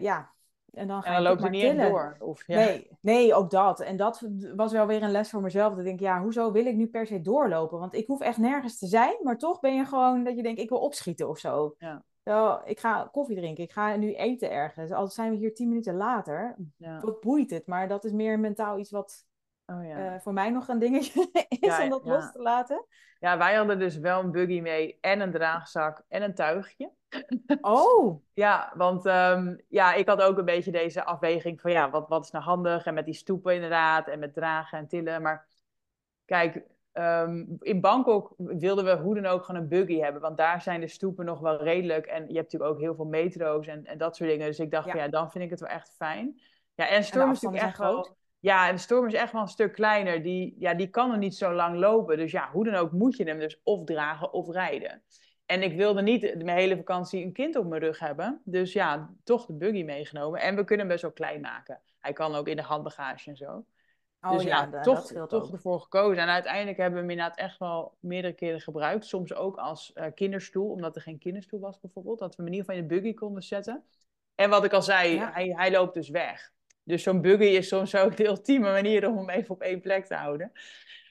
ja, 0.00 0.34
en 0.76 0.88
dan, 0.88 1.02
ga 1.02 1.08
en 1.08 1.14
dan 1.14 1.22
loopt 1.22 1.40
hij 1.40 1.50
niet 1.50 1.60
tillen. 1.60 1.90
door. 1.90 2.16
Of, 2.18 2.46
ja. 2.46 2.56
nee, 2.56 2.90
nee, 3.00 3.34
ook 3.34 3.50
dat. 3.50 3.80
En 3.80 3.96
dat 3.96 4.28
was 4.56 4.72
wel 4.72 4.86
weer 4.86 5.02
een 5.02 5.10
les 5.10 5.30
voor 5.30 5.42
mezelf. 5.42 5.70
Dat 5.70 5.78
ik 5.78 5.84
denk, 5.84 6.00
ja, 6.00 6.22
hoezo 6.22 6.52
wil 6.52 6.66
ik 6.66 6.74
nu 6.74 6.86
per 6.86 7.06
se 7.06 7.20
doorlopen? 7.20 7.78
Want 7.78 7.94
ik 7.94 8.06
hoef 8.06 8.20
echt 8.20 8.38
nergens 8.38 8.78
te 8.78 8.86
zijn. 8.86 9.16
Maar 9.22 9.38
toch 9.38 9.60
ben 9.60 9.74
je 9.74 9.84
gewoon 9.84 10.24
dat 10.24 10.36
je 10.36 10.42
denkt, 10.42 10.60
ik 10.60 10.68
wil 10.68 10.78
opschieten 10.78 11.28
of 11.28 11.38
zo. 11.38 11.74
Ja. 11.78 12.04
Wel, 12.26 12.68
ik 12.68 12.80
ga 12.80 13.08
koffie 13.12 13.36
drinken, 13.36 13.64
ik 13.64 13.72
ga 13.72 13.96
nu 13.96 14.14
eten 14.14 14.50
ergens. 14.50 14.92
Al 14.92 15.06
zijn 15.06 15.30
we 15.30 15.36
hier 15.36 15.54
tien 15.54 15.68
minuten 15.68 15.94
later, 15.94 16.56
ja. 16.76 17.00
wat 17.00 17.20
boeit 17.20 17.50
het? 17.50 17.66
Maar 17.66 17.88
dat 17.88 18.04
is 18.04 18.12
meer 18.12 18.40
mentaal 18.40 18.78
iets 18.78 18.90
wat 18.90 19.26
oh, 19.66 19.86
ja. 19.86 20.14
uh, 20.14 20.20
voor 20.20 20.32
mij 20.32 20.50
nog 20.50 20.68
een 20.68 20.78
dingetje 20.78 21.28
is 21.48 21.58
Ja, 21.60 21.82
om 21.82 21.88
dat 21.88 22.04
los 22.04 22.32
te 22.32 22.38
laten. 22.38 22.84
Ja, 23.20 23.38
wij 23.38 23.54
hadden 23.54 23.78
dus 23.78 23.98
wel 23.98 24.20
een 24.20 24.30
buggy 24.30 24.60
mee 24.60 24.98
en 25.00 25.20
een 25.20 25.30
draagzak 25.30 26.02
en 26.08 26.22
een 26.22 26.34
tuigje. 26.34 26.92
Oh, 27.60 28.22
Ja, 28.34 28.72
want 28.76 29.06
ehm, 29.06 29.56
ja, 29.68 29.94
ik 29.94 30.08
had 30.08 30.22
ook 30.22 30.38
een 30.38 30.44
beetje 30.44 30.70
deze 30.70 31.04
afweging 31.04 31.60
van 31.60 31.70
ja, 31.70 31.90
wat, 31.90 32.08
wat 32.08 32.24
is 32.24 32.30
nou 32.30 32.44
handig? 32.44 32.84
En 32.84 32.94
met 32.94 33.04
die 33.04 33.14
stoepen 33.14 33.54
inderdaad, 33.54 34.08
en 34.08 34.18
met 34.18 34.34
dragen 34.34 34.78
en 34.78 34.88
tillen. 34.88 35.22
Maar 35.22 35.46
kijk, 36.24 36.62
ehm, 36.96 37.44
in 37.60 37.80
Bangkok 37.80 38.34
wilden 38.36 38.84
we 38.84 38.96
hoe 38.96 39.14
dan 39.14 39.26
ook 39.26 39.44
gewoon 39.44 39.60
een 39.60 39.68
buggy 39.68 39.98
hebben. 39.98 40.20
Want 40.20 40.36
daar 40.36 40.62
zijn 40.62 40.80
de 40.80 40.88
stoepen 40.88 41.24
nog 41.24 41.40
wel 41.40 41.62
redelijk. 41.62 42.06
En 42.06 42.20
je 42.28 42.34
hebt 42.34 42.52
natuurlijk 42.52 42.70
ook 42.72 42.80
heel 42.80 42.94
veel 42.94 43.04
metro's 43.04 43.66
en, 43.66 43.84
en 43.84 43.98
dat 43.98 44.16
soort 44.16 44.30
dingen. 44.30 44.46
Dus 44.46 44.58
ik 44.58 44.70
dacht, 44.70 44.86
Ja. 44.86 44.92
van, 44.92 45.00
ja, 45.00 45.08
dan 45.08 45.30
vind 45.30 45.44
ik 45.44 45.50
het 45.50 45.60
wel 45.60 45.68
echt 45.68 45.94
fijn. 45.96 46.40
Ja, 46.74 46.88
en 46.88 47.04
Storm 47.04 47.30
is 47.30 47.40
natuurlijk 47.40 47.68
echt 47.68 47.78
wel... 47.78 47.92
groot. 47.92 48.14
Ja, 48.38 48.68
en 48.68 48.74
de 48.74 48.80
Storm 48.80 49.06
is 49.06 49.14
echt 49.14 49.32
wel 49.32 49.42
een 49.42 49.48
stuk 49.48 49.72
kleiner. 49.72 50.22
Die, 50.22 50.54
ja, 50.58 50.74
die 50.74 50.88
kan 50.88 51.12
er 51.12 51.18
niet 51.18 51.34
zo 51.36 51.52
lang 51.52 51.76
lopen. 51.78 52.16
Dus 52.16 52.32
ja, 52.32 52.50
hoe 52.52 52.64
dan 52.64 52.74
ook 52.74 52.92
moet 52.92 53.16
je 53.16 53.24
hem 53.24 53.38
dus 53.38 53.60
of 53.62 53.84
dragen 53.84 54.32
of 54.32 54.48
rijden. 54.50 55.02
En 55.46 55.62
ik 55.62 55.76
wilde 55.76 56.02
niet 56.02 56.22
mijn 56.44 56.58
hele 56.58 56.76
vakantie 56.76 57.24
een 57.24 57.32
kind 57.32 57.56
op 57.56 57.66
mijn 57.66 57.80
rug 57.82 57.98
hebben. 57.98 58.40
Dus 58.44 58.72
ja, 58.72 59.14
toch 59.24 59.46
de 59.46 59.52
buggy 59.52 59.82
meegenomen. 59.82 60.40
En 60.40 60.56
we 60.56 60.64
kunnen 60.64 60.78
hem 60.78 60.88
best 60.94 61.02
wel 61.02 61.12
klein 61.12 61.40
maken. 61.40 61.80
Hij 61.98 62.12
kan 62.12 62.34
ook 62.34 62.48
in 62.48 62.56
de 62.56 62.62
handbagage 62.62 63.30
en 63.30 63.36
zo. 63.36 63.64
Oh 64.30 64.36
dus 64.36 64.42
ja, 64.42 64.80
toch, 64.80 65.06
toch 65.06 65.32
ook. 65.32 65.52
ervoor 65.52 65.80
gekozen. 65.80 66.22
En 66.22 66.28
uiteindelijk 66.28 66.76
hebben 66.76 66.94
we 66.94 67.00
hem 67.00 67.10
inderdaad 67.10 67.38
echt 67.38 67.58
wel 67.58 67.96
meerdere 68.00 68.34
keren 68.34 68.60
gebruikt. 68.60 69.04
Soms 69.06 69.34
ook 69.34 69.56
als 69.56 69.92
eh, 69.92 70.06
kinderstoel, 70.14 70.70
omdat 70.70 70.96
er 70.96 71.02
geen 71.02 71.18
kinderstoel 71.18 71.60
was 71.60 71.80
bijvoorbeeld. 71.80 72.18
Dat 72.18 72.36
we 72.36 72.42
hem 72.42 72.46
in 72.52 72.58
ieder 72.58 72.66
geval 72.68 72.82
in 72.82 72.88
de 72.88 72.94
buggy 72.94 73.14
konden 73.14 73.42
zetten. 73.42 73.84
En 74.34 74.50
wat 74.50 74.64
ik 74.64 74.72
al 74.72 74.82
zei, 74.82 75.14
Ja. 75.14 75.30
hij, 75.32 75.52
hij 75.56 75.70
loopt 75.70 75.94
dus 75.94 76.08
weg. 76.08 76.52
Dus 76.82 77.02
zo'n 77.02 77.20
buggy 77.20 77.44
is 77.44 77.68
soms 77.68 77.94
ook 77.94 78.16
de 78.16 78.26
ultieme 78.26 78.70
manier 78.70 79.08
om 79.08 79.16
hem 79.16 79.30
even 79.30 79.54
op 79.54 79.62
één 79.62 79.80
plek 79.80 80.06
te 80.06 80.14
houden. 80.14 80.52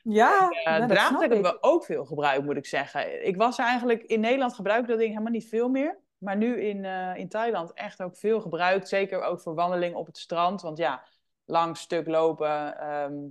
Ja, 0.04 0.50
Uh, 0.52 0.76
snap 0.76 0.90
draagzak 0.90 1.20
hebben 1.20 1.42
we 1.42 1.58
ook 1.62 1.86
veel 1.86 2.06
gebruikt, 2.06 2.46
moet 2.46 2.58
ik 2.58 2.66
zeggen. 2.66 3.28
Ik 3.28 3.38
was 3.38 3.58
eigenlijk 3.58 4.04
in 4.04 4.20
Nederland 4.20 4.54
gebruikte 4.54 4.88
dat 4.88 4.98
ding 4.98 5.10
helemaal 5.12 5.32
niet 5.32 5.48
veel 5.50 5.70
meer. 5.70 5.98
Maar 6.18 6.38
nu 6.38 6.62
in, 6.62 6.86
eh, 6.86 7.16
in 7.16 7.30
Thailand 7.30 7.74
echt 7.74 8.02
ook 8.02 8.18
veel 8.18 8.42
gebruikt. 8.42 8.88
Zeker 8.88 9.22
ook 9.22 9.42
voor 9.42 9.56
wandeling 9.56 9.96
op 9.96 10.06
het 10.06 10.18
strand. 10.18 10.62
Want 10.62 10.78
ja, 10.78 11.04
lang 11.46 11.78
stuk 11.78 12.08
lopen. 12.08 12.78
ehm 12.78 13.28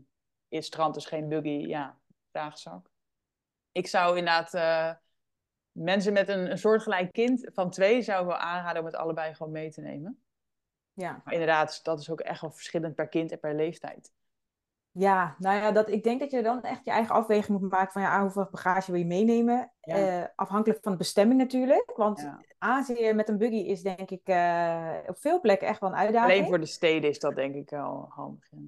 in 0.55 0.61
het 0.61 0.69
strand 0.69 0.97
is 0.97 1.07
geen 1.07 1.29
buggy. 1.29 1.67
Ja, 1.67 1.99
draagzak. 2.31 2.91
Ik 3.73 3.87
zou 3.87 4.17
inderdaad 4.17 4.55
eh, 4.55 4.95
mensen 5.73 6.13
met 6.13 6.29
een, 6.29 6.51
een 6.51 6.59
soortgelijk 6.59 7.13
kind 7.13 7.51
van 7.53 7.71
twee 7.71 8.03
zou 8.03 8.21
ik 8.21 8.27
wel 8.27 8.37
aanraden 8.37 8.81
om 8.81 8.87
het 8.87 8.97
allebei 8.97 9.35
gewoon 9.35 9.53
mee 9.53 9.71
te 9.71 9.81
nemen. 9.81 10.23
Ja. 10.93 11.21
Maar 11.25 11.33
inderdaad, 11.33 11.85
dat 11.85 12.01
is 12.01 12.11
ook 12.11 12.21
echt 12.21 12.41
wel 12.41 12.51
verschillend 12.51 12.95
per 12.95 13.09
kind 13.09 13.33
en 13.33 13.39
per 13.39 13.55
leeftijd. 13.55 14.13
Ja, 14.97 15.35
nou 15.39 15.57
ja, 15.57 15.73
dat, 15.73 15.89
ik 15.89 16.03
denk 16.03 16.21
dat 16.21 16.31
je 16.31 16.43
dan 16.43 16.63
echt 16.63 16.85
je 16.85 16.91
eigen 16.91 17.15
afweging 17.15 17.61
moet 17.61 17.71
maken 17.71 17.93
van 17.93 18.03
ja, 18.03 18.15
ah, 18.15 18.21
hoeveel 18.21 18.49
bagage 18.51 18.91
wil 18.91 19.01
je 19.01 19.07
meenemen. 19.07 19.73
Ja. 19.81 19.97
Eh, 19.97 20.29
afhankelijk 20.35 20.83
van 20.83 20.93
de 20.93 20.99
bestemming 20.99 21.41
natuurlijk. 21.41 21.93
Want 21.97 22.21
Ja. 22.21 22.41
Azië 22.59 23.13
met 23.13 23.29
een 23.29 23.39
buggy 23.39 23.57
is 23.57 23.83
denk 23.83 24.11
ik 24.11 24.21
eh, 24.25 24.95
op 25.07 25.19
veel 25.19 25.41
plekken 25.41 25.69
echt 25.69 25.81
wel 25.81 25.91
een 25.91 25.97
uitdaging. 25.97 26.33
Alleen 26.33 26.49
voor 26.49 26.61
de 26.61 26.67
steden 26.67 27.11
is 27.11 27.19
dat 27.19 27.35
denk 27.35 27.55
ik 27.55 27.71
wel 27.71 28.07
handig. 28.09 28.47
ja. 28.51 28.59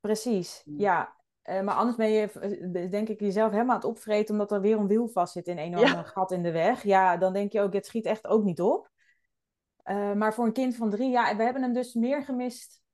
Precies, 0.00 0.62
ja. 0.64 1.14
Eh, 1.42 1.60
maar 1.60 1.74
anders 1.74 1.96
ben 1.96 2.10
je, 2.10 2.88
denk 2.90 3.08
ik, 3.08 3.20
jezelf 3.20 3.50
helemaal 3.50 3.74
aan 3.74 3.80
het 3.80 3.90
opvreten 3.90 4.34
omdat 4.34 4.52
er 4.52 4.60
weer 4.60 4.78
een 4.78 4.86
wiel 4.86 5.08
vast 5.08 5.32
zit 5.32 5.46
in 5.46 5.58
een 5.58 5.74
ander 5.74 6.04
gat 6.04 6.32
in 6.32 6.42
de 6.42 6.52
weg. 6.52 6.82
Ja, 6.82 7.16
dan 7.16 7.32
denk 7.32 7.52
je 7.52 7.60
ook, 7.60 7.72
het 7.72 7.86
schiet 7.86 8.06
echt 8.06 8.26
ook 8.26 8.44
niet 8.44 8.60
op. 8.60 8.90
Maar 10.14 10.34
voor 10.34 10.44
een 10.46 10.52
kind 10.52 10.76
van 10.76 10.90
drie, 10.90 11.10
ja, 11.10 11.36
we 11.36 11.42
hebben 11.42 11.62
hem 11.62 11.72
dus 11.72 11.94
meer 11.94 12.24
gemist. 12.24 12.84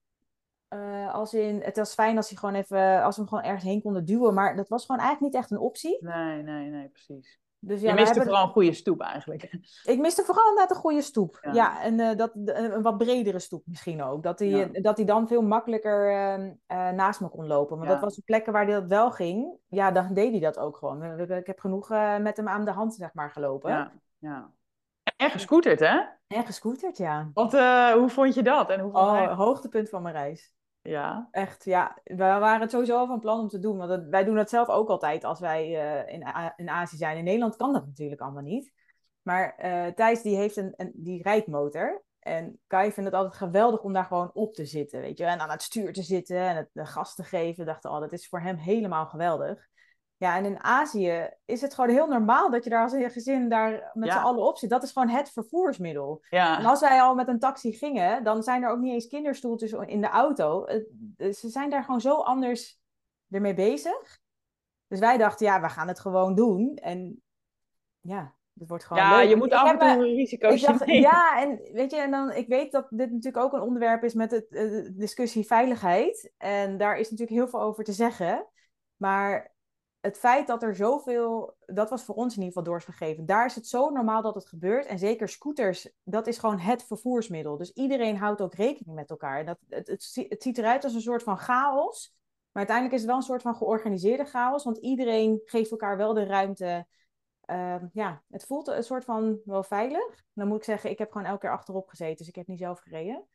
Eh, 0.72 1.14
als 1.14 1.35
in, 1.35 1.61
het 1.64 1.76
was 1.76 1.94
fijn 1.94 2.16
als, 2.16 2.28
hij 2.28 2.38
gewoon 2.38 2.54
even, 2.54 3.02
als 3.02 3.16
we 3.16 3.20
hem 3.22 3.30
gewoon 3.30 3.44
ergens 3.44 3.64
heen 3.64 3.82
konden 3.82 4.04
duwen, 4.04 4.35
maar 4.35 4.56
dat 4.56 4.68
was 4.68 4.85
gewoon 4.87 5.00
eigenlijk 5.00 5.32
niet 5.32 5.42
echt 5.42 5.50
een 5.52 5.58
optie. 5.66 5.98
Nee, 6.00 6.42
nee, 6.42 6.70
nee, 6.70 6.88
precies. 6.88 7.40
Dus 7.58 7.80
ja, 7.80 7.88
je 7.88 7.94
miste 7.94 8.08
hebben- 8.08 8.24
vooral 8.24 8.46
een 8.46 8.52
goede 8.52 8.72
stoep 8.72 9.00
eigenlijk. 9.00 9.42
Ik 9.92 9.98
miste 9.98 10.22
vooral 10.22 10.48
inderdaad 10.48 10.76
een 10.76 10.82
goede 10.82 11.02
stoep. 11.02 11.38
Ja. 11.40 11.52
Ja, 11.52 11.82
en 11.82 12.00
eh, 12.00 12.16
dat, 12.16 12.30
de- 12.35 12.54
een 12.54 12.82
wat 12.82 12.98
bredere 12.98 13.38
stoep 13.38 13.62
misschien 13.66 14.02
ook. 14.02 14.22
Dat 14.22 14.38
hij 14.38 14.48
Ja. 14.48 14.68
dat 14.72 14.96
hij 14.96 15.06
dan 15.06 15.26
veel 15.28 15.42
makkelijker 15.42 16.11
ehm, 16.11 16.52
eh, 16.66 16.90
naast 16.90 17.20
me 17.20 17.28
kon 17.28 17.46
lopen. 17.46 17.76
Want 17.76 17.88
dat 17.88 18.00
was 18.00 18.18
op 18.18 18.24
plekken 18.24 18.52
waar 18.52 18.64
hij 18.64 18.74
dat 18.74 18.87
wel 18.87 19.11
ging. 19.11 19.52
Ja, 19.68 19.90
dan 19.90 20.14
deed 20.14 20.30
hij 20.30 20.40
dat 20.40 20.58
ook 20.58 20.76
gewoon. 20.76 21.20
Ik 21.30 21.46
heb 21.46 21.61
genoeg 21.61 21.88
met 22.20 22.37
hem 22.37 22.48
aan 22.48 22.64
de 22.64 22.70
hand, 22.70 22.94
zeg 22.94 23.14
maar, 23.14 23.30
gelopen. 23.30 23.70
Ja, 23.70 23.92
ja. 24.18 24.50
En 25.16 25.30
gescooterd, 25.30 25.80
hè? 25.80 26.00
En 26.26 26.44
gescooterd, 26.44 26.96
ja. 26.96 27.30
Want 27.35 27.52
hoe 27.92 28.08
vond 28.08 28.35
je 28.35 28.42
dat? 28.42 28.70
En 28.70 28.80
hoe 28.80 28.90
vond 28.92 29.04
Oh, 29.04 29.37
hoogtepunt 29.38 29.88
van 29.88 30.02
mijn 30.02 30.14
reis. 30.14 30.54
Ja, 30.82 31.28
Echt, 31.30 31.64
ja. 31.64 31.98
We 32.04 32.16
waren 32.16 32.60
het 32.60 32.70
sowieso 32.70 32.96
al 32.98 33.06
van 33.06 33.20
plan 33.20 33.40
om 33.40 33.48
te 33.48 33.58
doen. 33.58 33.76
Want 33.76 33.90
het- 33.90 34.08
wij 34.08 34.24
doen 34.24 34.34
dat 34.34 34.50
zelf 34.50 34.68
ook 34.68 34.88
altijd 34.88 35.24
als 35.24 35.40
wij 35.40 35.80
eh, 36.06 36.14
in, 36.14 36.26
in 36.56 36.68
Azië 36.68 36.96
zijn. 36.96 37.16
In 37.16 37.24
Nederland 37.24 37.56
kan 37.56 37.72
dat 37.72 37.86
natuurlijk 37.86 38.20
allemaal 38.20 38.42
niet. 38.42 38.72
Maar 39.22 39.54
eh 39.56 39.86
Thijs 39.92 40.22
die 40.22 40.36
heeft 40.36 40.56
een, 40.56 40.74
een 40.76 40.92
die 40.94 41.22
rijmotor. 41.22 42.02
En 42.18 42.60
Kai 42.66 42.92
vindt 42.92 43.10
het 43.10 43.18
altijd 43.18 43.34
geweldig 43.34 43.82
om 43.82 43.92
daar 43.92 44.04
gewoon 44.04 44.30
op 44.34 44.54
te 44.54 44.64
zitten. 44.64 45.00
Weet 45.00 45.18
je? 45.18 45.24
En 45.24 45.40
aan 45.40 45.50
het 45.50 45.62
stuur 45.62 45.92
te 45.92 46.02
zitten 46.02 46.36
en 46.36 46.56
het 46.72 46.88
gas 46.88 47.14
te 47.14 47.24
geven. 47.24 47.66
Dachten, 47.66 47.90
oh, 47.90 48.00
dat 48.00 48.12
is 48.12 48.28
voor 48.28 48.40
hem 48.40 48.56
helemaal 48.56 49.06
geweldig. 49.06 49.68
Ja, 50.22 50.37
en 50.37 50.44
in 50.44 50.62
Azië 50.62 51.28
is 51.44 51.61
het 51.61 51.74
gewoon 51.74 51.90
heel 51.90 52.06
normaal 52.06 52.50
dat 52.50 52.64
je 52.64 52.70
daar 52.70 52.82
als 52.82 52.92
een 52.92 53.11
gezin 53.11 53.48
daar 53.48 53.90
met 53.94 54.08
Ja. 54.08 54.18
z'n 54.20 54.24
allen 54.24 54.46
op 54.46 54.58
zit. 54.58 54.70
Dat 54.70 54.82
is 54.82 54.92
gewoon 54.92 55.08
het 55.08 55.30
vervoersmiddel. 55.30 56.22
En 56.30 56.38
ja, 56.38 56.56
als 56.62 56.80
wij 56.80 57.00
al 57.02 57.14
met 57.14 57.28
een 57.28 57.38
taxi 57.38 57.72
gingen, 57.72 58.24
dan 58.24 58.42
zijn 58.42 58.62
er 58.62 58.70
ook 58.70 58.78
niet 58.78 58.92
eens 58.92 59.06
kinderstoeltjes 59.06 59.72
in 59.72 60.00
de 60.00 60.08
auto. 60.08 60.66
Ze 61.16 61.48
zijn 61.48 61.70
daar 61.70 61.85
gewoon 61.85 62.00
zo 62.00 62.14
anders 62.14 62.80
ermee 63.30 63.54
bezig. 63.54 64.20
Dus 64.87 64.98
wij 64.98 65.18
dachten, 65.18 65.46
ja, 65.46 65.61
we 65.61 65.68
gaan 65.68 65.88
het 65.88 66.00
gewoon 66.00 66.35
doen. 66.35 66.76
En 66.76 67.22
ja, 68.00 68.35
het 68.58 68.68
wordt 68.68 68.85
gewoon 68.85 69.02
ja 69.02 69.16
leuk. 69.16 69.28
je 69.28 69.37
moet 69.37 69.46
Ik 69.46 69.52
af 69.52 69.70
en 69.70 69.78
toe 69.78 69.96
me- 69.96 70.14
risico's 70.14 70.61
dacht, 70.61 70.87
nemen. 70.87 71.00
ja, 71.02 71.40
en 71.42 71.61
weet 71.72 71.90
je, 71.90 71.96
en 71.96 72.11
dan, 72.11 72.32
ik 72.32 72.48
weet 72.48 72.72
dat 72.72 72.87
dit 72.90 73.11
natuurlijk 73.12 73.44
ook 73.44 73.52
een 73.52 73.61
onderwerp 73.61 74.02
is 74.04 74.14
met 74.14 74.30
de 74.30 74.46
eh, 74.48 74.98
discussie 74.98 75.46
veiligheid. 75.46 76.32
En 76.38 76.76
daar 76.78 76.96
is 76.96 77.11
natuurlijk 77.11 77.38
heel 77.38 77.48
veel 77.48 77.61
over 77.61 77.85
te 77.85 77.92
zeggen. 77.92 78.46
Maar 78.96 79.51
het 80.02 80.18
feit 80.18 80.46
dat 80.46 80.62
er 80.62 80.74
zoveel, 80.76 81.56
dat 81.66 81.90
was 81.90 82.04
voor 82.04 82.14
ons 82.14 82.36
in 82.36 82.42
ieder 82.42 82.58
geval 82.58 82.72
doorgegeven. 82.72 83.26
Daar 83.26 83.46
is 83.46 83.54
het 83.54 83.66
zo 83.66 83.90
normaal 83.90 84.22
dat 84.22 84.34
het 84.34 84.46
gebeurt. 84.46 84.86
En 84.86 84.98
zeker 84.98 85.28
scooters, 85.28 85.88
dat 86.02 86.26
is 86.26 86.38
gewoon 86.38 86.58
het 86.58 86.84
vervoersmiddel. 86.84 87.56
Dus 87.56 87.72
iedereen 87.72 88.16
houdt 88.16 88.40
ook 88.40 88.54
rekening 88.54 88.96
met 88.96 89.10
elkaar. 89.10 89.44
Dat, 89.44 89.58
het, 89.68 89.86
het, 89.86 90.02
zie- 90.02 90.26
het 90.28 90.42
ziet 90.42 90.58
eruit 90.58 90.84
als 90.84 90.94
een 90.94 91.00
soort 91.00 91.22
van 91.22 91.38
chaos. 91.38 92.14
Maar 92.52 92.66
uiteindelijk 92.66 92.94
is 92.94 93.00
het 93.00 93.10
wel 93.10 93.18
een 93.18 93.26
soort 93.26 93.42
van 93.42 93.54
georganiseerde 93.54 94.24
chaos. 94.24 94.64
Want 94.64 94.76
iedereen 94.78 95.40
geeft 95.44 95.70
elkaar 95.70 95.96
wel 95.96 96.14
de 96.14 96.24
ruimte 96.24 96.86
ehm, 97.40 97.86
ja, 97.92 98.22
het 98.30 98.44
voelt 98.44 98.68
een 98.68 98.84
soort 98.84 99.04
van 99.04 99.40
wel 99.44 99.62
veilig. 99.62 100.24
Dan 100.32 100.48
moet 100.48 100.56
ik 100.58 100.64
zeggen, 100.64 100.90
ik 100.90 100.98
heb 100.98 101.12
gewoon 101.12 101.26
elke 101.26 101.40
keer 101.40 101.50
achterop 101.52 101.88
gezeten, 101.88 102.16
dus 102.16 102.28
ik 102.28 102.34
heb 102.34 102.46
niet 102.46 102.58
zelf 102.58 102.80
gereden. 102.80 103.26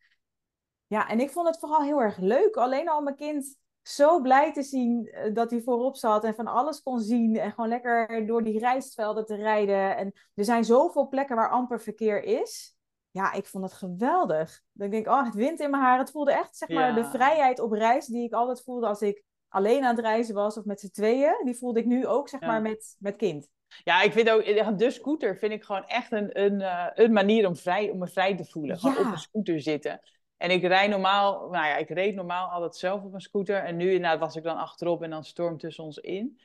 Ja, 0.87 1.07
en 1.09 1.19
ik 1.19 1.29
vond 1.29 1.47
het 1.47 1.59
vooral 1.59 1.81
heel 1.81 2.01
erg 2.01 2.17
leuk. 2.17 2.55
Alleen 2.55 2.89
al 2.89 3.01
mijn 3.01 3.15
kind 3.15 3.57
zo 3.87 4.21
blij 4.21 4.53
te 4.53 4.63
zien 4.63 5.07
eh, 5.07 5.33
dat 5.33 5.51
hij 5.51 5.61
voorop 5.61 5.95
zat 5.95 6.23
en 6.23 6.35
van 6.35 6.47
alles 6.47 6.81
kon 6.81 6.99
zien. 6.99 7.37
En 7.37 7.51
gewoon 7.51 7.69
lekker 7.69 8.25
door 8.27 8.43
die 8.43 8.59
rijstvelden 8.59 9.25
te 9.25 9.35
rijden. 9.35 9.97
En 9.97 10.13
er 10.35 10.45
zijn 10.45 10.65
zoveel 10.65 11.07
plekken 11.07 11.35
waar 11.35 11.49
amper 11.49 11.81
verkeer 11.81 12.23
is. 12.23 12.75
Ja, 13.11 13.33
ik 13.33 13.45
vond 13.45 13.63
het 13.63 13.73
geweldig. 13.73 14.61
Dan 14.71 14.89
denk 14.89 15.05
ik, 15.05 15.11
oh, 15.11 15.23
het 15.23 15.33
wind 15.33 15.59
in 15.59 15.69
mijn 15.69 15.83
haar. 15.83 15.99
Het 15.99 16.11
voelde 16.11 16.31
echt, 16.31 16.57
zeg 16.57 16.69
maar, 16.69 16.95
de 16.95 17.05
vrijheid 17.05 17.59
op 17.59 17.71
reis 17.71 18.05
die 18.05 18.23
ik 18.23 18.33
altijd 18.33 18.63
voelde 18.63 18.87
als 18.87 19.01
ik 19.01 19.23
alleen 19.47 19.83
aan 19.83 19.95
het 19.95 20.05
reizen 20.05 20.35
was 20.35 20.57
of 20.57 20.65
met 20.65 20.79
z'n 20.79 20.89
tweeën. 20.89 21.41
Die 21.43 21.57
voelde 21.57 21.79
ik 21.79 21.85
nu 21.85 22.07
ook, 22.07 22.29
zeg 22.29 22.39
maar, 22.39 22.61
met, 22.61 22.95
met 22.99 23.15
kind. 23.15 23.47
Ja, 23.83 24.01
ik 24.01 24.11
vind 24.11 24.29
ook, 24.29 24.77
de 24.77 24.91
scooter 24.91 25.37
vind 25.37 25.51
ik 25.51 25.63
gewoon 25.63 25.85
echt 25.85 26.11
een, 26.11 26.41
een, 26.41 26.59
uh, 26.59 26.87
een 26.93 27.13
manier 27.13 27.47
om, 27.47 27.55
vrij, 27.55 27.89
om 27.89 27.97
me 27.97 28.07
vrij 28.07 28.35
te 28.35 28.45
voelen. 28.45 28.79
Gewoon 28.79 28.97
op 28.97 29.11
een 29.11 29.17
scooter 29.17 29.61
zitten. 29.61 30.01
En 30.37 30.51
ik 30.51 30.63
rijd 30.63 30.89
normaal, 30.89 31.49
nou 31.49 31.65
ja, 31.65 31.75
ik 31.75 31.89
reed 31.89 32.15
normaal 32.15 32.49
altijd 32.49 32.75
zelf 32.75 33.03
op 33.03 33.13
een 33.13 33.21
scooter. 33.21 33.63
En 33.63 33.75
nu 33.75 33.93
inderdaad 33.93 34.19
was 34.19 34.35
ik 34.35 34.43
dan 34.43 34.57
achterop 34.57 35.03
en 35.03 35.09
dan 35.09 35.23
storm 35.23 35.57
tussen 35.57 35.83
ons 35.83 35.97
in. 35.97 36.39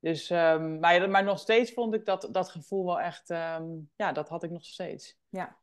Dus, 0.00 0.30
um, 0.30 0.78
maar, 0.78 1.10
maar 1.10 1.24
nog 1.24 1.38
steeds 1.38 1.72
vond 1.72 1.94
ik 1.94 2.04
dat, 2.04 2.28
dat 2.30 2.48
gevoel 2.48 2.84
wel 2.84 3.00
echt, 3.00 3.30
um, 3.30 3.90
ja, 3.96 4.12
dat 4.12 4.28
had 4.28 4.42
ik 4.42 4.50
nog 4.50 4.64
steeds. 4.64 5.18
Ja. 5.28 5.56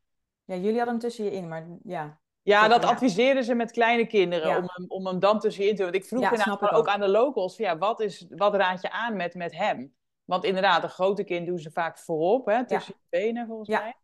ja, 0.44 0.54
jullie 0.54 0.76
hadden 0.76 0.88
hem 0.88 0.98
tussen 0.98 1.24
je 1.24 1.30
in, 1.30 1.48
maar 1.48 1.66
ja. 1.84 2.20
Ja, 2.42 2.68
dat 2.68 2.84
adviseren 2.84 3.44
ze 3.44 3.54
met 3.54 3.70
kleine 3.70 4.06
kinderen, 4.06 4.56
om, 4.56 4.68
hem, 4.72 4.84
om 4.88 5.06
hem 5.06 5.18
dan 5.18 5.38
tussen 5.38 5.64
je 5.64 5.68
in 5.68 5.76
te 5.76 5.82
doen. 5.82 5.90
Want 5.90 6.02
ik 6.02 6.08
vroeg 6.08 6.22
ja, 6.22 6.30
inderdaad 6.30 6.70
ook, 6.70 6.86
aan 6.86 7.00
de 7.00 7.08
locals, 7.08 7.56
ja, 7.56 7.78
wat, 7.78 8.00
is, 8.00 8.26
wat 8.28 8.54
raad 8.54 8.82
je 8.82 8.90
aan 8.90 9.16
met, 9.16 9.34
met 9.34 9.56
hem? 9.56 9.94
Want 10.24 10.44
inderdaad, 10.44 10.82
een 10.82 10.88
grote 10.88 11.24
kind 11.24 11.46
doen 11.46 11.58
ze 11.58 11.70
vaak 11.70 11.98
voorop, 11.98 12.46
hè, 12.46 12.66
tussen 12.66 12.94
je 12.96 13.18
benen 13.18 13.46
volgens 13.46 13.68
mij. 13.68 13.96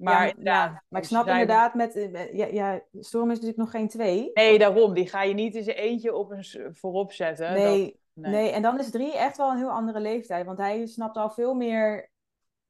Maar, 0.00 0.34
ja, 0.42 0.82
maar 0.88 1.00
ik 1.00 1.06
snap 1.06 1.26
inderdaad 1.26 1.74
met... 1.74 1.96
Eh, 1.96 2.34
ja, 2.34 2.46
ja, 2.46 2.80
Storm 2.92 3.30
is 3.30 3.34
natuurlijk 3.34 3.58
nog 3.58 3.70
geen 3.70 3.88
twee. 3.88 4.30
Nee, 4.34 4.58
daarom. 4.58 4.94
Die 4.94 5.08
ga 5.08 5.22
je 5.22 5.34
niet 5.34 5.54
eens 5.54 5.66
eentje 5.66 6.14
op 6.14 6.30
een 6.30 6.44
voorop 6.72 7.12
zetten. 7.12 7.52
Nee, 7.52 8.00
nee. 8.12 8.32
nee. 8.32 8.50
en 8.50 8.62
dan 8.62 8.78
is 8.78 8.90
drie 8.90 9.16
echt 9.16 9.36
wel 9.36 9.50
een 9.50 9.56
heel 9.56 9.70
andere 9.70 10.00
leeftijd. 10.00 10.46
Want 10.46 10.58
hij 10.58 10.86
snapt 10.86 11.16
al 11.16 11.30
veel 11.30 11.54
meer... 11.54 12.10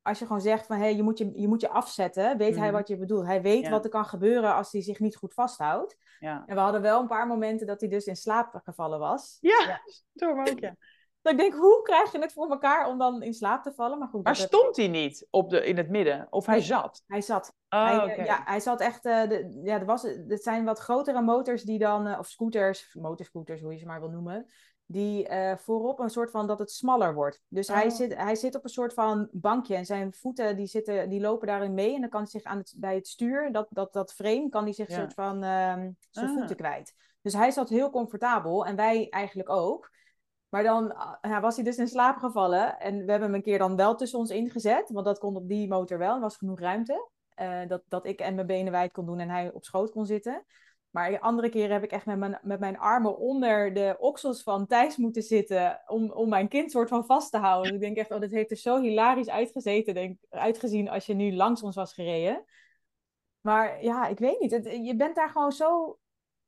Als 0.02 0.18
je 0.18 0.26
gewoon 0.26 0.40
zegt 0.40 0.66
van, 0.66 0.76
hé, 0.76 0.82
hey, 0.82 0.96
je, 0.96 1.02
moet 1.02 1.18
je, 1.18 1.30
je 1.34 1.48
moet 1.48 1.60
je 1.60 1.68
afzetten. 1.68 2.36
Weet 2.36 2.56
hij 2.56 2.66
mhm. 2.66 2.76
wat 2.76 2.88
je 2.88 2.96
bedoelt. 2.96 3.26
Hij 3.26 3.42
weet 3.42 3.68
wat 3.68 3.84
er 3.84 3.90
kan 3.90 4.04
gebeuren 4.04 4.54
als 4.54 4.72
hij 4.72 4.82
zich 4.82 5.00
niet 5.00 5.16
goed 5.16 5.34
vasthoudt. 5.34 5.96
Ja. 6.18 6.42
En 6.46 6.54
we 6.54 6.60
hadden 6.60 6.82
wel 6.82 7.00
een 7.00 7.06
paar 7.06 7.26
momenten 7.26 7.66
dat 7.66 7.80
hij 7.80 7.88
dus 7.88 8.06
in 8.06 8.16
slaap 8.16 8.60
gevallen 8.64 8.98
was. 8.98 9.38
Ja, 9.40 9.64
ja. 9.66 9.80
door 10.26 10.38
ook, 10.38 10.58
ja. 10.58 10.76
Dat 11.22 11.32
ik 11.32 11.38
denk, 11.38 11.54
hoe 11.54 11.82
krijg 11.82 12.12
je 12.12 12.18
het 12.18 12.32
voor 12.32 12.50
elkaar 12.50 12.88
om 12.88 12.98
dan 12.98 13.22
in 13.22 13.34
slaap 13.34 13.62
te 13.62 13.72
vallen? 13.72 13.98
Maar, 13.98 14.08
goed, 14.08 14.24
maar 14.24 14.36
stond 14.36 14.76
hij 14.76 14.88
niet 14.88 15.26
op 15.30 15.50
de, 15.50 15.64
in 15.64 15.76
het 15.76 15.88
midden? 15.88 16.26
Of 16.30 16.46
hij 16.46 16.60
zat? 16.60 17.02
Hij 17.06 17.20
zat. 17.20 17.54
Oh, 17.68 17.84
hij, 17.84 18.16
eh, 18.16 18.24
ja, 18.24 18.42
hij 18.44 18.60
zat 18.60 18.80
echt... 18.80 19.06
Uh, 19.06 19.28
de, 19.28 19.60
ja, 19.62 19.78
er 19.78 19.84
was, 19.84 20.02
het 20.02 20.42
zijn 20.42 20.64
wat 20.64 20.78
grotere 20.78 21.22
motors 21.22 21.62
die 21.62 21.78
dan... 21.78 22.06
Uh, 22.06 22.18
of 22.18 22.26
scooters, 22.26 22.94
motorscooters, 22.94 23.60
hoe 23.60 23.72
je 23.72 23.78
ze 23.78 23.86
maar 23.86 24.00
wil 24.00 24.10
noemen. 24.10 24.46
Die 24.86 25.28
voorop 25.56 25.98
een 25.98 26.10
soort 26.10 26.30
van 26.30 26.46
dat 26.46 26.58
het 26.58 26.70
smaller 26.70 27.14
wordt. 27.14 27.40
Dus 27.48 27.68
hij, 27.68 27.84
oh. 27.84 27.90
zit, 27.90 28.16
hij 28.16 28.34
zit 28.34 28.54
op 28.54 28.64
een 28.64 28.70
soort 28.70 28.94
van 28.94 29.28
bankje. 29.32 29.74
En 29.74 29.86
zijn 29.86 30.12
voeten 30.12 30.56
die, 30.56 30.66
zitten, 30.66 31.08
die 31.08 31.20
lopen 31.20 31.46
daarin 31.46 31.74
mee. 31.74 31.94
En 31.94 32.00
dan 32.00 32.10
kan 32.10 32.20
hij 32.20 32.30
zich 32.30 32.42
aan 32.42 32.58
het, 32.58 32.74
bij 32.76 32.94
het 32.94 33.08
stuur, 33.08 33.52
dat, 33.52 33.66
dat, 33.70 33.92
dat 33.92 34.12
frame, 34.12 34.48
kan 34.48 34.64
hij 34.64 34.72
zich 34.72 34.88
een 34.88 34.94
soort 34.94 35.14
van 35.14 35.42
ehm, 35.42 35.90
zijn 36.10 36.28
ah. 36.28 36.36
voeten 36.36 36.56
kwijt. 36.56 36.94
Dus 37.22 37.32
hij 37.32 37.50
zat 37.50 37.68
heel 37.68 37.90
comfortabel. 37.90 38.66
En 38.66 38.76
wij 38.76 39.08
eigenlijk 39.08 39.50
ook. 39.50 39.90
Maar 40.50 40.62
dan 40.62 40.94
uh, 41.22 41.40
was 41.40 41.54
hij 41.54 41.64
dus 41.64 41.76
in 41.76 41.88
slaap 41.88 42.16
gevallen. 42.16 42.80
En 42.80 42.94
we 43.04 43.10
hebben 43.10 43.28
hem 43.28 43.34
een 43.34 43.42
keer 43.42 43.58
dan 43.58 43.76
wel 43.76 43.94
tussen 43.96 44.18
ons 44.18 44.30
ingezet. 44.30 44.90
Want 44.90 45.04
dat 45.04 45.18
kon 45.18 45.36
op 45.36 45.48
die 45.48 45.68
motor 45.68 45.98
wel. 45.98 46.14
Er 46.14 46.20
was 46.20 46.36
genoeg 46.36 46.60
ruimte. 46.60 47.08
Uh, 47.40 47.60
dat, 47.68 47.82
dat 47.88 48.06
ik 48.06 48.20
en 48.20 48.34
mijn 48.34 48.46
benen 48.46 48.72
wijd 48.72 48.92
kon 48.92 49.06
doen 49.06 49.18
en 49.18 49.28
hij 49.28 49.52
op 49.52 49.64
schoot 49.64 49.90
kon 49.90 50.06
zitten. 50.06 50.44
Maar 50.90 51.18
andere 51.20 51.48
keren 51.48 51.72
heb 51.72 51.82
ik 51.82 51.90
echt 51.90 52.06
met 52.06 52.18
mijn, 52.18 52.38
met 52.42 52.60
mijn 52.60 52.78
armen 52.78 53.18
onder 53.18 53.74
de 53.74 53.96
oksels 53.98 54.42
van 54.42 54.66
Thijs 54.66 54.96
moeten 54.96 55.22
zitten. 55.22 55.82
Om, 55.86 56.12
om 56.12 56.28
mijn 56.28 56.48
kind 56.48 56.70
soort 56.70 56.88
van 56.88 57.06
vast 57.06 57.30
te 57.30 57.38
houden. 57.38 57.74
Ik 57.74 57.80
denk 57.80 57.96
echt, 57.96 58.10
oh, 58.10 58.20
dit 58.20 58.30
heeft 58.30 58.50
er 58.50 58.56
zo 58.56 58.80
hilarisch 58.80 59.28
uitgezeten, 59.28 59.94
denk, 59.94 60.18
uitgezien 60.28 60.88
als 60.88 61.06
je 61.06 61.14
nu 61.14 61.34
langs 61.34 61.62
ons 61.62 61.76
was 61.76 61.94
gereden. 61.94 62.44
Maar 63.40 63.82
ja, 63.82 64.06
ik 64.06 64.18
weet 64.18 64.40
niet. 64.40 64.50
Je 64.86 64.96
bent 64.96 65.16
daar 65.16 65.30
gewoon 65.30 65.52
zo 65.52 65.98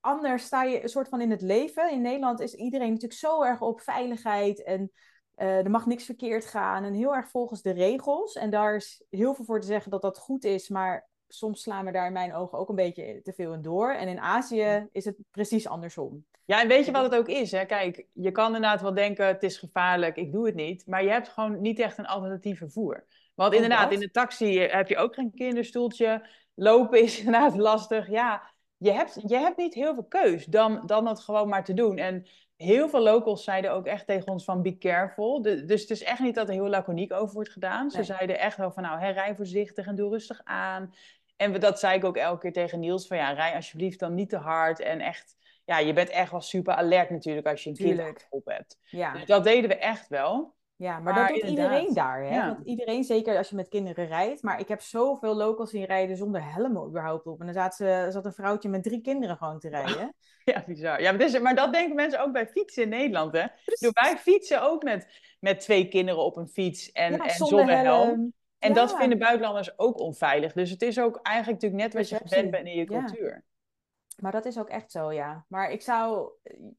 anders 0.02 0.44
sta 0.44 0.62
je 0.62 0.82
een 0.82 0.88
soort 0.88 1.08
van 1.08 1.20
in 1.20 1.30
het 1.30 1.42
leven. 1.42 1.90
In 1.90 2.00
Nederland 2.00 2.40
is 2.40 2.54
iedereen 2.54 2.90
natuurlijk 2.90 3.20
zo 3.20 3.42
erg 3.42 3.60
op 3.60 3.80
veiligheid 3.80 4.62
en 4.62 4.92
uh, 5.36 5.64
er 5.64 5.70
mag 5.70 5.86
niks 5.86 6.04
verkeerd 6.04 6.46
gaan 6.46 6.84
en 6.84 6.92
heel 6.92 7.14
erg 7.14 7.30
volgens 7.30 7.62
de 7.62 7.70
regels. 7.70 8.34
En 8.34 8.50
daar 8.50 8.76
is 8.76 9.02
heel 9.10 9.34
veel 9.34 9.44
voor 9.44 9.60
te 9.60 9.66
zeggen 9.66 9.90
dat 9.90 10.02
dat 10.02 10.18
goed 10.18 10.44
is, 10.44 10.68
maar 10.68 11.08
soms 11.28 11.62
slaan 11.62 11.84
we 11.84 11.92
daar 11.92 12.06
in 12.06 12.12
mijn 12.12 12.34
ogen 12.34 12.58
ook 12.58 12.68
een 12.68 12.74
beetje 12.74 13.20
te 13.22 13.32
veel 13.32 13.52
in 13.52 13.62
door. 13.62 13.92
En 13.92 14.08
in 14.08 14.20
Azië 14.20 14.88
is 14.92 15.04
het 15.04 15.16
precies 15.30 15.68
andersom. 15.68 16.24
Ja, 16.44 16.60
en 16.60 16.68
weet 16.68 16.86
je 16.86 16.92
wat 16.92 17.02
het 17.02 17.14
ook 17.14 17.28
is? 17.28 17.50
Hè? 17.50 17.64
Kijk, 17.64 18.06
je 18.12 18.30
kan 18.30 18.46
inderdaad 18.46 18.80
wel 18.80 18.94
denken, 18.94 19.26
het 19.26 19.42
is 19.42 19.56
gevaarlijk, 19.56 20.16
ik 20.16 20.32
doe 20.32 20.46
het 20.46 20.54
niet. 20.54 20.86
Maar 20.86 21.02
je 21.02 21.10
hebt 21.10 21.28
gewoon 21.28 21.60
niet 21.60 21.78
echt 21.78 21.98
een 21.98 22.06
alternatief 22.06 22.58
vervoer. 22.58 23.06
Want 23.34 23.54
inderdaad, 23.54 23.92
in 23.92 24.00
de 24.00 24.10
taxi 24.10 24.58
heb 24.58 24.88
je 24.88 24.96
ook 24.96 25.14
geen 25.14 25.32
kinderstoeltje. 25.34 26.28
Lopen 26.54 27.02
is 27.02 27.18
inderdaad 27.24 27.56
lastig. 27.56 28.08
Ja, 28.08 28.51
je 28.82 28.92
hebt, 28.92 29.18
je 29.26 29.36
hebt 29.36 29.56
niet 29.56 29.74
heel 29.74 29.94
veel 29.94 30.04
keus 30.04 30.44
dan, 30.44 30.82
dan 30.86 31.06
het 31.06 31.20
gewoon 31.20 31.48
maar 31.48 31.64
te 31.64 31.74
doen. 31.74 31.98
En 31.98 32.26
heel 32.56 32.88
veel 32.88 33.00
locals 33.00 33.44
zeiden 33.44 33.72
ook 33.72 33.86
echt 33.86 34.06
tegen 34.06 34.28
ons 34.28 34.44
van 34.44 34.62
be 34.62 34.78
careful. 34.78 35.42
dus 35.42 35.80
het 35.80 35.90
is 35.90 36.02
echt 36.02 36.20
niet 36.20 36.34
dat 36.34 36.48
er 36.48 36.54
heel 36.54 36.68
laconiek 36.68 37.12
over 37.12 37.34
wordt 37.34 37.50
gedaan. 37.50 37.90
Ze 37.90 38.04
zeiden 38.04 38.38
echt 38.38 38.56
wel 38.56 38.70
van 38.70 38.82
nou, 38.82 39.00
hè, 39.00 39.10
rij 39.10 39.34
voorzichtig 39.34 39.86
en 39.86 39.94
doe 39.94 40.10
rustig 40.10 40.40
aan. 40.44 40.94
En 41.36 41.60
dat 41.60 41.78
zei 41.78 41.96
ik 41.96 42.04
ook 42.04 42.16
elke 42.16 42.40
keer 42.40 42.52
tegen 42.52 42.80
Niels 42.80 43.06
van 43.06 43.16
ja, 43.16 43.30
rij 43.30 43.54
alsjeblieft 43.54 43.98
dan 43.98 44.14
niet 44.14 44.28
te 44.28 44.36
hard. 44.36 44.80
En 44.80 45.00
echt, 45.00 45.36
ja, 45.64 45.78
je 45.78 45.92
bent 45.92 46.08
echt 46.08 46.30
wel 46.30 46.40
super 46.40 46.74
alert 46.74 47.10
natuurlijk 47.10 47.46
als 47.46 47.64
je 47.64 47.70
een 47.70 47.76
kind 47.76 48.26
op 48.30 48.46
hebt. 48.46 48.78
Ja. 48.84 49.12
Dus 49.12 49.26
dat 49.26 49.44
deden 49.44 49.68
we 49.68 49.76
echt 49.76 50.08
wel. 50.08 50.54
Ja, 50.82 50.98
maar, 50.98 51.14
dat 51.14 51.28
doet 51.28 51.50
iedereen 51.50 51.94
daar. 51.94 52.24
Hè? 52.24 52.46
Want 52.46 52.66
iedereen, 52.66 53.04
zeker 53.04 53.36
als 53.36 53.48
je 53.48 53.56
met 53.56 53.68
kinderen 53.68 54.06
rijdt. 54.06 54.42
Maar 54.42 54.60
ik 54.60 54.68
heb 54.68 54.80
zoveel 54.80 55.34
locals 55.34 55.70
zien 55.70 55.84
rijden 55.84 56.16
zonder 56.16 56.52
helm 56.52 56.88
überhaupt 56.88 57.26
op. 57.26 57.40
En 57.40 57.46
dan 57.46 57.54
zat, 57.54 57.74
ze, 57.74 58.06
zat 58.08 58.24
een 58.24 58.32
vrouwtje 58.32 58.68
met 58.68 58.82
drie 58.82 59.00
kinderen 59.00 59.36
gewoon 59.36 59.58
te 59.58 59.68
rijden. 59.68 60.14
Ja, 60.44 60.64
bizar. 60.66 61.02
Ja, 61.02 61.12
maar, 61.12 61.42
maar 61.42 61.54
dat 61.54 61.72
denken 61.72 61.94
mensen 61.94 62.20
ook 62.20 62.32
bij 62.32 62.46
fietsen 62.46 62.82
in 62.82 62.88
Nederland. 62.88 63.32
Hè? 63.32 63.46
Dus 63.64 63.90
wij 63.92 64.16
fietsen 64.18 64.62
ook 64.62 64.82
met, 64.82 65.08
met 65.40 65.60
twee 65.60 65.88
kinderen 65.88 66.24
op 66.24 66.36
een 66.36 66.48
fiets 66.48 66.92
en, 66.92 67.18
en 67.18 67.30
zonder, 67.30 67.78
helm. 67.78 68.32
En 68.58 68.72
dat 68.72 68.96
vinden 68.96 69.18
buitenlanders 69.18 69.78
ook 69.78 69.98
onveilig. 69.98 70.52
Dus 70.52 70.70
het 70.70 70.82
is 70.82 71.00
ook 71.00 71.18
eigenlijk 71.22 71.62
natuurlijk 71.62 71.82
net 71.82 71.94
wat 71.94 72.08
je 72.08 72.28
gewend 72.28 72.50
bent 72.50 72.66
in 72.66 72.74
je 72.74 72.84
cultuur. 72.84 73.44
Maar 74.16 74.32
dat 74.32 74.44
is 74.44 74.58
ook 74.58 74.68
echt 74.68 74.90
zo, 74.90 75.12
ja. 75.12 75.44
Maar 75.48 75.70
ik 75.70 75.82
zou, 75.82 76.30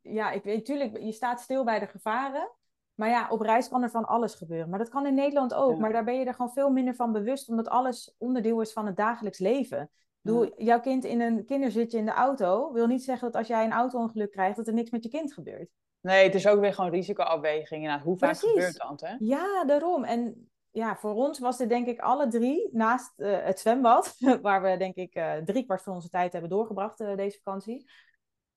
ja, 0.01 0.31
ik 0.31 0.43
weet 0.43 0.57
natuurlijk, 0.57 0.97
je 0.99 1.11
staat 1.11 1.41
stil 1.41 1.63
bij 1.63 1.79
de 1.79 1.87
gevaren. 1.87 2.51
Maar 2.95 3.09
ja, 3.09 3.27
op 3.29 3.41
reis 3.41 3.69
kan 3.69 3.83
er 3.83 3.89
van 3.89 4.05
alles 4.05 4.35
gebeuren. 4.35 4.69
Maar 4.69 4.79
dat 4.79 4.89
kan 4.89 5.05
in 5.05 5.13
Nederland 5.13 5.53
ook. 5.53 5.77
Maar 5.77 5.91
daar 5.91 6.03
ben 6.03 6.19
je 6.19 6.25
er 6.25 6.33
gewoon 6.33 6.51
veel 6.51 6.69
minder 6.69 6.95
van 6.95 7.11
bewust, 7.11 7.49
omdat 7.49 7.67
alles 7.67 8.15
onderdeel 8.17 8.61
is 8.61 8.73
van 8.73 8.85
het 8.85 8.95
dagelijks 8.95 9.39
leven. 9.39 9.89
Doe, 10.21 10.53
jouw 10.57 10.79
kind 10.79 11.03
in 11.03 11.21
een 11.21 11.45
kinderzitje 11.45 11.97
in 11.97 12.05
de 12.05 12.11
auto 12.11 12.71
wil 12.71 12.87
niet 12.87 13.03
zeggen 13.03 13.31
dat 13.31 13.35
als 13.35 13.47
jij 13.47 13.65
een 13.65 13.71
auto-ongeluk 13.71 14.31
krijgt, 14.31 14.57
dat 14.57 14.67
er 14.67 14.73
niks 14.73 14.89
met 14.89 15.03
je 15.03 15.09
kind 15.09 15.33
gebeurt. 15.33 15.69
Nee, 16.01 16.23
het 16.23 16.35
is 16.35 16.47
ook 16.47 16.59
weer 16.59 16.73
gewoon 16.73 16.91
risicoafweging. 16.91 17.85
Nou, 17.85 18.01
hoe 18.01 18.17
vaak 18.17 18.37
gebeurt 18.37 18.77
dat? 18.77 19.01
Hè? 19.01 19.15
Ja, 19.19 19.65
daarom. 19.65 20.03
En 20.03 20.49
ja, 20.71 20.95
voor 20.95 21.13
ons 21.13 21.39
was 21.39 21.57
dit 21.57 21.69
denk 21.69 21.87
ik 21.87 21.99
alle 21.99 22.27
drie, 22.27 22.69
naast 22.71 23.13
uh, 23.17 23.37
het 23.43 23.59
zwembad, 23.59 24.15
waar 24.41 24.61
we 24.61 24.77
denk 24.77 24.95
ik 24.95 25.15
uh, 25.15 25.33
drie 25.33 25.63
kwart 25.63 25.81
van 25.81 25.93
onze 25.93 26.09
tijd 26.09 26.31
hebben 26.31 26.49
doorgebracht 26.49 26.99
uh, 26.99 27.15
deze 27.15 27.39
vakantie, 27.43 27.89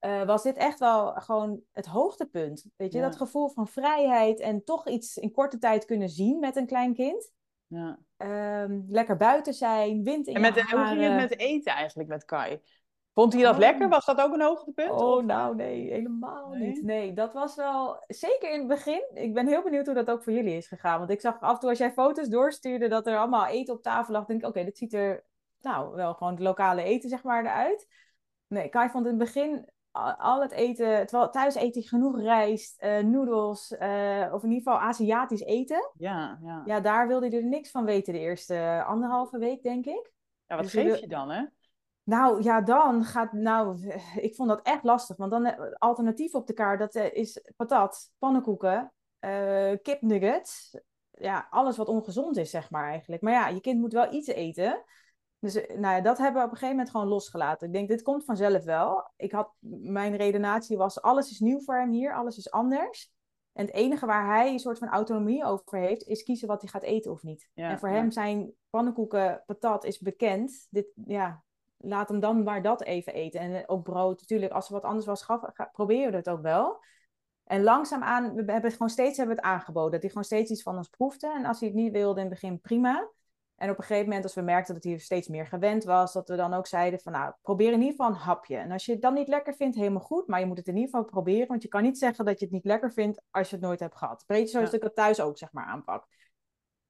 uh, 0.06 0.22
was 0.22 0.42
dit 0.42 0.56
echt 0.56 0.78
wel 0.78 1.12
gewoon 1.12 1.60
het 1.72 1.86
hoogtepunt. 1.86 2.66
Weet 2.76 2.92
je, 2.92 3.00
dat 3.00 3.16
gevoel 3.16 3.48
van 3.48 3.66
vrijheid 3.66 4.40
en 4.40 4.64
toch 4.64 4.88
iets 4.88 5.16
in 5.16 5.32
korte 5.32 5.58
tijd 5.58 5.84
kunnen 5.84 6.08
zien 6.08 6.38
met 6.38 6.56
een 6.56 6.66
klein 6.66 6.94
kind. 6.94 7.30
Ja. 7.66 7.98
Um, 8.62 8.86
lekker 8.88 9.16
buiten 9.16 9.54
zijn, 9.54 10.02
wind 10.02 10.26
in 10.26 10.34
en 10.34 10.40
met, 10.40 10.54
je 10.54 10.76
Hoe 10.76 10.86
ging 10.86 11.02
het 11.02 11.30
met 11.30 11.38
eten 11.38 11.72
eigenlijk 11.72 12.08
met 12.08 12.24
Kai? 12.24 12.60
Vond 13.14 13.32
hij 13.32 13.42
dat 13.42 13.52
oh. 13.52 13.58
lekker? 13.58 13.88
Was 13.88 14.04
dat 14.04 14.20
ook 14.20 14.32
een 14.32 14.42
hoogtepunt? 14.42 14.90
Oh, 14.90 15.24
nou 15.24 15.54
nee, 15.54 15.90
helemaal 15.92 16.50
niet. 16.50 16.82
Nee, 16.82 17.12
dat 17.12 17.32
was 17.32 17.54
wel, 17.54 18.04
zeker 18.06 18.52
in 18.52 18.58
het 18.58 18.68
begin. 18.68 19.04
Ik 19.14 19.34
ben 19.34 19.46
heel 19.46 19.62
benieuwd 19.62 19.86
hoe 19.86 19.94
dat 19.94 20.10
ook 20.10 20.22
voor 20.22 20.32
jullie 20.32 20.56
is 20.56 20.66
gegaan. 20.66 20.98
Want 20.98 21.10
ik 21.10 21.20
zag 21.20 21.40
af 21.40 21.54
en 21.54 21.60
toe 21.60 21.68
als 21.68 21.78
jij 21.78 21.92
foto's 21.92 22.28
doorstuurde 22.28 22.88
dat 22.88 23.06
er 23.06 23.18
allemaal 23.18 23.46
eten 23.46 23.74
op 23.74 23.82
tafel 23.82 24.12
lag. 24.12 24.24
denk 24.24 24.40
ik, 24.40 24.48
oké, 24.48 24.64
dit 24.64 24.78
ziet 24.78 24.94
er 24.94 25.24
nou 25.60 25.94
wel 25.94 26.14
gewoon 26.14 26.32
het 26.32 26.42
lokale 26.42 26.82
eten 26.82 27.08
zeg 27.08 27.22
maar 27.22 27.44
eruit. 27.44 27.86
Nee, 28.46 28.68
Kai 28.68 28.88
vond 28.88 29.04
in 29.04 29.10
het 29.10 29.20
begin 29.20 29.68
al 30.18 30.40
het 30.40 30.50
eten, 30.50 31.06
terwijl 31.06 31.30
thuis 31.30 31.54
eet 31.54 31.74
hij 31.74 31.82
genoeg 31.82 32.20
rijst, 32.20 32.82
uh, 32.82 32.98
noedels, 32.98 33.72
uh, 33.72 34.30
of 34.32 34.42
in 34.42 34.50
ieder 34.50 34.72
geval 34.72 34.88
Aziatisch 34.88 35.42
eten. 35.42 35.90
Ja, 35.94 36.38
ja. 36.42 36.62
ja, 36.64 36.80
daar 36.80 37.08
wilde 37.08 37.28
hij 37.28 37.38
er 37.38 37.44
niks 37.44 37.70
van 37.70 37.84
weten 37.84 38.12
de 38.12 38.18
eerste 38.18 38.84
anderhalve 38.86 39.38
week, 39.38 39.62
denk 39.62 39.86
ik. 39.86 40.12
Ja, 40.46 40.54
wat 40.54 40.64
dus 40.64 40.72
geef 40.72 40.98
je 40.98 41.08
dan, 41.08 41.30
hè? 41.30 41.44
Nou 42.02 42.42
ja, 42.42 42.60
dan 42.60 43.04
gaat, 43.04 43.32
nou, 43.32 43.92
ik 44.16 44.34
vond 44.34 44.48
dat 44.48 44.62
echt 44.62 44.84
lastig, 44.84 45.16
want 45.16 45.30
dan 45.30 45.46
uh, 45.46 45.52
alternatief 45.72 46.34
op 46.34 46.46
de 46.46 46.52
kaart, 46.52 46.78
dat 46.78 46.94
is 46.94 47.40
patat, 47.56 48.12
pannenkoeken, 48.18 48.92
kipnuggets, 49.82 50.78
ja, 51.10 51.46
alles 51.50 51.76
wat 51.76 51.88
ongezond 51.88 52.36
is, 52.36 52.50
zeg 52.50 52.70
maar 52.70 52.88
eigenlijk. 52.88 53.22
Maar 53.22 53.32
ja, 53.32 53.48
je 53.48 53.60
kind 53.60 53.80
moet 53.80 53.92
wel 53.92 54.12
iets 54.12 54.28
eten. 54.28 54.84
Dus 55.46 55.54
eh, 55.54 55.76
nou 55.76 55.94
ja, 55.94 56.00
dat 56.00 56.18
hebben 56.18 56.40
we 56.40 56.46
op 56.46 56.52
een 56.52 56.58
gegeven 56.58 56.76
moment 56.76 56.90
gewoon 56.90 57.08
losgelaten. 57.08 57.66
Ik 57.66 57.72
denk, 57.72 57.88
dit 57.88 58.02
komt 58.02 58.24
vanzelf 58.24 58.64
wel. 58.64 59.10
Ik 59.16 59.32
had, 59.32 59.52
mijn 59.80 60.16
redenatie 60.16 60.76
was, 60.76 61.02
alles 61.02 61.30
is 61.30 61.40
nieuw 61.40 61.60
voor 61.60 61.74
hem 61.74 61.92
hier, 61.92 62.14
alles 62.14 62.36
is 62.36 62.50
anders. 62.50 63.14
En 63.52 63.66
het 63.66 63.74
enige 63.74 64.06
waar 64.06 64.26
hij 64.26 64.52
een 64.52 64.58
soort 64.58 64.78
van 64.78 64.88
autonomie 64.88 65.44
over 65.44 65.78
heeft, 65.78 66.02
is 66.02 66.22
kiezen 66.22 66.48
wat 66.48 66.60
hij 66.60 66.70
gaat 66.70 66.82
eten 66.82 67.10
of 67.10 67.22
niet. 67.22 67.48
en 67.54 67.78
voor 67.78 67.88
hem 67.88 68.10
zijn 68.10 68.52
pannenkoeken, 68.70 69.42
patat 69.46 69.84
is 69.84 69.98
bekend. 69.98 70.66
Dit, 70.70 70.86
ja, 71.06 71.42
laat 71.76 72.08
hem 72.08 72.20
dan 72.20 72.42
maar 72.42 72.62
dat 72.62 72.82
even 72.82 73.12
eten. 73.14 73.40
En 73.40 73.68
ook 73.68 73.82
brood, 73.82 74.20
natuurlijk, 74.20 74.52
als 74.52 74.66
er 74.66 74.72
wat 74.72 74.84
anders 74.84 75.06
was, 75.06 75.22
gaf, 75.22 75.40
proberen 75.72 76.10
we 76.10 76.16
het 76.16 76.28
ook 76.28 76.42
wel. 76.42 76.84
En 77.44 77.62
langzaamaan, 77.62 78.34
we 78.34 78.52
hebben 78.52 78.70
gewoon 78.70 78.90
steeds 78.90 79.16
hebben 79.16 79.36
het 79.36 79.44
aangeboden. 79.44 79.90
Dat 79.90 80.00
hij 80.00 80.08
gewoon 80.08 80.24
steeds 80.24 80.50
iets 80.50 80.62
van 80.62 80.76
ons 80.76 80.88
proefde. 80.88 81.32
En 81.32 81.44
als 81.44 81.60
hij 81.60 81.68
het 81.68 81.76
niet 81.76 81.92
wilde 81.92 82.20
in 82.20 82.26
het 82.26 82.40
begin, 82.40 82.60
prima. 82.60 83.08
En 83.56 83.70
op 83.70 83.78
een 83.78 83.84
gegeven 83.84 84.04
moment, 84.04 84.24
als 84.24 84.34
we 84.34 84.40
merkten 84.40 84.74
dat 84.74 84.84
hij 84.84 84.98
steeds 84.98 85.28
meer 85.28 85.46
gewend 85.46 85.84
was, 85.84 86.12
dat 86.12 86.28
we 86.28 86.36
dan 86.36 86.54
ook 86.54 86.66
zeiden 86.66 87.00
van, 87.00 87.12
nou, 87.12 87.32
probeer 87.42 87.72
in 87.72 87.80
ieder 87.80 87.90
geval 87.90 88.08
een 88.08 88.14
hapje. 88.14 88.56
En 88.56 88.70
als 88.70 88.84
je 88.84 88.92
het 88.92 89.02
dan 89.02 89.14
niet 89.14 89.28
lekker 89.28 89.54
vindt, 89.54 89.76
helemaal 89.76 90.00
goed. 90.00 90.26
Maar 90.26 90.40
je 90.40 90.46
moet 90.46 90.56
het 90.56 90.66
in 90.66 90.76
ieder 90.76 90.90
geval 90.90 91.04
proberen, 91.04 91.46
want 91.46 91.62
je 91.62 91.68
kan 91.68 91.82
niet 91.82 91.98
zeggen 91.98 92.24
dat 92.24 92.38
je 92.38 92.44
het 92.44 92.54
niet 92.54 92.64
lekker 92.64 92.92
vindt 92.92 93.22
als 93.30 93.50
je 93.50 93.56
het 93.56 93.64
nooit 93.64 93.80
hebt 93.80 93.96
gehad. 93.96 94.24
Beetje 94.26 94.48
zoals 94.48 94.70
ja. 94.70 94.76
ik 94.76 94.82
het 94.82 94.94
thuis 94.94 95.20
ook, 95.20 95.38
zeg 95.38 95.52
maar, 95.52 95.64
aanpak. 95.64 96.06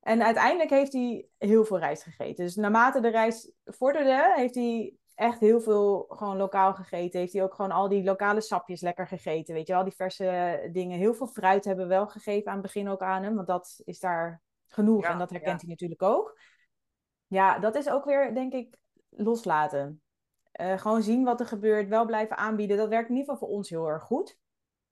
En 0.00 0.24
uiteindelijk 0.24 0.70
heeft 0.70 0.92
hij 0.92 1.28
heel 1.38 1.64
veel 1.64 1.78
rijst 1.78 2.02
gegeten. 2.02 2.44
Dus 2.44 2.54
naarmate 2.54 3.00
de 3.00 3.08
reis 3.08 3.52
vorderde, 3.64 4.32
heeft 4.36 4.54
hij 4.54 4.94
echt 5.14 5.40
heel 5.40 5.60
veel 5.60 6.04
gewoon 6.08 6.36
lokaal 6.36 6.74
gegeten. 6.74 7.20
Heeft 7.20 7.32
hij 7.32 7.42
ook 7.42 7.54
gewoon 7.54 7.72
al 7.72 7.88
die 7.88 8.04
lokale 8.04 8.40
sapjes 8.40 8.80
lekker 8.80 9.06
gegeten. 9.06 9.54
Weet 9.54 9.66
je 9.66 9.72
wel, 9.72 9.84
die 9.84 9.94
verse 9.96 10.68
dingen. 10.72 10.98
Heel 10.98 11.14
veel 11.14 11.26
fruit 11.26 11.64
hebben 11.64 11.88
we 11.88 11.94
wel 11.94 12.06
gegeven 12.06 12.46
aan 12.46 12.58
het 12.58 12.62
begin 12.62 12.88
ook 12.88 13.02
aan 13.02 13.22
hem. 13.22 13.34
Want 13.34 13.46
dat 13.46 13.80
is 13.84 13.98
daar 13.98 14.42
genoeg 14.66 15.04
en 15.04 15.18
dat 15.18 15.30
herkent 15.30 15.60
hij 15.60 15.70
natuurlijk 15.70 16.02
ook. 16.02 16.38
Ja, 17.26 17.58
dat 17.58 17.74
is 17.74 17.88
ook 17.88 18.04
weer, 18.04 18.34
denk 18.34 18.52
ik, 18.52 18.76
loslaten. 19.10 20.00
Uh, 20.60 20.78
gewoon 20.78 21.02
zien 21.02 21.24
wat 21.24 21.40
er 21.40 21.46
gebeurt, 21.46 21.88
wel 21.88 22.06
blijven 22.06 22.36
aanbieden. 22.36 22.76
Dat 22.76 22.88
werkt 22.88 23.08
in 23.08 23.16
ieder 23.16 23.32
geval 23.32 23.48
voor 23.48 23.56
ons 23.56 23.70
heel 23.70 23.88
erg 23.88 24.02
goed. 24.02 24.38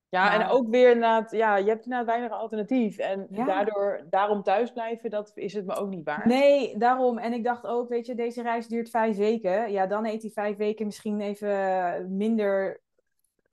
Ja, 0.09 0.41
en 0.41 0.49
ook 0.49 0.69
weer 0.69 0.87
inderdaad, 0.87 1.31
ja, 1.31 1.57
je 1.57 1.69
hebt 1.69 1.85
inderdaad 1.85 2.07
weinig 2.07 2.31
alternatief. 2.31 2.99
En 2.99 3.27
daardoor, 3.31 4.07
daarom 4.11 4.43
thuis 4.43 4.73
blijven, 4.73 5.11
dat 5.11 5.33
is 5.35 5.53
het 5.53 5.67
me 5.67 5.75
ook 5.75 5.89
niet 5.89 6.05
waard. 6.05 6.25
Nee, 6.25 6.79
daarom. 6.79 7.19
En 7.19 7.33
ik 7.33 7.45
dacht 7.45 7.67
ook, 7.67 7.89
weet 7.89 8.07
je, 8.07 8.15
deze 8.15 8.43
reis 8.43 8.67
duurt 8.67 8.91
vijf 8.91 9.17
weken. 9.17 9.73
Ja, 9.73 9.87
dan 9.87 10.07
eet 10.07 10.23
hij 10.23 10.31
vijf 10.31 10.57
weken 10.57 10.87
misschien 10.87 11.21
even 11.21 12.17
minder 12.17 12.81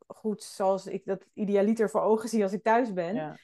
goed 0.07 0.43
zoals 0.43 0.87
ik 0.87 1.05
dat 1.05 1.25
idealiter 1.33 1.89
voor 1.89 2.01
ogen 2.01 2.29
zie 2.29 2.43
als 2.43 2.53
ik 2.53 2.63
thuis 2.63 2.93
ben. 2.93 3.15
Ja 3.15 3.35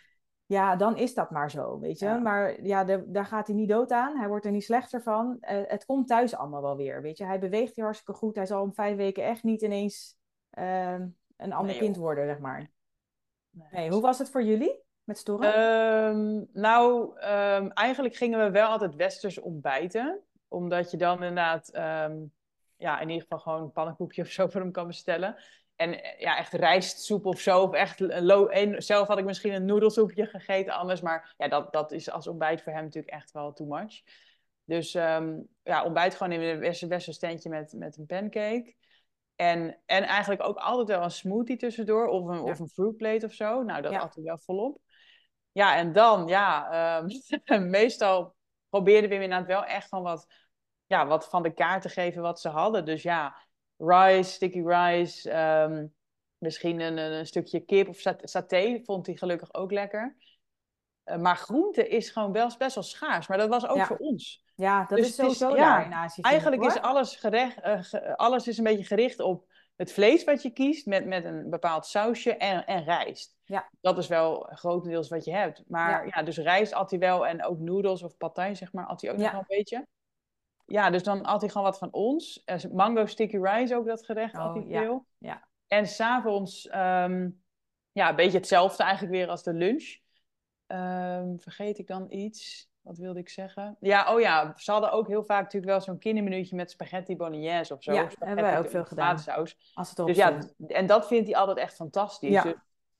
ja, 0.47 0.75
dan 0.75 0.97
is 0.97 1.13
dat 1.13 1.31
maar 1.31 1.51
zo, 1.51 1.79
weet 1.79 1.99
je. 1.99 2.09
Maar 2.09 2.63
ja, 2.63 2.83
de, 2.83 3.11
daar 3.11 3.25
gaat 3.25 3.47
hij 3.47 3.55
niet 3.55 3.69
dood 3.69 3.91
aan. 3.91 4.17
Hij 4.17 4.27
wordt 4.27 4.45
er 4.45 4.51
niet 4.51 4.63
slechter 4.63 5.01
van. 5.01 5.37
Uh, 5.41 5.61
het 5.67 5.85
komt 5.85 6.07
thuis 6.07 6.35
allemaal 6.35 6.61
wel 6.61 6.77
weer, 6.77 7.01
weet 7.01 7.17
je. 7.17 7.25
Hij 7.25 7.39
beweegt 7.39 7.75
hier 7.75 7.83
hartstikke 7.83 8.19
goed. 8.19 8.35
Hij 8.35 8.45
zal 8.45 8.61
om 8.61 8.73
vijf 8.73 8.95
weken 8.95 9.23
echt 9.23 9.43
niet 9.43 9.61
ineens 9.61 10.17
uh, 10.53 10.99
een 11.37 11.53
ander 11.53 11.75
kind 11.75 11.95
worden, 11.95 12.25
zeg 12.25 12.39
maar. 12.39 12.69
Nee. 13.71 13.89
hoe 13.89 14.01
was 14.01 14.19
het 14.19 14.29
voor 14.29 14.43
jullie 14.43 14.83
met 15.03 15.17
Storm? 15.17 15.43
Um, 15.43 16.47
nou, 16.53 17.03
um, 17.21 17.71
eigenlijk 17.71 18.15
gingen 18.15 18.39
we 18.39 18.51
wel 18.51 18.67
altijd 18.69 18.95
westers 18.95 19.39
ontbijten. 19.39 20.21
Omdat 20.47 20.91
je 20.91 20.97
dan 20.97 21.13
inderdaad... 21.13 21.75
Um, 21.75 22.31
ja, 22.77 22.99
in 22.99 23.07
ieder 23.07 23.21
geval 23.21 23.39
gewoon 23.39 23.61
een 23.61 23.71
pannenkoekje 23.71 24.21
of 24.21 24.27
zo 24.27 24.47
voor 24.47 24.61
hem 24.61 24.71
kan 24.71 24.87
bestellen. 24.87 25.35
En 25.77 26.03
eh, 26.03 26.19
ja, 26.19 26.37
echt 26.37 26.53
rijstsoep 26.53 27.25
of 27.25 27.39
zo. 27.39 27.61
Of 27.61 27.73
echt 27.73 27.99
low, 27.99 28.47
een, 28.51 28.81
zelf 28.81 29.07
had 29.07 29.17
ik 29.17 29.25
misschien 29.25 29.53
een 29.53 29.65
noedelsoepje 29.65 30.25
gegeten 30.25 30.73
anders. 30.73 31.01
Maar 31.01 31.33
ja, 31.37 31.47
dat, 31.47 31.73
dat 31.73 31.91
is 31.91 32.11
als 32.11 32.27
ontbijt 32.27 32.61
voor 32.61 32.73
hem 32.73 32.83
natuurlijk 32.83 33.13
echt 33.13 33.31
wel 33.31 33.53
too 33.53 33.67
much. 33.67 34.01
Dus 34.63 34.93
um, 34.93 35.47
ja, 35.63 35.83
ontbijt 35.83 36.15
gewoon 36.15 36.33
in 36.33 36.41
een 36.41 36.59
westerse 36.59 37.11
standje 37.11 37.49
met, 37.49 37.73
met 37.73 37.97
een 37.97 38.05
pancake. 38.05 38.75
En, 39.35 39.77
en 39.85 40.03
eigenlijk 40.03 40.43
ook 40.43 40.57
altijd 40.57 40.87
wel 40.87 41.03
een 41.03 41.11
smoothie 41.11 41.57
tussendoor. 41.57 42.07
Of 42.07 42.27
een, 42.27 42.39
of 42.39 42.59
een 42.59 42.69
fruitplate 42.69 43.25
of 43.25 43.33
zo. 43.33 43.63
Nou, 43.63 43.81
dat 43.81 43.93
had 43.93 44.15
hij 44.15 44.23
wel 44.23 44.37
volop. 44.37 44.79
Ja, 45.51 45.75
en 45.75 45.93
dan, 45.93 46.27
ja, 46.27 47.01
um, 47.47 47.69
meestal 47.69 48.35
probeerden 48.69 49.09
we 49.09 49.15
inderdaad 49.15 49.47
wel 49.47 49.65
echt 49.65 49.87
van 49.87 50.01
wat, 50.01 50.27
ja, 50.85 51.07
wat 51.07 51.29
van 51.29 51.43
de 51.43 51.53
kaart 51.53 51.81
te 51.81 51.89
geven 51.89 52.21
wat 52.21 52.39
ze 52.39 52.49
hadden. 52.49 52.85
Dus 52.85 53.03
ja, 53.03 53.46
rice, 53.77 54.31
sticky 54.31 54.61
rice. 54.61 55.31
Ehm, 55.31 55.85
misschien 56.37 56.79
een, 56.79 56.97
een, 56.97 57.25
stukje 57.25 57.59
kip 57.59 57.87
of 57.87 57.99
saté. 58.21 58.81
Vond 58.83 59.05
hij 59.05 59.15
gelukkig 59.15 59.53
ook 59.53 59.71
lekker. 59.71 60.15
Uh, 61.05 61.17
maar 61.17 61.37
groente 61.37 61.87
is 61.87 62.09
gewoon 62.09 62.31
wel, 62.31 62.51
best 62.57 62.75
wel 62.75 62.83
schaars. 62.83 63.27
Maar 63.27 63.37
dat 63.37 63.49
was 63.49 63.67
ook 63.67 63.85
voor 63.85 63.97
ons. 63.97 64.45
Ja, 64.55 64.85
dat 64.85 64.97
dus 64.97 65.07
is 65.07 65.15
sowieso 65.15 65.55
daar 65.55 65.85
in 65.85 65.93
Azië. 65.93 66.21
Eigenlijk 66.21 66.63
is 66.63 66.81
alles, 66.81 67.15
gerecht, 67.15 67.57
uh, 67.65 68.13
alles 68.15 68.47
is 68.47 68.57
een 68.57 68.63
beetje 68.63 68.85
gericht 68.85 69.19
op 69.19 69.45
het 69.75 69.91
vlees 69.91 70.23
wat 70.23 70.41
je 70.41 70.49
kiest. 70.49 70.85
Met, 70.85 71.05
met 71.05 71.25
een 71.25 71.49
bepaald 71.49 71.85
sausje 71.85 72.37
en, 72.37 72.65
en 72.65 72.83
rijst. 72.83 73.37
Ja. 73.43 73.69
Dat 73.81 73.97
is 73.97 74.07
wel 74.07 74.49
grotendeels 74.53 75.09
wat 75.09 75.25
je 75.25 75.33
hebt. 75.33 75.63
Maar 75.67 76.07
ja, 76.07 76.23
dus 76.23 76.37
rijst 76.37 76.73
at 76.73 76.89
hij 76.89 76.99
wel. 76.99 77.27
En 77.27 77.45
ook 77.45 77.59
noedels 77.59 78.03
of 78.03 78.17
patijn, 78.17 78.55
zeg 78.55 78.73
maar, 78.73 78.85
at 78.85 79.01
hij 79.01 79.11
ook 79.11 79.17
nog 79.17 79.31
wel 79.31 79.39
een 79.39 79.57
beetje. 79.57 79.87
Ja, 80.69 80.89
dus 80.89 81.03
dan 81.03 81.25
had 81.25 81.41
hij 81.41 81.49
gewoon 81.49 81.67
wat 81.67 81.77
van 81.77 81.91
ons. 81.91 82.43
Mango 82.71 83.05
sticky 83.05 83.37
rice 83.37 83.75
ook 83.75 83.85
dat 83.85 84.05
gerecht 84.05 84.35
oh, 84.35 84.53
hij 84.53 84.65
veel. 84.67 85.05
Ja. 85.17 85.47
En 85.67 85.87
s'avonds 85.87 86.65
um, 86.65 87.43
ja, 87.91 88.09
een 88.09 88.15
beetje 88.15 88.37
hetzelfde 88.37 88.83
eigenlijk 88.83 89.13
weer 89.13 89.27
als 89.27 89.43
de 89.43 89.53
lunch. 89.53 89.97
Um, 90.67 91.39
vergeet 91.39 91.77
ik 91.77 91.87
dan 91.87 92.05
iets? 92.09 92.69
Wat 92.81 92.97
wilde 92.97 93.19
ik 93.19 93.29
zeggen? 93.29 93.77
Ja, 93.79 94.13
oh 94.13 94.19
ja, 94.19 94.53
ze 94.55 94.71
hadden 94.71 94.91
ook 94.91 95.07
heel 95.07 95.23
vaak 95.23 95.43
natuurlijk 95.43 95.71
wel 95.71 95.81
zo'n 95.81 95.97
kindermenuutje 95.97 96.55
met 96.55 96.71
spaghetti 96.71 97.15
bolognese 97.15 97.73
of 97.73 97.83
zo. 97.83 97.93
Ja, 97.93 98.07
hebben 98.19 98.43
wij 98.43 98.59
ook 98.59 98.69
veel 98.69 98.85
gedaan. 98.85 99.19
Saus. 99.19 99.71
Als 99.73 99.89
het 99.89 100.05
dus 100.05 100.17
ja, 100.17 100.39
en 100.67 100.85
dat 100.85 101.07
vindt 101.07 101.27
hij 101.27 101.37
altijd 101.37 101.57
echt 101.57 101.75
fantastisch. 101.75 102.29
Ja. 102.29 102.43
Dus 102.43 102.53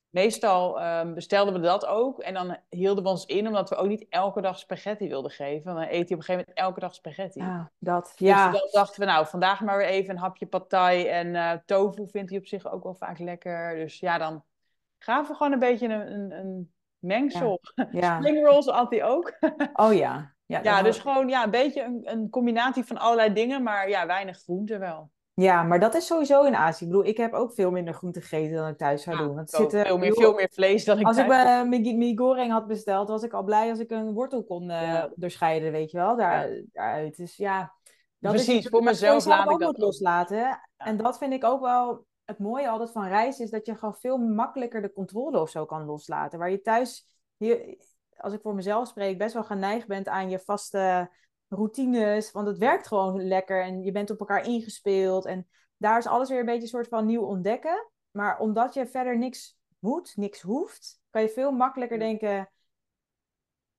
meestal 0.10 0.84
um, 0.86 1.13
bestelden 1.13 1.54
we 1.54 1.60
dat 1.60 1.86
ook. 1.86 2.20
En 2.20 2.34
dan 2.34 2.58
hielden 2.70 3.04
we 3.04 3.10
ons 3.10 3.26
in, 3.26 3.48
omdat 3.48 3.70
we 3.70 3.76
ook 3.76 3.88
niet 3.88 4.06
elke 4.10 4.41
dag 4.41 4.60
spaghetti 4.60 5.08
wilden 5.08 5.32
geven. 5.32 5.76
Dan 5.76 5.84
eet 5.84 5.89
hij 5.89 6.00
op 6.00 6.10
een 6.10 6.10
gegeven 6.10 6.34
moment 6.34 6.54
elke 6.54 6.80
dag 6.80 6.96
spaghetti. 6.96 7.39
Ja, 7.39 7.72
dat. 7.80 8.13
Dus 8.15 8.28
ja. 8.28 8.52
dan 8.52 8.67
dachten 8.72 9.00
we, 9.00 9.06
nou, 9.06 9.28
vandaag 9.28 9.62
maar 9.62 9.78
weer 9.78 9.88
even 9.88 10.13
een 10.13 10.22
hapje 10.22 10.48
pad 10.48 10.70
thai. 10.70 11.06
En 11.06 11.28
uh, 11.28 11.52
tofu 11.65 12.08
vindt 12.10 12.30
hij 12.30 12.39
op 12.39 12.46
zich 12.46 12.72
ook 12.72 12.84
wel 12.84 12.96
vaak 12.96 13.20
lekker. 13.20 13.76
Dus 13.76 14.00
ja, 14.00 14.17
dan 14.17 14.43
gaven 14.98 15.32
we 15.32 15.36
gewoon 15.36 15.54
een 15.54 15.60
beetje 15.60 15.88
een, 15.88 16.12
een, 16.12 16.32
een 16.32 16.74
mengsel. 17.00 17.62
Ja. 17.91 18.17
Spring 18.20 18.48
rolls 18.48 18.67
had 18.67 18.91
hij 18.91 19.04
ook. 19.04 19.34
oh 19.74 19.93
ja. 19.93 20.36
Ja, 20.46 20.60
ja 20.63 20.82
dus 20.82 21.00
gewoon 21.00 21.28
ja, 21.28 21.43
een 21.43 21.52
beetje 21.52 21.84
een, 21.84 22.02
een 22.04 22.30
combinatie 22.30 22.84
van 22.84 22.98
allerlei 22.98 23.34
dingen. 23.34 23.63
Maar 23.63 23.89
ja, 23.89 24.06
weinig 24.06 24.38
groente 24.38 24.78
wel. 24.78 25.12
Ja, 25.41 25.63
maar 25.63 25.80
dat 25.80 25.95
is 25.95 26.06
sowieso 26.06 26.43
in 26.43 26.56
Azië. 26.56 26.84
Ik 26.84 26.89
bedoel, 26.89 27.06
ik 27.06 27.17
heb 27.17 27.34
ook 27.34 27.54
veel 27.54 27.71
minder 27.71 27.93
groente 27.93 28.21
gegeten 28.21 28.56
dan 28.56 28.67
ik 28.67 28.78
thuis 28.78 29.04
zou 29.04 29.17
doen. 29.17 29.36
Want 29.36 29.50
zit, 29.50 29.69
veel, 29.69 29.97
meer, 29.97 30.13
veel 30.13 30.34
meer 30.34 30.50
vlees 30.52 30.86
dan 30.86 31.00
ik 31.00 31.06
Als 31.06 31.17
ik 31.17 31.28
mijn 31.28 32.02
uh, 32.02 32.17
goreng 32.17 32.52
had 32.52 32.67
besteld, 32.67 33.08
was 33.08 33.23
ik 33.23 33.34
al 33.34 33.43
blij 33.43 33.69
als 33.69 33.80
ik 33.80 33.91
een 33.91 34.13
wortel 34.13 34.43
kon 34.43 34.69
uh, 34.69 35.04
doorscheiden, 35.15 35.71
weet 35.71 35.91
je 35.91 35.97
wel, 35.97 36.15
daar, 36.15 36.50
daaruit. 36.71 37.17
Dus 37.17 37.36
ja, 37.36 37.73
dat 38.19 38.32
Precies, 38.32 38.63
is 38.65 38.69
voor 38.69 38.84
mezelf 38.84 39.26
laat 39.26 39.52
ik 39.52 39.60
dat 39.60 39.78
loslaten. 39.78 40.60
En 40.78 40.97
dat 40.97 41.17
vind 41.17 41.34
ik 41.34 41.43
ook 41.43 41.62
wel 41.62 42.06
het 42.26 42.39
mooie 42.39 42.69
altijd 42.69 42.91
van 42.91 43.08
reizen, 43.08 43.43
is 43.43 43.52
dat 43.52 43.65
je 43.65 43.76
gewoon 43.76 43.95
veel 43.95 44.17
makkelijker 44.17 44.82
de 44.82 44.93
controle 44.93 45.39
of 45.39 45.50
zo 45.50 45.65
kan 45.65 45.86
loslaten. 45.86 46.39
Waar 46.39 46.52
je 46.52 46.62
thuis, 46.62 47.06
hier, 47.38 47.78
als 48.17 48.34
ik 48.34 48.41
voor 48.41 48.56
mezelf 48.56 48.88
spreek, 48.88 49.17
best 49.17 49.34
wel 49.34 49.43
geneigd 49.43 49.88
bent 49.88 50.08
aan 50.08 50.30
je 50.30 50.39
vaste 50.39 51.10
routines. 51.48 52.32
Want 52.32 52.48
het 52.48 52.58
werkt 52.58 52.88
gewoon 52.88 53.28
lekker 53.28 53.64
en 53.64 53.84
je 53.84 53.92
bent 53.92 54.10
op 54.10 54.20
elkaar 54.20 54.46
ingespeeld. 54.48 55.26
En 55.26 55.48
daar 55.78 55.98
is 55.98 56.08
alles 56.08 56.30
weer 56.30 56.40
een 56.40 56.46
beetje 56.46 56.62
een 56.62 56.68
soort 56.68 56.88
van 56.88 57.06
nieuw 57.06 57.24
ontdekken. 57.24 57.92
Maar 58.12 58.40
omdat 58.40 58.74
je 58.74 58.88
verder 58.88 59.18
niks 59.18 59.58
moet, 59.80 60.14
niks 60.16 60.42
hoeft, 60.42 61.02
kan 61.10 61.22
je 61.22 61.30
veel 61.30 61.52
makkelijker 61.52 62.00
denken. 62.00 62.50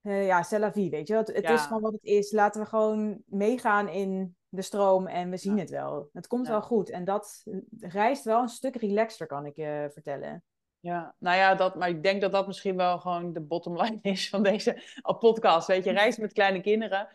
Uh, 0.02 0.26
ja, 0.26 0.42
c'est 0.42 0.60
la 0.60 0.72
vie, 0.72 0.90
weet 0.90 1.08
je. 1.08 1.14
Het, 1.14 1.28
het 1.28 1.50
is 1.50 1.62
gewoon 1.62 1.82
wat 1.82 1.92
het 1.92 2.04
is. 2.04 2.32
Laten 2.32 2.60
we 2.60 2.66
gewoon 2.66 3.22
meegaan 3.26 3.88
in 3.88 4.36
de 4.48 4.62
stroom 4.62 5.06
en 5.06 5.30
we 5.30 5.36
zien 5.36 5.58
het 5.58 5.70
wel. 5.70 6.08
Het 6.12 6.26
komt 6.26 6.48
wel 6.48 6.62
goed. 6.62 6.90
En 6.90 7.04
dat 7.04 7.44
reist 7.78 8.24
wel 8.24 8.40
een 8.42 8.48
stuk 8.48 8.76
relaxter, 8.76 9.26
kan 9.26 9.46
ik 9.46 9.56
je 9.56 9.90
vertellen. 9.92 10.42
Ja, 10.80 11.14
nou 11.18 11.36
ja, 11.36 11.54
dat, 11.54 11.74
maar 11.74 11.88
ik 11.88 12.02
denk 12.02 12.20
dat 12.20 12.32
dat 12.32 12.46
misschien 12.46 12.76
wel 12.76 12.98
gewoon 12.98 13.32
de 13.32 13.40
bottom 13.40 13.82
line 13.82 13.98
is 14.02 14.28
van 14.28 14.42
deze 14.42 14.82
podcast. 15.18 15.66
Weet 15.66 15.84
je, 15.84 15.90
reizen 15.90 16.22
met 16.22 16.32
kleine 16.32 16.60
kinderen 16.60 17.08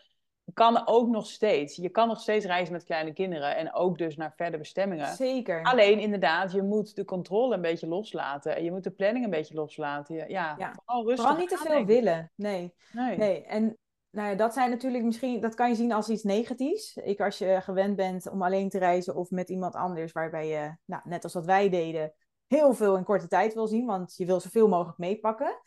kan 0.52 0.86
ook 0.86 1.08
nog 1.08 1.26
steeds. 1.26 1.76
Je 1.76 1.88
kan 1.88 2.08
nog 2.08 2.20
steeds 2.20 2.46
reizen 2.46 2.72
met 2.72 2.84
kleine 2.84 3.12
kinderen 3.12 3.56
en 3.56 3.72
ook 3.72 3.98
dus 3.98 4.16
naar 4.16 4.32
verder 4.36 4.58
bestemmingen. 4.58 5.14
Zeker. 5.14 5.62
Alleen 5.62 5.98
inderdaad, 5.98 6.52
je 6.52 6.62
moet 6.62 6.96
de 6.96 7.04
controle 7.04 7.54
een 7.54 7.60
beetje 7.60 7.86
loslaten. 7.86 8.56
En 8.56 8.64
je 8.64 8.70
moet 8.70 8.84
de 8.84 8.90
planning 8.90 9.24
een 9.24 9.30
beetje 9.30 9.54
loslaten. 9.54 10.16
Ja, 10.16 10.54
ja. 10.58 10.72
vooral 10.74 11.04
rustig. 11.04 11.26
Vooral 11.26 11.40
niet 11.40 11.48
te 11.48 11.64
veel 11.68 11.84
willen. 11.84 12.32
Nee. 12.36 12.74
nee. 12.92 13.16
nee. 13.16 13.44
En 13.44 13.78
nou 14.10 14.28
ja, 14.28 14.34
dat 14.34 14.54
zijn 14.54 14.70
natuurlijk 14.70 15.04
misschien, 15.04 15.40
dat 15.40 15.54
kan 15.54 15.68
je 15.68 15.74
zien 15.74 15.92
als 15.92 16.08
iets 16.08 16.22
negatiefs. 16.22 16.96
Ik 16.96 17.20
als 17.20 17.38
je 17.38 17.60
gewend 17.62 17.96
bent 17.96 18.30
om 18.30 18.42
alleen 18.42 18.68
te 18.68 18.78
reizen 18.78 19.16
of 19.16 19.30
met 19.30 19.48
iemand 19.48 19.74
anders, 19.74 20.12
waarbij 20.12 20.48
je, 20.48 20.76
nou, 20.84 21.02
net 21.04 21.24
als 21.24 21.34
wat 21.34 21.44
wij 21.44 21.68
deden, 21.68 22.14
heel 22.46 22.74
veel 22.74 22.96
in 22.96 23.04
korte 23.04 23.28
tijd 23.28 23.54
wil 23.54 23.66
zien, 23.66 23.86
want 23.86 24.16
je 24.16 24.26
wil 24.26 24.40
zoveel 24.40 24.68
mogelijk 24.68 24.98
meepakken. 24.98 25.60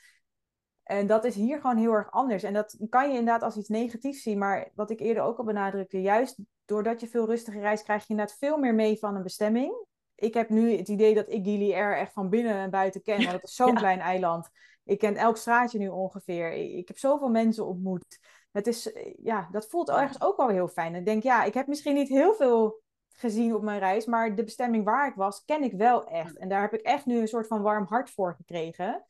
En 0.87 1.07
dat 1.07 1.25
is 1.25 1.35
hier 1.35 1.59
gewoon 1.61 1.77
heel 1.77 1.91
erg 1.91 2.11
anders. 2.11 2.43
En 2.43 2.53
dat 2.53 2.77
kan 2.89 3.11
je 3.11 3.17
inderdaad 3.17 3.41
als 3.41 3.57
iets 3.57 3.69
negatiefs 3.69 4.21
zien. 4.21 4.37
Maar 4.37 4.71
wat 4.75 4.89
ik 4.89 4.99
eerder 4.99 5.23
ook 5.23 5.37
al 5.37 5.43
benadrukte, 5.43 6.01
juist 6.01 6.37
doordat 6.65 6.99
je 7.01 7.07
veel 7.07 7.25
rustiger 7.25 7.61
reist, 7.61 7.83
krijg 7.83 8.01
je 8.01 8.09
inderdaad 8.09 8.37
veel 8.37 8.57
meer 8.57 8.75
mee 8.75 8.97
van 8.97 9.15
een 9.15 9.23
bestemming. 9.23 9.85
Ik 10.15 10.33
heb 10.33 10.49
nu 10.49 10.77
het 10.77 10.87
idee 10.87 11.13
dat 11.13 11.29
ik 11.29 11.43
Gili 11.43 11.73
Air 11.73 11.97
echt 11.97 12.13
van 12.13 12.29
binnen 12.29 12.55
en 12.55 12.69
buiten 12.69 13.01
ken. 13.01 13.17
Want 13.17 13.31
het 13.31 13.43
is 13.43 13.55
zo'n 13.63 13.75
klein 13.75 13.99
eiland. 13.99 14.49
Ik 14.83 14.99
ken 14.99 15.15
elk 15.15 15.37
straatje 15.37 15.79
nu 15.79 15.87
ongeveer. 15.87 16.51
Ik 16.51 16.87
heb 16.87 16.97
zoveel 16.97 17.29
mensen 17.29 17.65
ontmoet. 17.65 18.19
Het 18.51 18.67
is, 18.67 18.91
ja, 19.23 19.47
dat 19.51 19.67
voelt 19.67 19.89
ergens 19.89 20.21
ook 20.21 20.37
wel 20.37 20.49
heel 20.49 20.67
fijn. 20.67 20.95
Ik 20.95 21.05
denk, 21.05 21.23
ja, 21.23 21.43
ik 21.43 21.53
heb 21.53 21.67
misschien 21.67 21.95
niet 21.95 22.09
heel 22.09 22.33
veel 22.33 22.81
gezien 23.09 23.55
op 23.55 23.61
mijn 23.61 23.79
reis, 23.79 24.05
maar 24.05 24.35
de 24.35 24.43
bestemming 24.43 24.83
waar 24.83 25.07
ik 25.07 25.15
was, 25.15 25.45
ken 25.45 25.63
ik 25.63 25.73
wel 25.73 26.07
echt. 26.07 26.37
En 26.37 26.49
daar 26.49 26.61
heb 26.61 26.73
ik 26.73 26.81
echt 26.81 27.05
nu 27.05 27.19
een 27.19 27.27
soort 27.27 27.47
van 27.47 27.61
warm 27.61 27.85
hart 27.85 28.09
voor 28.09 28.35
gekregen. 28.35 29.05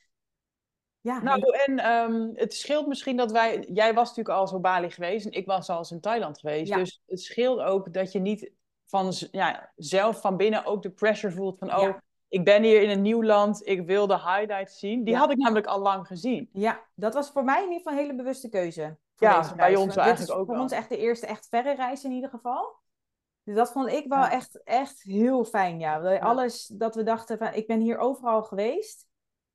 Ja, 1.07 1.21
nou, 1.21 1.41
en 1.65 1.91
um, 1.91 2.31
het 2.33 2.53
scheelt 2.53 2.87
misschien 2.87 3.17
dat 3.17 3.31
wij... 3.31 3.67
Jij 3.73 3.93
was 3.93 4.07
natuurlijk 4.07 4.37
al 4.37 4.47
zo 4.47 4.59
Bali 4.59 4.89
geweest 4.89 5.25
en 5.25 5.31
ik 5.31 5.45
was 5.45 5.69
al 5.69 5.77
eens 5.77 5.91
in 5.91 5.99
Thailand 5.99 6.39
geweest. 6.39 6.73
Dus 6.73 7.01
het 7.05 7.21
scheelt 7.21 7.59
ook 7.59 7.93
dat 7.93 8.11
je 8.11 8.19
niet 8.19 8.51
van, 8.85 9.13
ja, 9.31 9.71
zelf 9.75 10.21
van 10.21 10.37
binnen 10.37 10.65
ook 10.65 10.81
de 10.81 10.89
pressure 10.89 11.33
voelt 11.33 11.57
van... 11.57 11.75
oh, 11.75 11.95
ik 12.27 12.45
ben 12.45 12.63
hier 12.63 12.81
in 12.81 12.89
een 12.89 13.01
nieuw 13.01 13.23
land, 13.23 13.67
ik 13.67 13.85
wil 13.85 14.07
de 14.07 14.13
highlights 14.13 14.79
zien. 14.79 15.03
Die 15.03 15.15
had 15.15 15.31
ik 15.31 15.37
namelijk 15.37 15.65
al 15.65 15.79
lang 15.79 16.07
gezien. 16.07 16.49
Ja, 16.53 16.83
dat 16.95 17.13
was 17.13 17.29
voor 17.29 17.43
mij 17.43 17.57
in 17.57 17.71
ieder 17.71 17.77
geval 17.77 17.93
een 17.93 17.99
hele 17.99 18.15
bewuste 18.15 18.49
keuze. 18.49 18.97
Ja, 19.15 19.53
bij 19.55 19.75
ons 19.75 19.95
eigenlijk 19.95 20.39
ook 20.39 20.45
Voor 20.45 20.57
ons 20.57 20.71
echt 20.71 20.89
de 20.89 20.97
eerste 20.97 21.25
echt 21.25 21.47
verre 21.49 21.75
reis 21.75 22.03
in 22.03 22.11
ieder 22.11 22.29
geval. 22.29 22.75
Dus 23.43 23.55
dat 23.55 23.71
vond 23.71 23.91
ik 23.91 24.07
wel 24.07 24.25
echt, 24.25 24.63
echt 24.63 25.03
heel 25.03 25.45
fijn, 25.45 25.79
ja. 25.79 26.17
Alles 26.17 26.65
dat 26.65 26.95
we 26.95 27.03
dachten 27.03 27.37
van, 27.37 27.53
ik 27.53 27.67
ben 27.67 27.79
hier 27.79 27.97
overal 27.97 28.43
geweest 28.43 29.05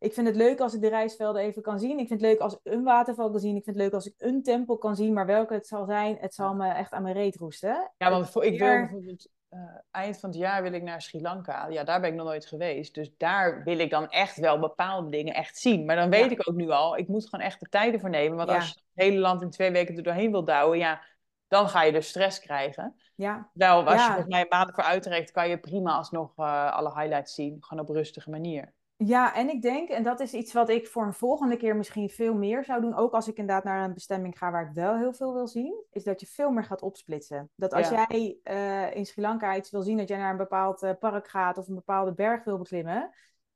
ik 0.03 0.12
vind 0.12 0.26
het 0.26 0.36
leuk 0.36 0.61
als 0.61 0.74
ik 0.74 0.80
de 0.80 0.88
reisvelden 0.88 1.42
even 1.42 1.62
kan 1.62 1.78
zien. 1.78 1.98
Ik 1.98 2.09
vind 2.09 2.20
het 2.20 2.30
leuk 2.30 2.38
als 2.38 2.55
ik 2.55 2.61
een 2.62 2.82
waterval 2.82 3.30
kan 3.30 3.40
zien. 3.40 3.57
Ik 3.57 3.64
vind 3.64 3.76
het 3.76 3.84
leuk 3.84 3.94
als 3.94 4.07
ik 4.07 4.14
een 4.18 4.42
tempel 4.42 4.78
kan 4.78 4.96
zien. 4.96 5.12
Maar 5.12 5.26
welke 5.26 5.55
het 5.55 5.66
zal 5.66 5.84
zijn, 5.84 6.16
het 6.20 6.34
zal 6.34 6.55
me 6.55 6.68
echt 6.68 6.92
aan 6.92 7.03
mijn 7.03 7.14
reet 7.14 7.36
roesten. 7.36 7.92
Ja, 7.96 8.11
want 8.11 8.30
voor, 8.30 8.44
ik 8.44 8.59
wil 8.59 8.68
bijvoorbeeld 8.68 9.28
uh, 9.50 9.61
eind 9.90 10.20
van 10.20 10.30
het 10.30 10.38
jaar 10.38 10.62
wil 10.62 10.72
ik 10.72 10.82
naar 10.82 11.03
Sri 11.03 11.20
Lanka. 11.20 11.68
Ja, 11.68 11.84
daar 11.84 12.00
ben 12.00 12.11
ik 12.11 12.16
nog 12.16 12.26
nooit 12.26 12.46
geweest. 12.46 12.94
Dus 12.94 13.11
daar 13.16 13.62
wil 13.64 13.78
ik 13.78 13.90
dan 13.90 14.09
echt 14.09 14.36
wel 14.36 14.59
bepaalde 14.59 15.11
dingen 15.11 15.34
echt 15.34 15.59
zien. 15.59 15.84
Maar 15.84 15.96
dan 15.96 16.11
weet 16.11 16.30
ik 16.30 16.48
ook 16.48 16.55
nu 16.55 16.70
al, 16.70 16.96
ik 16.96 17.09
moet 17.09 17.28
gewoon 17.28 17.44
echt 17.44 17.61
de 17.61 17.68
tijden 17.68 18.00
voor 18.00 18.11
nemen. 18.11 18.36
Want 18.36 18.48
als 18.48 18.68
je 18.68 18.74
het 18.74 19.05
hele 19.05 19.18
land 19.18 19.42
in 19.42 19.50
twee 19.50 19.70
weken 19.70 19.96
er 19.96 20.03
doorheen 20.03 20.30
wil 20.30 20.44
douwen, 20.44 20.78
ja, 20.78 21.03
dan 21.48 21.68
ga 21.68 21.82
je 21.82 21.92
dus 21.92 22.09
stress 22.09 22.40
krijgen. 22.40 22.96
Ja. 23.14 23.50
Wel, 23.53 23.84
als 23.84 24.00
je 24.00 24.07
volgens 24.07 24.34
mij 24.34 24.46
maanden 24.48 24.74
voor 24.74 24.84
uitrekt, 24.84 25.30
kan 25.30 25.48
je 25.48 25.59
prima 25.59 25.96
alsnog 25.96 26.38
uh, 26.38 26.72
alle 26.72 26.92
highlights 26.94 27.34
zien. 27.34 27.57
Gewoon 27.61 27.84
op 27.84 27.94
rustige 27.94 28.30
manier. 28.30 28.72
Ja, 29.07 29.34
en 29.34 29.48
ik 29.48 29.62
denk, 29.62 29.88
en 29.88 30.03
dat 30.03 30.20
is 30.20 30.32
iets 30.32 30.53
wat 30.53 30.68
ik 30.68 30.86
voor 30.86 31.07
een 31.07 31.14
volgende 31.14 31.57
keer 31.57 31.76
misschien 31.76 32.09
veel 32.09 32.34
meer 32.34 32.64
zou 32.64 32.80
doen, 32.80 32.94
ook 32.94 33.12
als 33.12 33.28
ik 33.28 33.36
inderdaad 33.36 33.64
naar 33.64 33.84
een 33.84 33.94
bestemming 33.94 34.38
ga 34.38 34.50
waar 34.50 34.66
ik 34.68 34.74
wel 34.74 34.96
heel 34.96 35.12
veel 35.12 35.32
wil 35.32 35.46
zien, 35.46 35.84
is 35.90 36.05
dat 36.05 36.20
je 36.20 36.26
veel 36.26 36.50
meer 36.50 36.64
gaat 36.64 36.82
opsplitsen. 36.82 37.50
Dat 37.55 37.72
als 37.72 37.88
jij 37.88 38.38
uh, 38.44 38.96
in 38.96 39.07
Sri 39.07 39.22
Lanka 39.22 39.57
iets 39.57 39.70
wil 39.70 39.82
zien, 39.82 39.96
dat 39.96 40.09
jij 40.09 40.18
naar 40.18 40.30
een 40.30 40.36
bepaald 40.36 40.82
uh, 40.82 40.90
park 41.00 41.28
gaat 41.28 41.59
of 41.59 41.68
een 41.68 41.74
bepaalde 41.74 42.12
berg 42.12 42.44
wil 42.44 42.59
beklimmen, 42.59 43.11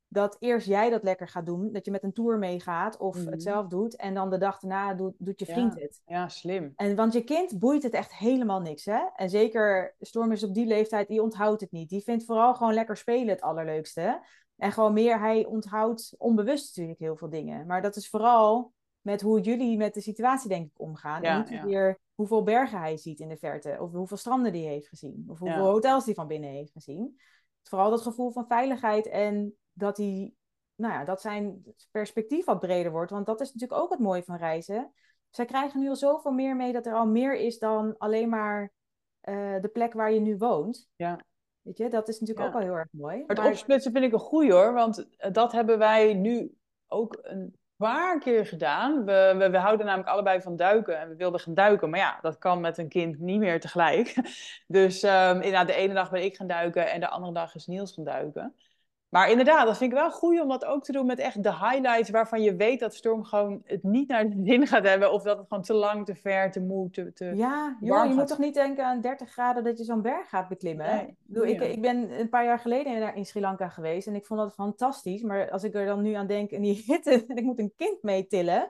dat 0.07 0.37
eerst 0.39 0.67
jij 0.67 0.89
dat 0.89 1.03
lekker 1.03 1.27
gaat 1.27 1.45
doen, 1.45 1.71
dat 1.71 1.85
je 1.85 1.91
met 1.91 2.03
een 2.03 2.13
tour 2.13 2.37
meegaat 2.37 2.97
of 2.97 3.15
het 3.15 3.25
mhm. 3.25 3.39
zelf 3.39 3.67
doet 3.67 3.95
en 3.95 4.13
dan 4.13 4.29
de 4.29 4.37
dag 4.37 4.59
daarna 4.59 4.93
doet, 4.93 5.13
doet 5.17 5.39
je 5.39 5.45
vriend 5.45 5.79
het. 5.79 6.01
Ja, 6.05 6.27
slim. 6.27 6.73
En 6.75 6.95
want 6.95 7.13
je 7.13 7.23
kind 7.23 7.59
boeit 7.59 7.83
het 7.83 7.93
echt 7.93 8.13
helemaal 8.13 8.61
niks, 8.61 8.85
hè? 8.85 8.99
En 9.15 9.29
zeker 9.29 9.95
Storm 9.99 10.31
is 10.31 10.43
op 10.43 10.53
die 10.53 10.65
leeftijd, 10.65 11.07
die 11.07 11.21
onthoudt 11.21 11.61
het 11.61 11.71
niet. 11.71 11.89
Die 11.89 12.03
vindt 12.03 12.25
vooral 12.25 12.55
gewoon 12.55 12.73
lekker 12.73 12.97
spelen 12.97 13.27
het 13.27 13.41
allerleukste. 13.41 14.21
En 14.57 14.71
gewoon 14.71 14.93
meer, 14.93 15.19
hij 15.19 15.45
onthoudt 15.45 16.15
onbewust 16.17 16.67
natuurlijk 16.67 16.99
heel 16.99 17.17
veel 17.17 17.29
dingen. 17.29 17.65
Maar 17.65 17.81
dat 17.81 17.95
is 17.95 18.09
vooral 18.09 18.73
met 19.01 19.21
hoe 19.21 19.41
jullie 19.41 19.77
met 19.77 19.93
de 19.93 20.01
situatie 20.01 20.49
denk 20.49 20.65
ik 20.65 20.81
omgaan. 20.81 21.21
en 21.21 21.45
niet 21.49 21.63
weer 21.63 21.99
hoeveel 22.15 22.43
bergen 22.43 22.79
hij 22.79 22.97
ziet 22.97 23.19
in 23.19 23.29
de 23.29 23.37
verte. 23.37 23.77
Of 23.79 23.91
hoeveel 23.91 24.17
stranden 24.17 24.51
die 24.51 24.67
heeft 24.67 24.87
gezien. 24.87 25.25
Of 25.27 25.39
hoeveel 25.39 25.65
hotels 25.65 26.05
die 26.05 26.13
van 26.13 26.27
binnen 26.27 26.49
heeft 26.49 26.71
gezien. 26.71 27.19
Vooral 27.63 27.89
dat 27.89 28.01
gevoel 28.01 28.31
van 28.31 28.47
veiligheid 28.47 29.07
en 29.07 29.55
dat 29.73 29.97
hij, 29.97 30.33
nou 30.75 30.93
ja, 30.93 31.05
dat 31.05 31.21
zijn 31.21 31.63
perspectief 31.91 32.45
wat 32.45 32.59
breder 32.59 32.91
wordt. 32.91 33.11
Want 33.11 33.25
dat 33.25 33.41
is 33.41 33.53
natuurlijk 33.53 33.81
ook 33.81 33.89
het 33.91 33.99
mooie 33.99 34.23
van 34.23 34.35
reizen. 34.35 34.93
Zij 35.29 35.45
krijgen 35.45 35.79
nu 35.79 35.89
al 35.89 35.95
zoveel 35.95 36.31
meer 36.31 36.55
mee 36.55 36.73
dat 36.73 36.85
er 36.85 36.93
al 36.93 37.07
meer 37.07 37.35
is 37.35 37.59
dan 37.59 37.97
alleen 37.97 38.29
maar 38.29 38.73
uh, 39.23 39.61
de 39.61 39.69
plek 39.73 39.93
waar 39.93 40.11
je 40.11 40.19
nu 40.19 40.37
woont. 40.37 40.89
Ja. 40.95 41.25
Weet 41.67 41.77
je, 41.77 41.89
dat 41.89 42.07
is 42.07 42.19
natuurlijk 42.19 42.47
ook 42.47 42.53
wel 42.53 42.61
heel 42.61 42.77
erg 42.77 42.87
mooi. 42.91 43.23
Maar 43.27 43.35
het 43.35 43.45
opsplitsen 43.45 43.91
vind 43.91 44.03
ik 44.03 44.13
een 44.13 44.19
goeie 44.19 44.51
hoor, 44.51 44.73
want 44.73 45.07
eh, 45.17 45.31
dat 45.31 45.51
hebben 45.51 45.77
wij 45.77 46.13
nu 46.13 46.57
ook 46.87 47.19
een 47.21 47.55
paar 47.75 48.19
keer 48.19 48.45
gedaan. 48.45 49.05
We, 49.05 49.35
we, 49.37 49.49
we, 49.49 49.57
houden 49.57 49.85
namelijk 49.85 50.09
allebei 50.09 50.41
van 50.41 50.55
duiken 50.55 50.99
en 50.99 51.09
we 51.09 51.15
wilden 51.15 51.39
gaan 51.39 51.53
duiken. 51.53 51.89
Maar 51.89 51.99
ja, 51.99 52.19
dat 52.21 52.37
kan 52.37 52.61
met 52.61 52.77
een 52.77 52.87
kind 52.87 53.19
niet 53.19 53.39
meer 53.39 53.59
tegelijk. 53.59 54.15
Dus 54.67 55.03
um, 55.03 55.35
inderdaad, 55.35 55.67
de 55.67 55.73
ene 55.73 55.93
dag 55.93 56.11
ben 56.11 56.23
ik 56.23 56.35
gaan 56.35 56.47
duiken 56.47 56.91
en 56.91 56.99
de 56.99 57.09
andere 57.09 57.33
dag 57.33 57.55
is 57.55 57.67
Niels 57.67 57.93
gaan 57.93 58.03
duiken. 58.03 58.55
Maar 59.09 59.29
inderdaad, 59.29 59.65
dat 59.65 59.77
vind 59.77 59.91
ik 59.91 59.97
wel 59.97 60.11
goed 60.11 60.41
om 60.41 60.47
dat 60.47 60.65
ook 60.65 60.83
te 60.83 60.91
doen 60.91 61.05
met 61.05 61.19
echt 61.19 61.43
de 61.43 61.53
highlights 61.53 62.09
waarvan 62.09 62.41
je 62.41 62.55
weet 62.55 62.79
dat 62.79 62.95
Storm 62.95 63.23
gewoon 63.23 63.61
het 63.63 63.83
niet 63.83 64.07
naar 64.07 64.29
de 64.29 64.41
zin 64.43 64.67
gaat 64.67 64.83
hebben. 64.83 65.11
Of 65.11 65.23
dat 65.23 65.37
het 65.37 65.47
gewoon 65.47 65.63
te 65.63 65.73
lang, 65.73 66.05
te 66.05 66.15
ver, 66.15 66.51
te 66.51 66.61
moe, 66.61 66.89
te, 66.89 67.13
te 67.13 67.25
Ja, 67.25 67.77
joh, 67.79 68.07
je 68.07 68.13
moet 68.13 68.27
toch 68.27 68.37
niet 68.37 68.53
denken 68.53 68.85
aan 68.85 69.01
30 69.01 69.31
graden 69.31 69.63
dat 69.63 69.77
je 69.77 69.83
zo'n 69.83 70.01
berg 70.01 70.29
gaat 70.29 70.47
beklimmen. 70.47 71.15
Nee, 71.25 71.51
ik, 71.51 71.61
ik 71.61 71.81
ben 71.81 72.19
een 72.19 72.29
paar 72.29 72.43
jaar 72.43 72.59
geleden 72.59 73.15
in 73.15 73.25
Sri 73.25 73.39
Lanka 73.39 73.69
geweest 73.69 74.07
en 74.07 74.15
ik 74.15 74.25
vond 74.25 74.39
dat 74.39 74.53
fantastisch. 74.53 75.21
Maar 75.21 75.51
als 75.51 75.63
ik 75.63 75.75
er 75.75 75.85
dan 75.85 76.01
nu 76.01 76.13
aan 76.13 76.27
denk 76.27 76.51
in 76.51 76.61
die 76.61 76.83
hitte 76.87 77.25
en 77.27 77.35
ik 77.35 77.43
moet 77.43 77.59
een 77.59 77.73
kind 77.75 78.03
meetillen. 78.03 78.69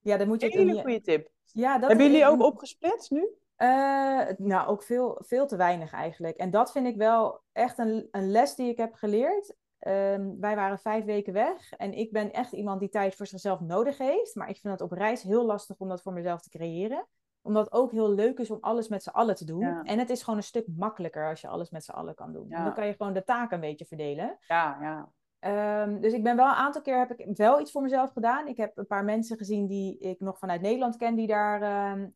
Ja. 0.00 0.16
dan 0.16 0.28
moet 0.28 0.40
je... 0.40 0.52
Een 0.54 0.68
hele 0.68 0.80
goede 0.80 1.00
tip. 1.00 1.28
Ja, 1.44 1.78
dat 1.78 1.88
Hebben 1.88 2.06
jullie 2.06 2.26
ook 2.26 2.42
opgesplitst 2.42 3.10
nu? 3.10 3.28
Uh, 3.58 4.22
nou, 4.36 4.68
ook 4.68 4.82
veel, 4.82 5.18
veel 5.22 5.46
te 5.46 5.56
weinig 5.56 5.92
eigenlijk. 5.92 6.36
En 6.36 6.50
dat 6.50 6.72
vind 6.72 6.86
ik 6.86 6.96
wel 6.96 7.42
echt 7.52 7.78
een, 7.78 8.08
een 8.10 8.30
les 8.30 8.54
die 8.54 8.68
ik 8.68 8.76
heb 8.76 8.94
geleerd. 8.94 9.54
Um, 9.80 10.40
wij 10.40 10.56
waren 10.56 10.78
vijf 10.78 11.04
weken 11.04 11.32
weg 11.32 11.72
en 11.72 11.92
ik 11.92 12.12
ben 12.12 12.32
echt 12.32 12.52
iemand 12.52 12.80
die 12.80 12.88
tijd 12.88 13.14
voor 13.14 13.26
zichzelf 13.26 13.60
nodig 13.60 13.98
heeft. 13.98 14.34
Maar 14.34 14.48
ik 14.48 14.56
vind 14.56 14.72
het 14.72 14.82
op 14.82 14.92
reis 14.92 15.22
heel 15.22 15.44
lastig 15.44 15.76
om 15.78 15.88
dat 15.88 16.02
voor 16.02 16.12
mezelf 16.12 16.40
te 16.42 16.50
creëren. 16.50 17.06
Omdat 17.42 17.64
het 17.64 17.74
ook 17.74 17.92
heel 17.92 18.10
leuk 18.10 18.38
is 18.38 18.50
om 18.50 18.58
alles 18.60 18.88
met 18.88 19.02
z'n 19.02 19.08
allen 19.10 19.34
te 19.34 19.44
doen. 19.44 19.60
En 19.82 19.98
het 19.98 20.10
is 20.10 20.22
gewoon 20.22 20.38
een 20.38 20.44
stuk 20.44 20.66
makkelijker 20.76 21.28
als 21.28 21.40
je 21.40 21.48
alles 21.48 21.70
met 21.70 21.84
z'n 21.84 21.90
allen 21.90 22.14
kan 22.14 22.32
doen. 22.32 22.48
dan 22.64 22.74
kan 22.74 22.86
je 22.86 22.94
gewoon 22.94 23.12
de 23.12 23.24
taken 23.24 23.54
een 23.54 23.60
beetje 23.60 23.84
verdelen. 23.84 24.38
Ja, 24.46 24.78
ja. 24.80 25.12
Um, 25.40 26.00
dus 26.00 26.12
ik 26.12 26.22
ben 26.22 26.36
wel 26.36 26.46
een 26.46 26.54
aantal 26.54 26.82
keer 26.82 26.98
heb 26.98 27.12
ik 27.12 27.36
wel 27.36 27.60
iets 27.60 27.70
voor 27.72 27.82
mezelf 27.82 28.12
gedaan. 28.12 28.46
Ik 28.46 28.56
heb 28.56 28.76
een 28.78 28.86
paar 28.86 29.04
mensen 29.04 29.36
gezien 29.36 29.66
die 29.66 29.98
ik 29.98 30.20
nog 30.20 30.38
vanuit 30.38 30.60
Nederland 30.60 30.96
ken, 30.96 31.14
die 31.14 31.26
daar 31.26 31.62
uh, 31.62 32.02
uh, 32.02 32.10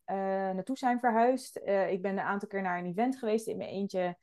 naartoe 0.55 0.77
zijn 0.77 0.99
verhuisd. 0.99 1.61
Uh, 1.65 1.91
ik 1.91 2.03
ben 2.03 2.13
een 2.13 2.21
aantal 2.21 2.49
keer 2.49 2.63
naar 2.63 2.79
een 2.79 2.87
event 2.87 3.17
geweest 3.17 3.47
in 3.47 3.57
mijn 3.57 3.71
eentje. 3.71 4.17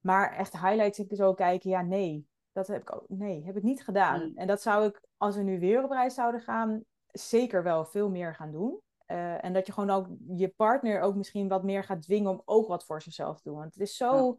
Maar 0.00 0.32
echt 0.32 0.52
highlights, 0.52 0.98
ik 0.98 1.16
zo 1.16 1.34
kijken, 1.34 1.70
ja, 1.70 1.82
nee. 1.82 2.26
Dat 2.52 2.66
heb 2.66 2.82
ik 2.82 2.94
ook, 2.94 3.04
nee, 3.08 3.44
heb 3.44 3.56
ik 3.56 3.62
niet 3.62 3.84
gedaan. 3.84 4.20
Hmm. 4.20 4.32
En 4.34 4.46
dat 4.46 4.62
zou 4.62 4.86
ik, 4.86 5.00
als 5.16 5.36
we 5.36 5.42
nu 5.42 5.60
weer 5.60 5.84
op 5.84 5.90
reis 5.90 6.14
zouden 6.14 6.40
gaan, 6.40 6.84
zeker 7.06 7.62
wel 7.62 7.84
veel 7.84 8.10
meer 8.10 8.34
gaan 8.34 8.52
doen. 8.52 8.80
Uh, 9.06 9.44
en 9.44 9.52
dat 9.52 9.66
je 9.66 9.72
gewoon 9.72 9.90
ook 9.90 10.08
je 10.26 10.48
partner 10.48 11.00
ook 11.00 11.14
misschien 11.14 11.48
wat 11.48 11.62
meer 11.62 11.84
gaat 11.84 12.02
dwingen 12.02 12.30
om 12.30 12.42
ook 12.44 12.68
wat 12.68 12.84
voor 12.84 13.02
zichzelf 13.02 13.36
te 13.36 13.48
doen. 13.48 13.58
Want 13.58 13.74
het 13.74 13.82
is 13.82 13.96
zo 13.96 14.38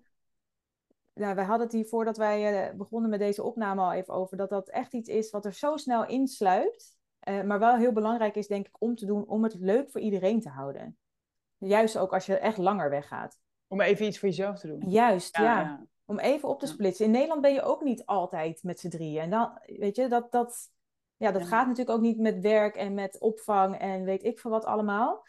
nou, 1.17 1.35
wij 1.35 1.45
hadden 1.45 1.67
het 1.67 1.75
hier 1.75 1.85
voordat 1.85 2.17
wij 2.17 2.69
uh, 2.69 2.75
begonnen 2.77 3.09
met 3.09 3.19
deze 3.19 3.43
opname 3.43 3.81
al 3.81 3.91
even 3.91 4.13
over, 4.13 4.37
dat 4.37 4.49
dat 4.49 4.69
echt 4.69 4.93
iets 4.93 5.09
is 5.09 5.29
wat 5.29 5.45
er 5.45 5.53
zo 5.53 5.77
snel 5.77 6.05
insluipt. 6.05 6.95
Uh, 7.29 7.43
maar 7.43 7.59
wel 7.59 7.75
heel 7.75 7.91
belangrijk 7.91 8.35
is, 8.35 8.47
denk 8.47 8.67
ik, 8.67 8.75
om 8.79 8.95
te 8.95 9.05
doen 9.05 9.27
om 9.27 9.43
het 9.43 9.55
leuk 9.59 9.89
voor 9.91 10.01
iedereen 10.01 10.41
te 10.41 10.49
houden. 10.49 10.97
Juist 11.57 11.97
ook 11.97 12.13
als 12.13 12.25
je 12.25 12.37
echt 12.37 12.57
langer 12.57 12.89
weggaat. 12.89 13.39
Om 13.67 13.81
even 13.81 14.05
iets 14.05 14.19
voor 14.19 14.29
jezelf 14.29 14.59
te 14.59 14.67
doen. 14.67 14.89
Juist, 14.89 15.37
ja. 15.37 15.85
Om 16.05 16.19
even 16.19 16.49
op 16.49 16.59
te 16.59 16.67
splitsen. 16.67 17.05
In 17.05 17.11
Nederland 17.11 17.41
ben 17.41 17.53
je 17.53 17.61
ook 17.61 17.83
niet 17.83 18.05
altijd 18.05 18.63
met 18.63 18.79
z'n 18.79 18.89
drieën. 18.89 19.21
En 19.21 19.29
dan, 19.29 19.59
weet 19.65 19.95
je, 19.95 20.07
dat, 20.07 20.31
dat, 20.31 20.69
ja, 21.17 21.31
dat 21.31 21.45
gaat 21.45 21.67
natuurlijk 21.67 21.97
ook 21.97 22.03
niet 22.03 22.19
met 22.19 22.39
werk 22.39 22.75
en 22.75 22.93
met 22.93 23.19
opvang 23.19 23.77
en 23.77 24.03
weet 24.03 24.23
ik 24.23 24.39
veel 24.39 24.51
wat 24.51 24.65
allemaal. 24.65 25.25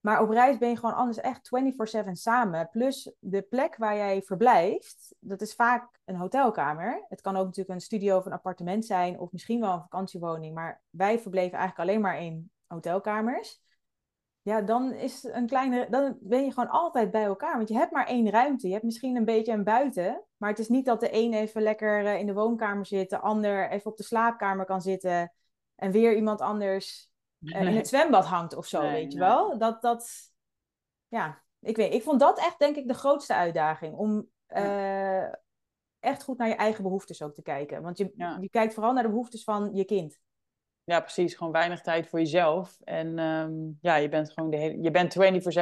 Maar 0.00 0.22
op 0.22 0.30
reis 0.30 0.58
ben 0.58 0.68
je 0.68 0.76
gewoon 0.76 0.94
anders 0.94 1.18
echt 1.18 1.48
24/7 1.48 2.16
samen. 2.16 2.68
Plus 2.70 3.12
de 3.18 3.42
plek 3.42 3.76
waar 3.76 3.96
jij 3.96 4.22
verblijft, 4.22 5.14
dat 5.18 5.40
is 5.40 5.54
vaak 5.54 6.00
een 6.04 6.16
hotelkamer. 6.16 7.04
Het 7.08 7.20
kan 7.20 7.36
ook 7.36 7.44
natuurlijk 7.44 7.74
een 7.74 7.80
studio 7.80 8.16
of 8.16 8.26
een 8.26 8.32
appartement 8.32 8.86
zijn, 8.86 9.18
of 9.18 9.32
misschien 9.32 9.60
wel 9.60 9.72
een 9.72 9.80
vakantiewoning. 9.80 10.54
Maar 10.54 10.82
wij 10.90 11.18
verbleven 11.18 11.58
eigenlijk 11.58 11.88
alleen 11.88 12.00
maar 12.00 12.22
in 12.22 12.50
hotelkamers. 12.66 13.60
Ja, 14.42 14.60
dan 14.60 14.92
is 14.92 15.24
een 15.24 15.46
kleine, 15.46 15.86
dan 15.90 16.16
ben 16.20 16.44
je 16.44 16.52
gewoon 16.52 16.70
altijd 16.70 17.10
bij 17.10 17.24
elkaar. 17.24 17.56
Want 17.56 17.68
je 17.68 17.74
hebt 17.74 17.92
maar 17.92 18.06
één 18.06 18.30
ruimte. 18.30 18.66
Je 18.66 18.72
hebt 18.72 18.84
misschien 18.84 19.16
een 19.16 19.24
beetje 19.24 19.52
een 19.52 19.64
buiten. 19.64 20.24
Maar 20.36 20.50
het 20.50 20.58
is 20.58 20.68
niet 20.68 20.84
dat 20.84 21.00
de 21.00 21.08
een 21.14 21.32
even 21.32 21.62
lekker 21.62 22.06
eh, 22.06 22.18
in 22.18 22.26
de 22.26 22.32
woonkamer 22.32 22.86
zit, 22.86 23.10
de 23.10 23.18
ander 23.18 23.70
even 23.70 23.90
op 23.90 23.96
de 23.96 24.02
slaapkamer 24.02 24.64
kan 24.64 24.80
zitten. 24.80 25.32
En 25.74 25.90
weer 25.90 26.16
iemand 26.16 26.40
anders 26.40 27.09
uh, 27.40 27.60
in 27.60 27.76
het 27.76 27.88
zwembad 27.88 28.24
hangt 28.24 28.56
of 28.56 28.66
zo, 28.66 28.80
weet 28.80 29.12
je 29.12 29.18
wel. 29.18 29.58
Dat, 29.58 29.82
dat, 29.82 30.32
ja, 31.08 31.42
ik 31.60 31.76
weet, 31.76 31.94
ik 31.94 32.02
vond 32.02 32.20
dat 32.20 32.38
echt 32.38 32.58
denk 32.58 32.76
ik 32.76 32.88
de 32.88 32.94
grootste 32.94 33.34
uitdaging. 33.34 33.96
Om 33.96 34.28
uh, 34.48 35.24
echt 35.98 36.22
goed 36.22 36.38
naar 36.38 36.48
je 36.48 36.54
eigen 36.54 36.82
behoeftes 36.82 37.22
ook 37.22 37.34
te 37.34 37.42
kijken. 37.42 37.82
Want 37.82 37.98
je, 37.98 38.12
je 38.40 38.50
kijkt 38.50 38.74
vooral 38.74 38.92
naar 38.92 39.02
de 39.02 39.08
behoeftes 39.08 39.44
van 39.44 39.70
je 39.74 39.84
kind. 39.84 40.18
Ja, 40.84 41.00
precies. 41.00 41.34
Gewoon 41.34 41.52
weinig 41.52 41.80
tijd 41.80 42.08
voor 42.08 42.18
jezelf. 42.18 42.78
En 42.84 43.18
ehm, 43.18 43.52
ja, 43.80 43.96
je 43.96 44.08
bent 44.08 44.32
gewoon 44.32 44.50
de 44.50 44.56
hele... 44.56 44.82
Je 44.82 44.90
bent 44.90 45.16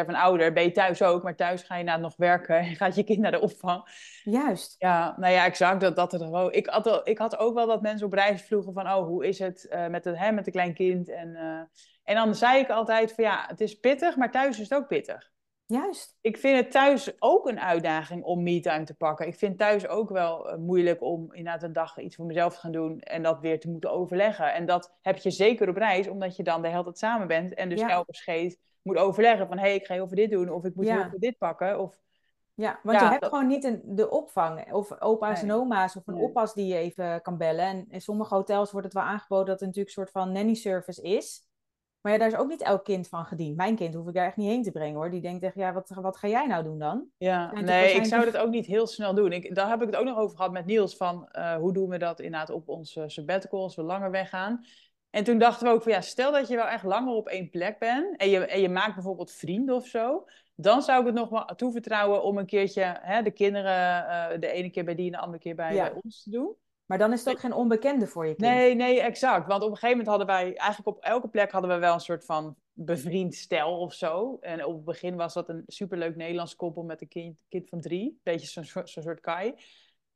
24-7 0.06 0.10
ouder. 0.10 0.52
Ben 0.52 0.62
je 0.62 0.72
thuis 0.72 1.02
ook, 1.02 1.22
maar 1.22 1.36
thuis 1.36 1.62
ga 1.62 1.76
je 1.76 1.84
na 1.84 1.96
nog 1.96 2.16
werken. 2.16 2.56
En 2.68 2.76
gaat 2.76 2.94
je 2.94 3.04
kind 3.04 3.18
naar 3.18 3.30
de 3.30 3.40
opvang. 3.40 3.82
Juist. 4.22 4.74
Ja, 4.78 5.14
nou 5.16 5.32
ja, 5.32 5.44
exact. 5.44 5.80
Dat, 5.80 5.96
dat 5.96 6.12
er 6.12 6.18
gewoon... 6.18 6.52
Ik 6.52 6.66
had, 6.66 7.08
ik 7.08 7.18
had 7.18 7.38
ook 7.38 7.54
wel 7.54 7.66
dat 7.66 7.82
mensen 7.82 8.06
op 8.06 8.12
reis 8.12 8.42
vloegen 8.42 8.72
van... 8.72 8.86
Oh, 8.86 9.06
hoe 9.06 9.26
is 9.26 9.38
het 9.38 9.66
uh, 9.70 9.86
met, 9.86 10.04
het, 10.04 10.18
hè, 10.18 10.32
met 10.32 10.46
een 10.46 10.52
klein 10.52 10.74
kind? 10.74 11.08
En, 11.08 11.28
uh, 11.28 11.60
en 12.04 12.14
dan 12.14 12.34
zei 12.34 12.60
ik 12.60 12.70
altijd 12.70 13.14
van 13.14 13.24
ja, 13.24 13.44
het 13.46 13.60
is 13.60 13.78
pittig, 13.78 14.16
maar 14.16 14.30
thuis 14.30 14.60
is 14.60 14.68
het 14.68 14.78
ook 14.78 14.88
pittig. 14.88 15.30
Juist. 15.68 16.16
Ik 16.20 16.36
vind 16.36 16.56
het 16.56 16.70
thuis 16.70 17.12
ook 17.18 17.48
een 17.48 17.60
uitdaging 17.60 18.24
om 18.24 18.42
me-time 18.42 18.84
te 18.84 18.94
pakken. 18.94 19.26
Ik 19.26 19.34
vind 19.34 19.58
thuis 19.58 19.88
ook 19.88 20.10
wel 20.10 20.52
uh, 20.52 20.56
moeilijk 20.56 21.02
om 21.02 21.32
inderdaad 21.32 21.62
een 21.62 21.72
dag 21.72 21.98
iets 21.98 22.16
voor 22.16 22.26
mezelf 22.26 22.54
te 22.54 22.60
gaan 22.60 22.72
doen 22.72 23.00
en 23.00 23.22
dat 23.22 23.40
weer 23.40 23.60
te 23.60 23.68
moeten 23.68 23.90
overleggen. 23.90 24.54
En 24.54 24.66
dat 24.66 24.94
heb 25.02 25.16
je 25.16 25.30
zeker 25.30 25.68
op 25.68 25.76
reis, 25.76 26.08
omdat 26.08 26.36
je 26.36 26.42
dan 26.42 26.62
de 26.62 26.68
hele 26.68 26.82
tijd 26.82 26.98
samen 26.98 27.26
bent 27.26 27.54
en 27.54 27.68
dus 27.68 27.80
ja. 27.80 27.88
elke 27.88 28.14
scheet 28.14 28.58
moet 28.82 28.96
overleggen 28.96 29.46
van 29.46 29.58
hé, 29.58 29.64
hey, 29.64 29.74
ik 29.74 29.86
ga 29.86 29.98
over 29.98 30.16
dit 30.16 30.30
doen 30.30 30.50
of 30.50 30.64
ik 30.64 30.74
moet 30.74 30.86
ja. 30.86 31.06
over 31.06 31.18
dit 31.18 31.38
pakken. 31.38 31.80
Of... 31.80 31.98
Ja, 32.54 32.80
want 32.82 32.98
ja, 32.98 33.04
je 33.04 33.10
hebt 33.10 33.22
dat... 33.22 33.30
gewoon 33.30 33.46
niet 33.46 33.64
een, 33.64 33.82
de 33.84 34.10
opvang 34.10 34.72
of 34.72 35.00
opa's 35.00 35.42
nee. 35.42 35.50
en 35.50 35.56
oma's 35.56 35.96
of 35.96 36.06
een 36.06 36.14
nee. 36.14 36.22
oppas 36.22 36.54
die 36.54 36.66
je 36.66 36.76
even 36.76 37.22
kan 37.22 37.36
bellen. 37.36 37.64
En 37.64 37.86
in 37.88 38.00
sommige 38.00 38.34
hotels 38.34 38.70
wordt 38.70 38.86
het 38.86 38.94
wel 38.94 39.04
aangeboden 39.04 39.46
dat 39.46 39.60
het 39.60 39.68
natuurlijk 39.68 39.96
een 39.96 40.02
soort 40.02 40.24
van 40.24 40.32
nanny 40.32 40.54
service 40.54 41.02
is. 41.02 41.47
Maar 42.00 42.12
ja, 42.12 42.18
daar 42.18 42.28
is 42.28 42.36
ook 42.36 42.48
niet 42.48 42.62
elk 42.62 42.84
kind 42.84 43.08
van 43.08 43.24
gediend. 43.24 43.56
Mijn 43.56 43.76
kind 43.76 43.94
hoef 43.94 44.08
ik 44.08 44.14
daar 44.14 44.26
echt 44.26 44.36
niet 44.36 44.48
heen 44.48 44.62
te 44.62 44.70
brengen 44.70 44.94
hoor. 44.94 45.10
Die 45.10 45.20
denkt 45.20 45.42
echt, 45.42 45.54
ja, 45.54 45.72
wat, 45.72 45.90
wat 46.00 46.16
ga 46.16 46.28
jij 46.28 46.46
nou 46.46 46.64
doen 46.64 46.78
dan? 46.78 47.06
Ja, 47.16 47.60
nee, 47.60 47.92
ik 47.92 48.04
zou 48.04 48.24
dat 48.24 48.36
ook 48.36 48.50
niet 48.50 48.66
heel 48.66 48.86
snel 48.86 49.14
doen. 49.14 49.32
Ik, 49.32 49.54
daar 49.54 49.68
heb 49.68 49.80
ik 49.80 49.86
het 49.86 49.96
ook 49.96 50.04
nog 50.04 50.18
over 50.18 50.36
gehad 50.36 50.52
met 50.52 50.66
Niels. 50.66 50.96
Van 50.96 51.28
uh, 51.32 51.56
hoe 51.56 51.72
doen 51.72 51.88
we 51.88 51.98
dat 51.98 52.20
inderdaad 52.20 52.50
op 52.50 52.68
onze 52.68 53.04
sabbatical 53.06 53.62
als 53.62 53.76
we 53.76 53.82
langer 53.82 54.10
weggaan. 54.10 54.64
En 55.10 55.24
toen 55.24 55.38
dachten 55.38 55.66
we 55.66 55.72
ook 55.72 55.82
van 55.82 55.92
ja, 55.92 56.00
stel 56.00 56.32
dat 56.32 56.48
je 56.48 56.56
wel 56.56 56.68
echt 56.68 56.84
langer 56.84 57.14
op 57.14 57.28
één 57.28 57.50
plek 57.50 57.78
bent. 57.78 58.16
En 58.16 58.28
je, 58.28 58.46
en 58.46 58.60
je 58.60 58.68
maakt 58.68 58.94
bijvoorbeeld 58.94 59.32
vrienden 59.32 59.74
of 59.74 59.86
zo. 59.86 60.24
Dan 60.54 60.82
zou 60.82 61.00
ik 61.00 61.06
het 61.06 61.14
nog 61.14 61.28
wel 61.28 61.44
toevertrouwen 61.44 62.22
om 62.22 62.38
een 62.38 62.46
keertje 62.46 62.98
hè, 63.00 63.22
de 63.22 63.30
kinderen 63.30 64.04
uh, 64.04 64.40
de 64.40 64.50
ene 64.50 64.70
keer 64.70 64.84
bij 64.84 64.94
die 64.94 65.06
en 65.06 65.12
de 65.12 65.18
andere 65.18 65.38
keer 65.38 65.54
bij, 65.54 65.74
ja. 65.74 65.90
bij 65.90 66.00
ons 66.02 66.22
te 66.22 66.30
doen. 66.30 66.54
Maar 66.88 66.98
dan 66.98 67.12
is 67.12 67.24
het 67.24 67.34
ook 67.34 67.40
geen 67.40 67.52
onbekende 67.52 68.06
voor 68.06 68.26
je 68.26 68.34
kind. 68.34 68.50
Nee, 68.50 68.74
nee, 68.74 69.00
exact. 69.00 69.46
Want 69.46 69.62
op 69.62 69.70
een 69.70 69.76
gegeven 69.76 69.98
moment 69.98 70.08
hadden 70.08 70.26
wij, 70.26 70.56
eigenlijk 70.56 70.96
op 70.96 71.04
elke 71.04 71.28
plek 71.28 71.50
hadden 71.50 71.70
we 71.70 71.78
wel 71.78 71.94
een 71.94 72.00
soort 72.00 72.24
van 72.24 72.56
bevriend 72.72 73.34
stel 73.34 73.78
of 73.78 73.94
zo. 73.94 74.38
En 74.40 74.64
op 74.64 74.74
het 74.74 74.84
begin 74.84 75.16
was 75.16 75.34
dat 75.34 75.48
een 75.48 75.62
superleuk 75.66 76.16
Nederlands 76.16 76.56
koppel 76.56 76.82
met 76.82 77.00
een 77.00 77.08
kind, 77.08 77.44
kind 77.48 77.68
van 77.68 77.80
drie. 77.80 78.20
Beetje 78.22 78.46
zo'n 78.46 78.64
zo 78.64 79.00
soort 79.00 79.20
kai. 79.20 79.54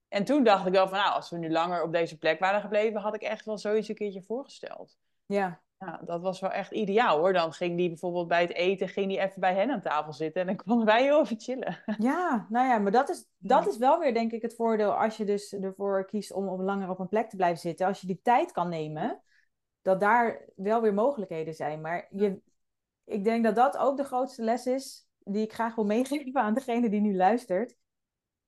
En 0.08 0.24
toen 0.24 0.44
dacht 0.44 0.66
ik 0.66 0.72
wel 0.72 0.88
van, 0.88 0.98
nou, 0.98 1.14
als 1.14 1.30
we 1.30 1.38
nu 1.38 1.50
langer 1.50 1.82
op 1.82 1.92
deze 1.92 2.18
plek 2.18 2.40
waren 2.40 2.60
gebleven, 2.60 3.00
had 3.00 3.14
ik 3.14 3.22
echt 3.22 3.44
wel 3.44 3.58
zoiets 3.58 3.88
een 3.88 3.94
keertje 3.94 4.22
voorgesteld. 4.22 4.96
Ja. 5.26 5.62
Ja, 5.86 6.00
dat 6.04 6.22
was 6.22 6.40
wel 6.40 6.50
echt 6.50 6.72
ideaal 6.72 7.18
hoor. 7.18 7.32
Dan 7.32 7.52
ging 7.52 7.76
die 7.76 7.88
bijvoorbeeld 7.88 8.28
bij 8.28 8.40
het 8.40 8.52
eten, 8.52 8.88
ging 8.88 9.08
die 9.08 9.18
even 9.18 9.40
bij 9.40 9.54
hen 9.54 9.70
aan 9.70 9.80
tafel 9.80 10.12
zitten 10.12 10.40
en 10.40 10.46
dan 10.46 10.56
konden 10.66 10.86
wij 10.86 11.02
heel 11.02 11.20
even 11.20 11.40
chillen. 11.40 11.82
Ja, 11.98 12.46
nou 12.48 12.68
ja, 12.68 12.78
maar 12.78 12.92
dat 12.92 13.08
is, 13.08 13.26
dat 13.38 13.66
is 13.66 13.76
wel 13.76 13.98
weer 13.98 14.14
denk 14.14 14.32
ik 14.32 14.42
het 14.42 14.54
voordeel 14.54 14.92
als 14.92 15.16
je 15.16 15.24
dus 15.24 15.52
ervoor 15.52 16.04
kiest 16.04 16.32
om 16.32 16.62
langer 16.62 16.90
op 16.90 16.98
een 16.98 17.08
plek 17.08 17.30
te 17.30 17.36
blijven 17.36 17.60
zitten. 17.60 17.86
Als 17.86 18.00
je 18.00 18.06
die 18.06 18.20
tijd 18.22 18.52
kan 18.52 18.68
nemen, 18.68 19.22
dat 19.82 20.00
daar 20.00 20.48
wel 20.56 20.80
weer 20.80 20.94
mogelijkheden 20.94 21.54
zijn. 21.54 21.80
Maar 21.80 22.08
je, 22.10 22.40
ik 23.04 23.24
denk 23.24 23.44
dat 23.44 23.54
dat 23.54 23.76
ook 23.76 23.96
de 23.96 24.04
grootste 24.04 24.42
les 24.42 24.66
is 24.66 25.06
die 25.18 25.42
ik 25.42 25.52
graag 25.52 25.74
wil 25.74 25.84
meegeven 25.84 26.40
aan 26.40 26.54
degene 26.54 26.88
die 26.88 27.00
nu 27.00 27.16
luistert. 27.16 27.76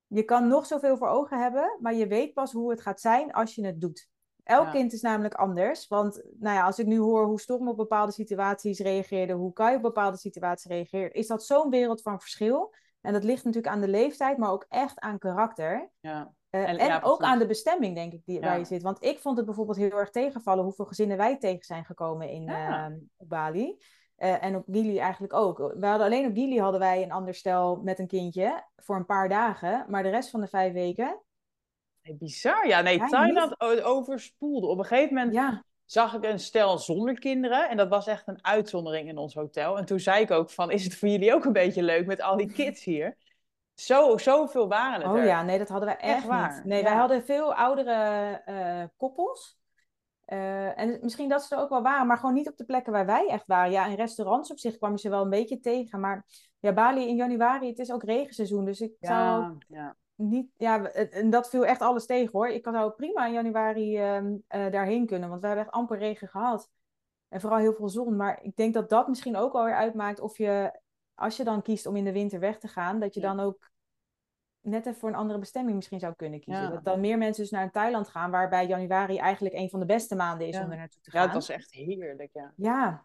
Je 0.07 0.23
kan 0.23 0.49
nog 0.49 0.67
zoveel 0.67 0.97
voor 0.97 1.09
ogen 1.09 1.43
hebben, 1.43 1.79
maar 1.81 1.95
je 1.95 2.07
weet 2.07 2.35
pas 2.35 2.53
hoe 2.53 2.71
het 2.71 2.81
gaat 2.81 3.01
zijn 3.01 3.33
als 3.33 3.55
je 3.55 3.67
het 3.67 3.81
doet. 3.81 4.13
Elk 4.45 4.65
ja. 4.65 4.71
kind 4.71 4.93
is 4.93 5.01
namelijk 5.01 5.35
anders. 5.35 5.89
Want 5.89 6.23
nou 6.39 6.57
ja, 6.57 6.65
als 6.65 6.79
ik 6.79 6.87
nu 6.87 6.99
hoor 6.99 7.27
hoe 7.27 7.41
Storm 7.41 7.69
op 7.69 7.77
bepaalde 7.77 8.13
situaties 8.13 8.79
reageerde, 8.79 9.33
hoe 9.33 9.53
Kai 9.53 9.77
op 9.77 9.83
bepaalde 9.83 10.17
situaties 10.17 10.71
reageert, 10.71 11.15
is 11.15 11.27
dat 11.27 11.45
zo'n 11.45 11.71
wereld 11.71 12.03
van 12.03 12.21
verschil. 12.21 12.75
En 13.01 13.13
dat 13.13 13.25
ligt 13.25 13.45
natuurlijk 13.45 13.75
aan 13.75 13.81
de 13.81 13.89
leeftijd, 13.89 14.39
maar 14.39 14.51
ook 14.51 14.67
echt 14.69 15.01
aan 15.01 15.19
karakter. 15.19 15.91
Ja. 16.01 16.35
Uh, 16.51 16.83
en, 16.83 17.03
ook 17.03 17.21
aan 17.21 17.39
de 17.39 17.47
bestemming, 17.47 17.95
denk 17.95 18.13
ik, 18.13 18.23
die, 18.25 18.41
waar 18.41 18.59
je 18.59 18.65
zit. 18.65 18.83
Want 18.83 19.05
ik 19.05 19.19
vond 19.19 19.37
het 19.37 19.47
bijvoorbeeld 19.47 19.77
heel 19.77 19.99
erg 19.99 20.11
tegenvallen 20.11 20.65
hoeveel 20.65 20.85
gezinnen 20.85 21.17
wij 21.17 21.39
tegen 21.39 21.65
zijn 21.65 21.85
gekomen 21.85 22.29
in 22.29 22.49
uh, 22.49 22.87
op 23.17 23.29
Bali. 23.29 23.77
Uh, 24.19 24.45
en 24.45 24.57
op 24.57 24.65
Gili 24.71 24.99
eigenlijk 24.99 25.33
ook. 25.33 25.59
We 25.59 25.87
hadden 25.87 26.07
alleen 26.07 26.27
op 26.27 26.35
Gili 26.35 26.61
hadden 26.61 26.81
wij 26.81 27.03
een 27.03 27.13
ander 27.13 27.35
stel 27.35 27.77
met 27.77 27.99
een 27.99 28.07
kindje 28.07 28.65
voor 28.77 28.97
een 28.97 29.07
paar 29.07 29.29
dagen. 29.29 29.85
Maar 29.89 30.03
de 30.03 30.09
rest 30.09 30.31
van 30.31 30.41
de 30.41 30.47
vijf 30.47 30.73
weken 30.73 31.23
Nee, 32.05 32.17
bizar. 32.17 32.67
Ja, 32.67 32.81
nee, 32.81 32.99
ja, 32.99 33.07
Thailand 33.07 33.61
niet. 33.61 33.83
overspoelde. 33.83 34.67
Op 34.67 34.79
een 34.79 34.85
gegeven 34.85 35.15
moment 35.15 35.35
ja. 35.35 35.65
zag 35.85 36.15
ik 36.15 36.25
een 36.25 36.39
stel 36.39 36.79
zonder 36.79 37.19
kinderen. 37.19 37.69
En 37.69 37.77
dat 37.77 37.89
was 37.89 38.07
echt 38.07 38.29
een 38.29 38.45
uitzondering 38.45 39.09
in 39.09 39.19
ons 39.19 39.35
hotel. 39.35 39.79
En 39.79 39.85
toen 39.85 40.01
zei 40.01 40.23
ik 40.23 40.31
ook 40.31 40.51
van, 40.51 40.71
is 40.71 40.85
het 40.85 40.97
voor 40.97 41.09
jullie 41.09 41.35
ook 41.35 41.45
een 41.45 41.53
beetje 41.53 41.83
leuk 41.83 42.07
met 42.07 42.23
al 42.23 42.37
die 42.37 42.53
kids 42.53 42.85
hier? 42.85 43.17
Zo, 43.75 44.19
zoveel 44.19 44.69
waren 44.69 45.01
het 45.01 45.11
Oh 45.11 45.19
er. 45.19 45.25
ja, 45.25 45.43
nee, 45.43 45.59
dat 45.59 45.69
hadden 45.69 45.89
we 45.89 45.95
echt, 45.95 46.17
echt 46.17 46.27
waar. 46.27 46.55
Niet. 46.55 46.65
Nee, 46.65 46.79
ja. 46.79 46.85
wij 46.85 46.95
hadden 46.95 47.25
veel 47.25 47.55
oudere 47.55 48.43
uh, 48.47 48.85
koppels. 48.97 49.59
Uh, 50.27 50.79
en 50.79 50.99
misschien 51.01 51.29
dat 51.29 51.43
ze 51.43 51.55
er 51.55 51.61
ook 51.61 51.69
wel 51.69 51.83
waren, 51.83 52.07
maar 52.07 52.17
gewoon 52.19 52.35
niet 52.35 52.49
op 52.49 52.57
de 52.57 52.65
plekken 52.65 52.93
waar 52.93 53.07
wij 53.07 53.27
echt 53.29 53.47
waren. 53.47 53.73
Ja, 53.73 53.87
in 53.87 53.95
restaurants 53.95 54.51
op 54.51 54.59
zich 54.59 54.77
kwam 54.77 54.93
je 54.93 54.99
ze 54.99 55.09
wel 55.09 55.23
een 55.23 55.31
beetje 55.31 55.61
tegen. 55.61 56.01
Maar 56.01 56.25
ja, 56.61 56.73
Bali 56.73 57.09
in 57.09 57.17
januari, 57.17 57.69
het 57.69 57.79
is 57.79 57.93
ook 57.93 58.03
regenseizoen. 58.03 58.65
Dus 58.65 58.81
ik 58.81 58.97
ja, 58.99 59.09
zou 59.09 59.57
ja 59.69 59.97
niet, 60.15 60.51
ja, 60.57 60.85
en 60.93 61.31
dat 61.31 61.49
viel 61.49 61.67
echt 61.67 61.81
alles 61.81 62.07
tegen 62.07 62.33
hoor. 62.33 62.49
Ik 62.49 62.65
zou 62.71 62.91
prima 62.91 63.27
in 63.27 63.33
januari 63.33 63.99
uh, 63.99 64.23
uh, 64.23 64.41
daarheen 64.49 65.07
kunnen, 65.07 65.29
want 65.29 65.41
we 65.41 65.47
hebben 65.47 65.65
echt 65.65 65.75
amper 65.75 65.99
regen 65.99 66.29
gehad. 66.29 66.71
En 67.29 67.41
vooral 67.41 67.59
heel 67.59 67.75
veel 67.75 67.89
zon. 67.89 68.17
Maar 68.17 68.43
ik 68.43 68.57
denk 68.57 68.75
dat 68.75 68.89
dat 68.89 69.09
misschien 69.09 69.37
ook 69.37 69.53
alweer 69.53 69.75
uitmaakt 69.75 70.21
of 70.21 70.39
je, 70.39 70.81
als 71.15 71.37
je 71.37 71.45
dan 71.45 71.63
kiest 71.63 71.87
om 71.87 71.97
in 71.97 72.05
de 72.05 72.13
winter 72.13 72.41
weg 72.41 72.59
te 72.59 72.69
gaan, 72.69 73.01
dat 73.01 73.15
je 73.15 73.21
ja. 73.21 73.35
dan 73.35 73.47
ook 73.47 73.73
net 74.61 74.87
even 74.87 74.99
voor 74.99 75.09
een 75.09 75.15
andere 75.15 75.39
bestemming 75.39 75.77
misschien 75.77 76.01
zou 76.01 76.15
kunnen 76.15 76.41
kiezen. 76.41 76.63
Ja. 76.63 76.71
Dat 76.71 76.85
dan 76.85 77.01
meer 77.01 77.19
mensen 77.19 77.43
dus 77.43 77.53
naar 77.53 77.71
Thailand 77.71 78.09
gaan, 78.09 78.31
waarbij 78.31 78.67
januari 78.67 79.19
eigenlijk 79.19 79.55
een 79.55 79.71
van 79.71 79.81
de 79.81 79.87
beste 79.87 80.15
maanden 80.15 80.47
is 80.47 80.57
ja. 80.57 80.65
om 80.65 80.71
er 80.71 80.77
naartoe 80.77 81.01
te 81.01 81.11
gaan. 81.11 81.21
Ja, 81.21 81.27
het 81.27 81.35
was 81.35 81.49
echt 81.49 81.73
heerlijk, 81.73 82.31
ja. 82.33 82.53
Ja. 82.57 83.05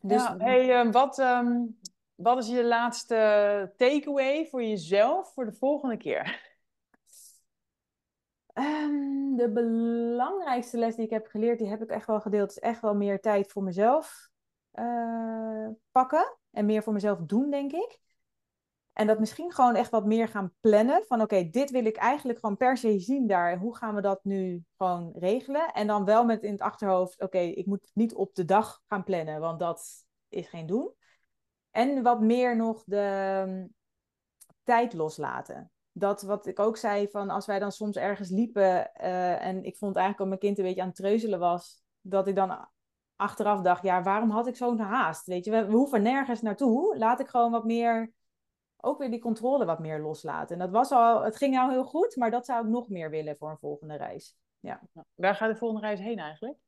Dus, 0.00 0.28
hey, 0.38 0.84
uh, 0.84 0.92
wat, 0.92 1.18
um, 1.18 1.78
wat 2.14 2.38
is 2.38 2.48
je 2.48 2.64
laatste 2.64 3.72
takeaway 3.76 4.46
voor 4.46 4.62
jezelf 4.62 5.32
voor 5.32 5.44
de 5.44 5.52
volgende 5.52 5.96
keer? 5.96 6.50
Um, 8.54 9.36
de 9.36 9.50
belangrijkste 9.52 10.78
les 10.78 10.94
die 10.94 11.04
ik 11.04 11.10
heb 11.10 11.26
geleerd, 11.26 11.58
die 11.58 11.68
heb 11.68 11.82
ik 11.82 11.90
echt 11.90 12.06
wel 12.06 12.20
gedeeld, 12.20 12.50
is 12.50 12.58
echt 12.58 12.80
wel 12.80 12.94
meer 12.94 13.20
tijd 13.20 13.52
voor 13.52 13.62
mezelf 13.62 14.28
uh, 14.74 15.68
pakken. 15.92 16.36
En 16.50 16.66
meer 16.66 16.82
voor 16.82 16.92
mezelf 16.92 17.18
doen, 17.18 17.50
denk 17.50 17.72
ik. 17.72 18.00
En 18.92 19.06
dat 19.06 19.18
misschien 19.18 19.52
gewoon 19.52 19.74
echt 19.74 19.90
wat 19.90 20.06
meer 20.06 20.28
gaan 20.28 20.54
plannen. 20.60 21.04
Van 21.06 21.20
oké, 21.20 21.48
dit 21.50 21.70
wil 21.70 21.84
ik 21.84 21.96
eigenlijk 21.96 22.38
gewoon 22.38 22.56
per 22.56 22.76
se 22.76 22.98
zien 22.98 23.26
daar. 23.26 23.58
Hoe 23.58 23.76
gaan 23.76 23.94
we 23.94 24.00
dat 24.00 24.24
nu 24.24 24.64
gewoon 24.76 25.12
regelen? 25.18 25.72
En 25.72 25.86
dan 25.86 26.04
wel 26.04 26.24
met 26.24 26.42
in 26.42 26.52
het 26.52 26.60
achterhoofd, 26.60 27.20
oké, 27.20 27.38
ik 27.38 27.66
moet 27.66 27.90
niet 27.94 28.14
op 28.14 28.34
de 28.34 28.44
dag 28.44 28.82
gaan 28.86 29.04
plannen, 29.04 29.40
want 29.40 29.58
dat 29.58 30.06
is 30.28 30.48
geen 30.48 30.66
doen. 30.66 30.92
En 31.72 32.02
wat 32.02 32.20
meer 32.20 32.56
nog 32.56 32.82
de 32.86 33.42
um, 33.48 33.74
tijd 34.62 34.92
loslaten. 34.92 35.70
Dat 35.92 36.22
wat 36.22 36.46
ik 36.46 36.58
ook 36.58 36.76
zei, 36.76 37.08
van 37.08 37.30
als 37.30 37.46
wij 37.46 37.58
dan 37.58 37.72
soms 37.72 37.96
ergens 37.96 38.30
liepen 38.30 38.90
uh, 39.00 39.46
en 39.46 39.64
ik 39.64 39.76
vond 39.76 39.96
eigenlijk 39.96 40.18
dat 40.18 40.26
mijn 40.26 40.40
kind 40.40 40.58
een 40.58 40.64
beetje 40.64 40.80
aan 40.80 40.86
het 40.86 40.96
treuzelen 40.96 41.38
was, 41.38 41.82
dat 42.00 42.26
ik 42.26 42.34
dan 42.36 42.68
achteraf 43.16 43.60
dacht, 43.60 43.82
ja, 43.82 44.02
waarom 44.02 44.30
had 44.30 44.46
ik 44.46 44.56
zo'n 44.56 44.78
haast? 44.78 45.26
Weet 45.26 45.44
je, 45.44 45.50
we, 45.50 45.66
we 45.66 45.72
hoeven 45.72 46.02
nergens 46.02 46.42
naartoe. 46.42 46.98
Laat 46.98 47.20
ik 47.20 47.28
gewoon 47.28 47.50
wat 47.50 47.64
meer, 47.64 48.12
ook 48.76 48.98
weer 48.98 49.10
die 49.10 49.20
controle 49.20 49.64
wat 49.64 49.78
meer 49.78 50.00
loslaten. 50.00 50.54
En 50.54 50.62
dat 50.62 50.70
was 50.70 50.90
al, 50.90 51.22
het 51.22 51.36
ging 51.36 51.58
al 51.58 51.70
heel 51.70 51.84
goed, 51.84 52.16
maar 52.16 52.30
dat 52.30 52.46
zou 52.46 52.64
ik 52.64 52.70
nog 52.70 52.88
meer 52.88 53.10
willen 53.10 53.36
voor 53.36 53.50
een 53.50 53.58
volgende 53.58 53.96
reis. 53.96 54.36
Ja. 54.60 54.80
Waar 55.14 55.34
gaat 55.34 55.50
de 55.52 55.56
volgende 55.56 55.86
reis 55.86 56.00
heen 56.00 56.18
eigenlijk? 56.18 56.58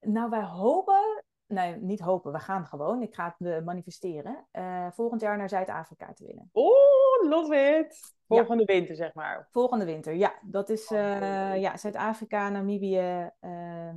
Nou, 0.00 0.30
wij 0.30 0.44
hopen 0.44 1.24
nee, 1.50 1.76
niet 1.76 2.00
hopen, 2.00 2.32
we 2.32 2.38
gaan 2.38 2.66
gewoon. 2.66 3.02
Ik 3.02 3.14
ga 3.14 3.34
het 3.38 3.64
manifesteren. 3.64 4.46
Uh, 4.52 4.90
volgend 4.90 5.20
jaar 5.20 5.36
naar 5.36 5.48
Zuid-Afrika 5.48 6.12
te 6.12 6.26
willen. 6.26 6.48
Oh, 6.52 7.28
love 7.28 7.56
it! 7.56 8.14
Volgende 8.26 8.64
ja. 8.66 8.74
winter, 8.74 8.96
zeg 8.96 9.14
maar. 9.14 9.48
Volgende 9.50 9.84
winter, 9.84 10.14
ja. 10.14 10.32
Dat 10.42 10.68
is 10.68 10.90
uh, 10.90 11.60
ja, 11.60 11.76
Zuid-Afrika, 11.76 12.48
Namibië. 12.48 13.30
Uh, 13.40 13.94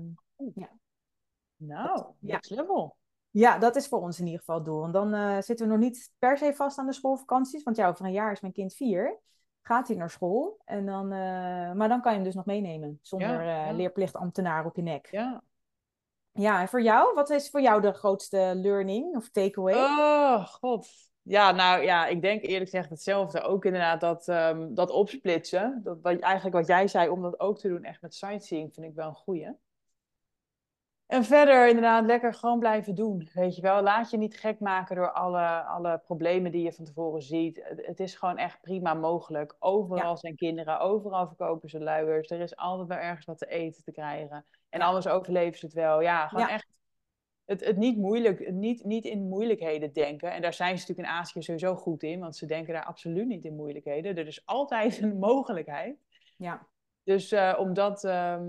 ja. 0.54 0.70
Nou, 1.56 2.06
next 2.20 2.50
ja. 2.50 2.56
level. 2.56 2.96
Ja, 3.30 3.58
dat 3.58 3.76
is 3.76 3.88
voor 3.88 4.00
ons 4.00 4.20
in 4.20 4.26
ieder 4.26 4.40
geval 4.40 4.56
het 4.56 4.66
doel. 4.66 4.84
En 4.84 4.92
dan 4.92 5.44
zitten 5.44 5.66
we 5.66 5.72
nog 5.72 5.82
niet 5.82 6.12
per 6.20 6.38
se 6.38 6.54
vast 6.54 6.78
aan 6.78 6.86
de 6.86 6.94
schoolvakanties. 6.94 7.64
Want 7.64 7.78
ja, 7.78 7.88
over 7.88 8.06
een 8.06 8.12
jaar 8.12 8.32
is 8.32 8.42
mijn 8.42 8.54
kind 8.54 8.74
vier. 8.74 9.20
Gaat 9.62 9.88
hij 9.88 9.98
naar 9.98 10.10
school. 10.10 10.62
En 10.66 10.86
dan, 10.86 11.08
maar 11.78 11.88
dan 11.88 12.02
kan 12.02 12.12
je 12.12 12.18
hem 12.18 12.28
dus 12.28 12.36
nog 12.36 12.46
meenemen. 12.46 13.00
Zonder 13.02 13.44
ja. 13.44 13.72
leerplichtambtenaar 13.72 14.66
op 14.66 14.76
je 14.76 14.82
nek. 14.82 15.08
Ja, 15.12 15.44
ja, 16.34 16.62
en 16.62 16.68
voor 16.68 16.82
jou? 16.82 17.14
Wat 17.14 17.30
is 17.30 17.50
voor 17.50 17.62
jou 17.62 17.82
de 17.82 17.94
grootste 17.94 18.52
learning 18.56 19.16
of 19.16 19.30
takeaway? 19.30 19.74
Oh, 19.74 20.46
god. 20.46 20.88
Ja, 21.22 21.52
nou 21.52 21.84
ja, 21.84 22.06
ik 22.08 22.22
denk 22.22 22.42
eerlijk 22.42 22.70
gezegd 22.70 22.90
hetzelfde. 22.90 23.42
Ook 23.42 23.66
inderdaad 23.66 24.02
dat, 24.02 24.28
um, 24.28 24.76
dat 24.76 24.90
opsplitsen. 24.90 25.82
Dat, 25.84 25.98
wat, 26.02 26.20
eigenlijk 26.20 26.56
wat 26.56 26.68
jij 26.68 26.88
zei, 26.88 27.10
om 27.10 27.22
dat 27.22 27.40
ook 27.40 27.60
te 27.60 27.68
doen 27.68 27.84
echt 27.84 28.02
met 28.02 28.16
sightseeing, 28.16 28.74
vind 28.74 28.86
ik 28.86 28.96
wel 28.96 29.08
een 29.08 29.16
goeie. 29.16 29.56
En 31.06 31.24
verder 31.24 31.68
inderdaad 31.68 32.06
lekker 32.06 32.34
gewoon 32.34 32.60
blijven 32.60 32.96
doen. 32.96 33.30
Weet 33.34 33.56
je 33.56 33.62
wel, 33.62 33.82
laat 33.82 34.10
je 34.10 34.18
niet 34.18 34.40
gek 34.40 34.60
maken 34.60 34.96
door 34.96 35.12
alle, 35.12 35.64
alle 35.64 35.98
problemen 35.98 36.52
die 36.52 36.64
je 36.64 36.74
van 36.74 36.86
tevoren 36.86 37.22
ziet. 37.22 37.62
Het, 37.64 38.00
is 38.00 38.16
gewoon 38.16 38.38
echt 38.38 38.62
prima 38.62 38.94
mogelijk. 38.94 39.56
Overal 39.60 40.18
zijn 40.18 40.36
kinderen, 40.36 40.80
overal 40.80 41.28
verkopen 41.28 41.70
ze 41.70 41.80
luiers. 41.80 42.32
Er 42.32 42.40
is 42.40 42.56
altijd 42.56 42.88
wel 42.88 42.98
ergens 42.98 43.26
wat 43.26 43.38
te 43.38 43.48
eten 43.48 43.84
te 43.84 43.92
krijgen. 43.92 44.46
En 44.74 44.82
anders 44.82 45.08
overleven 45.08 45.60
ze 45.60 45.66
het 45.66 45.76
wel. 45.76 46.02
Ja, 46.02 46.28
gewoon 46.28 46.48
echt 46.48 46.68
het, 47.46 47.66
het 47.66 47.78
niet, 47.78 47.98
moeilijk, 47.98 48.52
niet, 48.52 48.84
niet 48.84 49.06
in 49.06 49.28
moeilijkheden 49.28 49.94
denken. 49.94 50.32
En 50.32 50.42
daar 50.42 50.54
zijn 50.54 50.78
ze 50.78 50.82
natuurlijk 50.88 51.08
in 51.08 51.16
Azië 51.16 51.42
sowieso 51.42 51.76
goed 51.76 52.04
in, 52.04 52.20
want 52.20 52.36
ze 52.36 52.46
denken 52.46 52.74
daar 52.74 52.86
absoluut 52.86 53.28
niet 53.28 53.46
in 53.46 53.56
moeilijkheden. 53.56 54.18
Er 54.18 54.28
is 54.28 54.46
altijd 54.46 55.02
een 55.02 55.20
mogelijkheid. 55.20 55.98
Ja. 56.38 56.68
Dus 57.04 57.32
uh, 57.32 57.56
om, 57.60 57.74
dat, 57.74 58.04
ehm, 58.04 58.44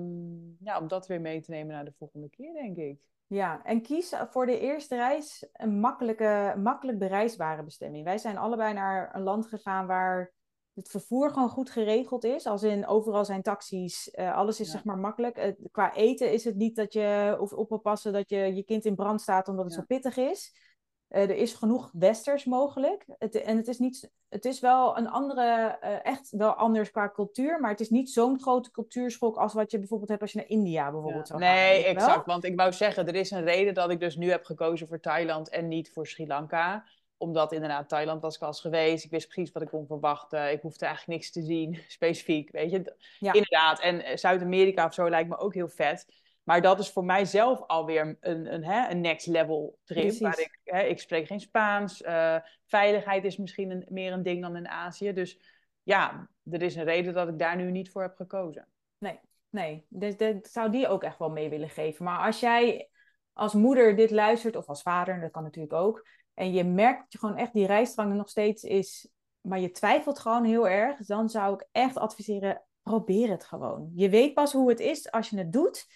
ja, 0.59 0.81
om 0.81 0.89
dat 0.89 1.07
weer 1.07 1.21
mee 1.21 1.41
te 1.41 1.51
nemen 1.51 1.75
naar 1.75 1.85
de 1.85 1.95
volgende 1.99 2.29
keer, 2.29 2.53
denk 2.53 2.77
ik. 2.77 2.99
Ja, 3.27 3.65
en 3.65 3.83
kies 3.83 4.15
voor 4.31 4.47
de 4.47 4.61
eerste 4.61 4.97
reis 4.97 5.49
een 5.53 5.81
makkelijke, 5.81 6.55
makkelijk 6.59 6.99
bereisbare 6.99 7.63
bestemming. 7.63 8.05
Wij 8.05 8.19
zijn 8.19 8.39
allebei 8.39 8.73
naar 8.73 9.15
een 9.15 9.23
land 9.23 9.47
gegaan 9.47 9.87
waar 9.87 10.33
het 10.75 10.89
vervoer 10.89 11.31
gewoon 11.31 11.49
goed 11.49 11.71
geregeld 11.71 12.25
is. 12.25 12.47
Als 12.47 12.63
in 12.63 12.87
overal 12.87 13.25
zijn 13.25 13.43
taxis, 13.43 14.15
uh, 14.15 14.37
alles 14.37 14.61
is 14.61 14.71
zeg 14.71 14.85
maar 14.85 14.99
makkelijk. 14.99 15.55
qua 15.71 15.95
eten 15.95 16.33
is 16.33 16.45
het 16.45 16.57
niet 16.57 16.77
dat 16.77 16.93
je 16.93 17.37
hoeft 17.39 17.53
op 17.53 17.69
te 17.69 17.79
passen 17.79 18.13
dat 18.13 18.31
je 18.31 18.55
je 18.55 18.63
kind 18.63 18.85
in 18.85 18.95
brand 18.95 19.21
staat 19.21 19.49
omdat 19.49 19.65
het 19.65 19.75
zo 19.75 19.83
pittig 19.87 20.17
is. 20.17 20.63
Uh, 21.11 21.23
er 21.23 21.37
is 21.37 21.53
genoeg 21.53 21.91
westers 21.93 22.45
mogelijk. 22.45 23.05
Het, 23.19 23.35
en 23.35 23.57
het 23.57 23.69
is, 23.69 23.79
niet, 23.79 24.11
het 24.29 24.45
is 24.45 24.61
wel 24.61 24.99
een 24.99 25.09
andere, 25.09 25.79
uh, 25.83 26.07
echt 26.07 26.31
wel 26.31 26.53
anders 26.53 26.91
qua 26.91 27.11
cultuur, 27.11 27.61
maar 27.61 27.71
het 27.71 27.81
is 27.81 27.91
niet 27.91 28.11
zo'n 28.11 28.41
grote 28.41 28.71
cultuurschok 28.71 29.37
als 29.37 29.55
wat 29.55 29.71
je 29.71 29.79
bijvoorbeeld 29.79 30.11
hebt 30.11 30.23
als 30.23 30.33
je 30.33 30.39
naar 30.39 30.49
India 30.49 30.91
bijvoorbeeld 30.91 31.29
ja. 31.29 31.39
zou 31.39 31.41
gaan. 31.41 31.55
Nee, 31.55 31.85
exact. 31.85 32.27
Want 32.27 32.45
ik 32.45 32.57
wou 32.57 32.73
zeggen, 32.73 33.07
er 33.07 33.15
is 33.15 33.31
een 33.31 33.45
reden 33.45 33.75
dat 33.75 33.91
ik 33.91 34.01
dus 34.01 34.17
nu 34.17 34.31
heb 34.31 34.45
gekozen 34.45 34.89
voor 34.89 35.01
Thailand 35.01 35.49
en 35.49 35.69
niet 35.69 35.93
voor 35.93 36.07
Sri 36.07 36.27
Lanka 36.27 36.85
omdat 37.17 37.53
inderdaad, 37.53 37.89
Thailand 37.89 38.23
was 38.23 38.35
ik 38.35 38.43
al 38.43 38.49
eens 38.49 38.61
geweest. 38.61 39.05
Ik 39.05 39.11
wist 39.11 39.29
precies 39.29 39.53
wat 39.53 39.63
ik 39.63 39.69
kon 39.69 39.87
verwachten. 39.87 40.53
Ik 40.53 40.61
hoefde 40.61 40.87
eigenlijk 40.87 41.19
niks 41.19 41.33
te 41.33 41.43
zien, 41.43 41.79
specifiek. 41.89 42.51
Weet 42.51 42.71
je, 42.71 42.97
inderdaad. 43.19 43.81
En 43.81 44.05
eh, 44.05 44.17
Zuid-Amerika 44.17 44.87
of 44.87 44.95
zo 44.95 45.09
lijkt 45.09 45.29
me 45.29 45.37
ook 45.37 45.55
heel 45.55 45.69
vet. 45.69 46.07
Maar 46.45 46.63
dat 46.63 46.79
is 46.79 46.91
voor 46.91 47.05
mijzelf 47.05 47.61
alweer 47.67 48.19
een, 48.21 48.55
een, 48.55 48.65
hè, 48.65 48.91
een 48.91 49.01
next 49.01 49.27
level 49.27 49.79
trip. 49.85 50.19
Waar 50.19 50.39
ik, 50.39 50.61
hè, 50.65 50.83
ik 50.83 51.01
spreek 51.01 51.27
geen 51.27 51.41
Spaans. 51.41 52.03
Uh, 52.03 52.37
veiligheid 52.67 53.25
is 53.25 53.37
misschien 53.37 53.71
een, 53.71 53.87
meer 53.89 54.13
een 54.13 54.23
ding 54.23 54.43
dan 54.43 54.57
in 54.57 54.69
Azië. 54.69 55.13
Dus 55.13 55.39
ja, 55.83 56.29
er 56.51 56.63
is 56.63 56.75
een 56.75 56.85
reden 56.85 57.15
dat 57.15 57.29
ik 57.29 57.39
daar 57.39 57.57
nu 57.57 57.71
niet 57.71 57.91
voor 57.91 58.03
heb 58.03 58.17
gekozen. 58.17 58.69
Nee, 58.99 59.21
nee. 59.51 59.87
Dus 59.89 60.17
dat 60.17 60.47
zou 60.47 60.71
die 60.71 60.89
ook 60.89 61.03
echt 61.03 61.19
wel 61.19 61.31
mee 61.31 61.49
willen 61.49 61.71
geven. 61.71 62.05
Maar 62.05 62.27
als 62.27 62.41
jij 62.41 62.89
als 63.33 63.53
moeder 63.53 63.97
dit 63.97 64.11
luistert, 64.11 64.57
of 64.57 64.67
als 64.67 64.83
vader, 64.83 65.21
dat 65.21 65.31
kan 65.31 65.43
natuurlijk 65.43 65.75
ook 65.75 66.07
en 66.35 66.53
je 66.53 66.65
merkt 66.65 67.01
dat 67.01 67.13
je 67.13 67.19
gewoon 67.19 67.37
echt 67.37 67.53
die 67.53 67.67
rijstrang 67.67 68.11
er 68.11 68.17
nog 68.17 68.29
steeds 68.29 68.63
is, 68.63 69.09
maar 69.41 69.61
je 69.61 69.71
twijfelt 69.71 70.19
gewoon 70.19 70.45
heel 70.45 70.69
erg, 70.69 70.99
dan 70.99 71.29
zou 71.29 71.55
ik 71.55 71.69
echt 71.73 71.99
adviseren, 71.99 72.63
probeer 72.83 73.31
het 73.31 73.45
gewoon. 73.45 73.91
Je 73.95 74.09
weet 74.09 74.35
pas 74.35 74.53
hoe 74.53 74.69
het 74.69 74.81
is 74.81 75.11
als 75.11 75.31
je 75.31 75.39
het 75.39 75.53
doet. 75.53 75.87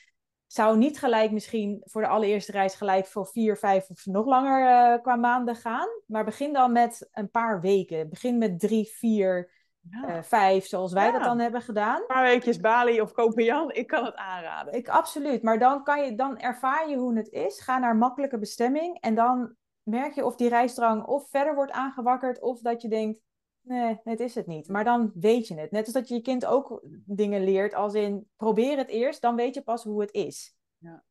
Zou 0.46 0.76
niet 0.76 0.98
gelijk 0.98 1.30
misschien 1.30 1.82
voor 1.84 2.02
de 2.02 2.08
allereerste 2.08 2.52
reis 2.52 2.74
gelijk 2.74 3.06
voor 3.06 3.26
vier, 3.26 3.56
vijf 3.56 3.88
of 3.88 4.06
nog 4.06 4.26
langer 4.26 4.60
uh, 4.60 5.02
qua 5.02 5.16
maanden 5.16 5.56
gaan. 5.56 5.88
Maar 6.06 6.24
begin 6.24 6.52
dan 6.52 6.72
met 6.72 7.08
een 7.12 7.30
paar 7.30 7.60
weken. 7.60 8.08
Begin 8.08 8.38
met 8.38 8.60
drie, 8.60 8.86
vier, 8.86 9.50
uh, 9.90 10.22
vijf, 10.22 10.66
zoals 10.66 10.92
wij 10.92 11.12
dat 11.12 11.22
dan 11.22 11.38
hebben 11.38 11.62
gedaan. 11.62 12.00
Een 12.00 12.06
paar 12.06 12.22
weekjes 12.22 12.60
Bali 12.60 13.00
of 13.00 13.12
Kopenjan, 13.12 13.72
ik 13.72 13.86
kan 13.86 14.04
het 14.04 14.14
aanraden. 14.14 14.74
Ik 14.74 14.88
absoluut, 14.88 15.42
maar 15.42 15.58
dan, 15.58 15.82
kan 15.82 16.04
je, 16.04 16.14
dan 16.14 16.38
ervaar 16.38 16.88
je 16.88 16.96
hoe 16.96 17.16
het 17.16 17.28
is. 17.28 17.60
Ga 17.60 17.78
naar 17.78 17.96
makkelijke 17.96 18.38
bestemming 18.38 19.00
en 19.00 19.14
dan 19.14 19.54
merk 19.88 20.14
je 20.14 20.24
of 20.24 20.36
die 20.36 20.48
rijstrang 20.48 21.04
of 21.04 21.28
verder 21.30 21.54
wordt 21.54 21.72
aangewakkerd 21.72 22.40
of 22.40 22.60
dat 22.60 22.82
je 22.82 22.88
denkt, 22.88 23.20
nee, 23.60 24.00
het 24.04 24.20
is 24.20 24.34
het 24.34 24.46
niet. 24.46 24.68
Maar 24.68 24.84
dan 24.84 25.12
weet 25.14 25.48
je 25.48 25.54
het. 25.54 25.70
Net 25.70 25.84
als 25.84 25.94
dat 25.94 26.08
je 26.08 26.14
je 26.14 26.20
kind 26.20 26.46
ook 26.46 26.80
dingen 27.04 27.44
leert 27.44 27.74
als 27.74 27.94
in, 27.94 28.28
probeer 28.36 28.76
het 28.76 28.88
eerst, 28.88 29.20
dan 29.20 29.36
weet 29.36 29.54
je 29.54 29.62
pas 29.62 29.84
hoe 29.84 30.00
het 30.00 30.12
is. 30.12 30.56
Ja. 30.78 31.02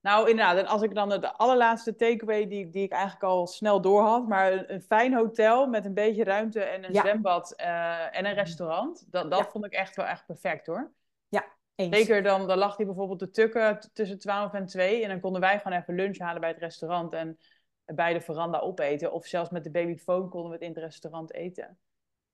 Nou, 0.00 0.28
inderdaad. 0.28 0.56
En 0.56 0.66
als 0.66 0.82
ik 0.82 0.94
dan 0.94 1.08
de 1.08 1.32
allerlaatste 1.32 1.96
takeaway 1.96 2.48
die, 2.48 2.70
die 2.70 2.82
ik 2.82 2.92
eigenlijk 2.92 3.22
al 3.22 3.46
snel 3.46 3.80
door 3.80 4.02
had, 4.02 4.28
maar 4.28 4.52
een, 4.52 4.72
een 4.72 4.82
fijn 4.82 5.14
hotel 5.14 5.66
met 5.66 5.84
een 5.84 5.94
beetje 5.94 6.24
ruimte 6.24 6.60
en 6.60 6.84
een 6.84 6.94
zwembad 6.94 7.54
uh, 7.56 8.16
en 8.16 8.24
een 8.24 8.34
restaurant, 8.34 9.06
dat, 9.10 9.30
dat 9.30 9.50
vond 9.50 9.64
ik 9.64 9.72
echt 9.72 9.96
wel 9.96 10.06
echt 10.06 10.26
perfect 10.26 10.66
hoor. 10.66 10.92
Ja, 11.28 11.44
eens. 11.74 11.96
Zeker 11.96 12.22
dan, 12.22 12.46
dan 12.46 12.58
lag 12.58 12.76
hij 12.76 12.86
bijvoorbeeld 12.86 13.18
te 13.18 13.30
tukken 13.30 13.90
tussen 13.92 14.18
12 14.18 14.52
en 14.52 14.66
2 14.66 15.02
en 15.02 15.08
dan 15.08 15.20
konden 15.20 15.40
wij 15.40 15.60
gewoon 15.60 15.78
even 15.78 15.94
lunch 15.94 16.18
halen 16.18 16.40
bij 16.40 16.50
het 16.50 16.58
restaurant 16.58 17.12
en 17.12 17.38
bij 17.94 18.12
de 18.12 18.20
veranda 18.20 18.58
opeten. 18.58 19.12
Of 19.12 19.26
zelfs 19.26 19.50
met 19.50 19.64
de 19.64 19.70
babyfoon 19.70 20.28
konden 20.28 20.50
we 20.50 20.56
het 20.56 20.64
in 20.66 20.74
het 20.74 20.78
restaurant 20.78 21.32
eten. 21.32 21.78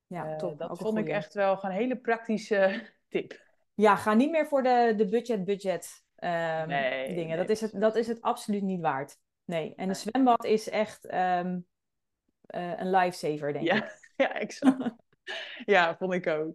Ja, 0.07 0.31
uh, 0.31 0.37
top. 0.37 0.59
Dat 0.59 0.79
vond 0.79 0.99
ik 0.99 1.09
echt 1.09 1.35
wel 1.35 1.65
een 1.65 1.71
hele 1.71 1.97
praktische 1.97 2.83
tip. 3.09 3.45
Ja, 3.75 3.97
ga 3.97 4.15
niet 4.15 4.31
meer 4.31 4.47
voor 4.47 4.63
de, 4.63 4.95
de 4.97 5.09
budget-budget 5.09 6.05
um, 6.19 6.69
dingen. 7.15 7.37
dat, 7.37 7.49
is 7.49 7.61
het, 7.61 7.81
dat 7.81 7.97
is 7.97 8.07
het 8.07 8.23
absoluut 8.23 8.63
niet 8.63 8.81
waard. 8.81 9.19
Nee, 9.45 9.75
en 9.77 9.89
een 9.89 9.97
zwembad 9.97 10.45
is 10.45 10.69
echt 10.69 11.15
um, 11.15 11.67
uh, 12.55 12.79
een 12.79 12.91
lifesaver, 12.91 13.53
denk 13.53 13.65
ja. 13.65 13.75
ik. 13.75 14.05
Ja, 14.17 14.35
exact. 14.35 14.95
ja, 15.65 15.97
vond 15.97 16.13
ik 16.13 16.27
ook. 16.27 16.55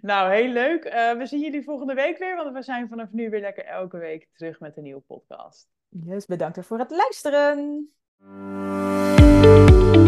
Nou, 0.00 0.32
heel 0.32 0.48
leuk. 0.48 0.84
Uh, 0.84 1.12
we 1.12 1.26
zien 1.26 1.40
jullie 1.40 1.62
volgende 1.62 1.94
week 1.94 2.18
weer, 2.18 2.36
want 2.36 2.54
we 2.54 2.62
zijn 2.62 2.88
vanaf 2.88 3.12
nu 3.12 3.30
weer 3.30 3.40
lekker 3.40 3.64
elke 3.64 3.98
week 3.98 4.28
terug 4.32 4.60
met 4.60 4.76
een 4.76 4.82
nieuwe 4.82 5.00
podcast. 5.00 5.68
Yes, 5.88 6.26
bedankt 6.26 6.66
voor 6.66 6.78
het 6.78 6.90
luisteren. 6.90 7.90
Música 8.24 10.01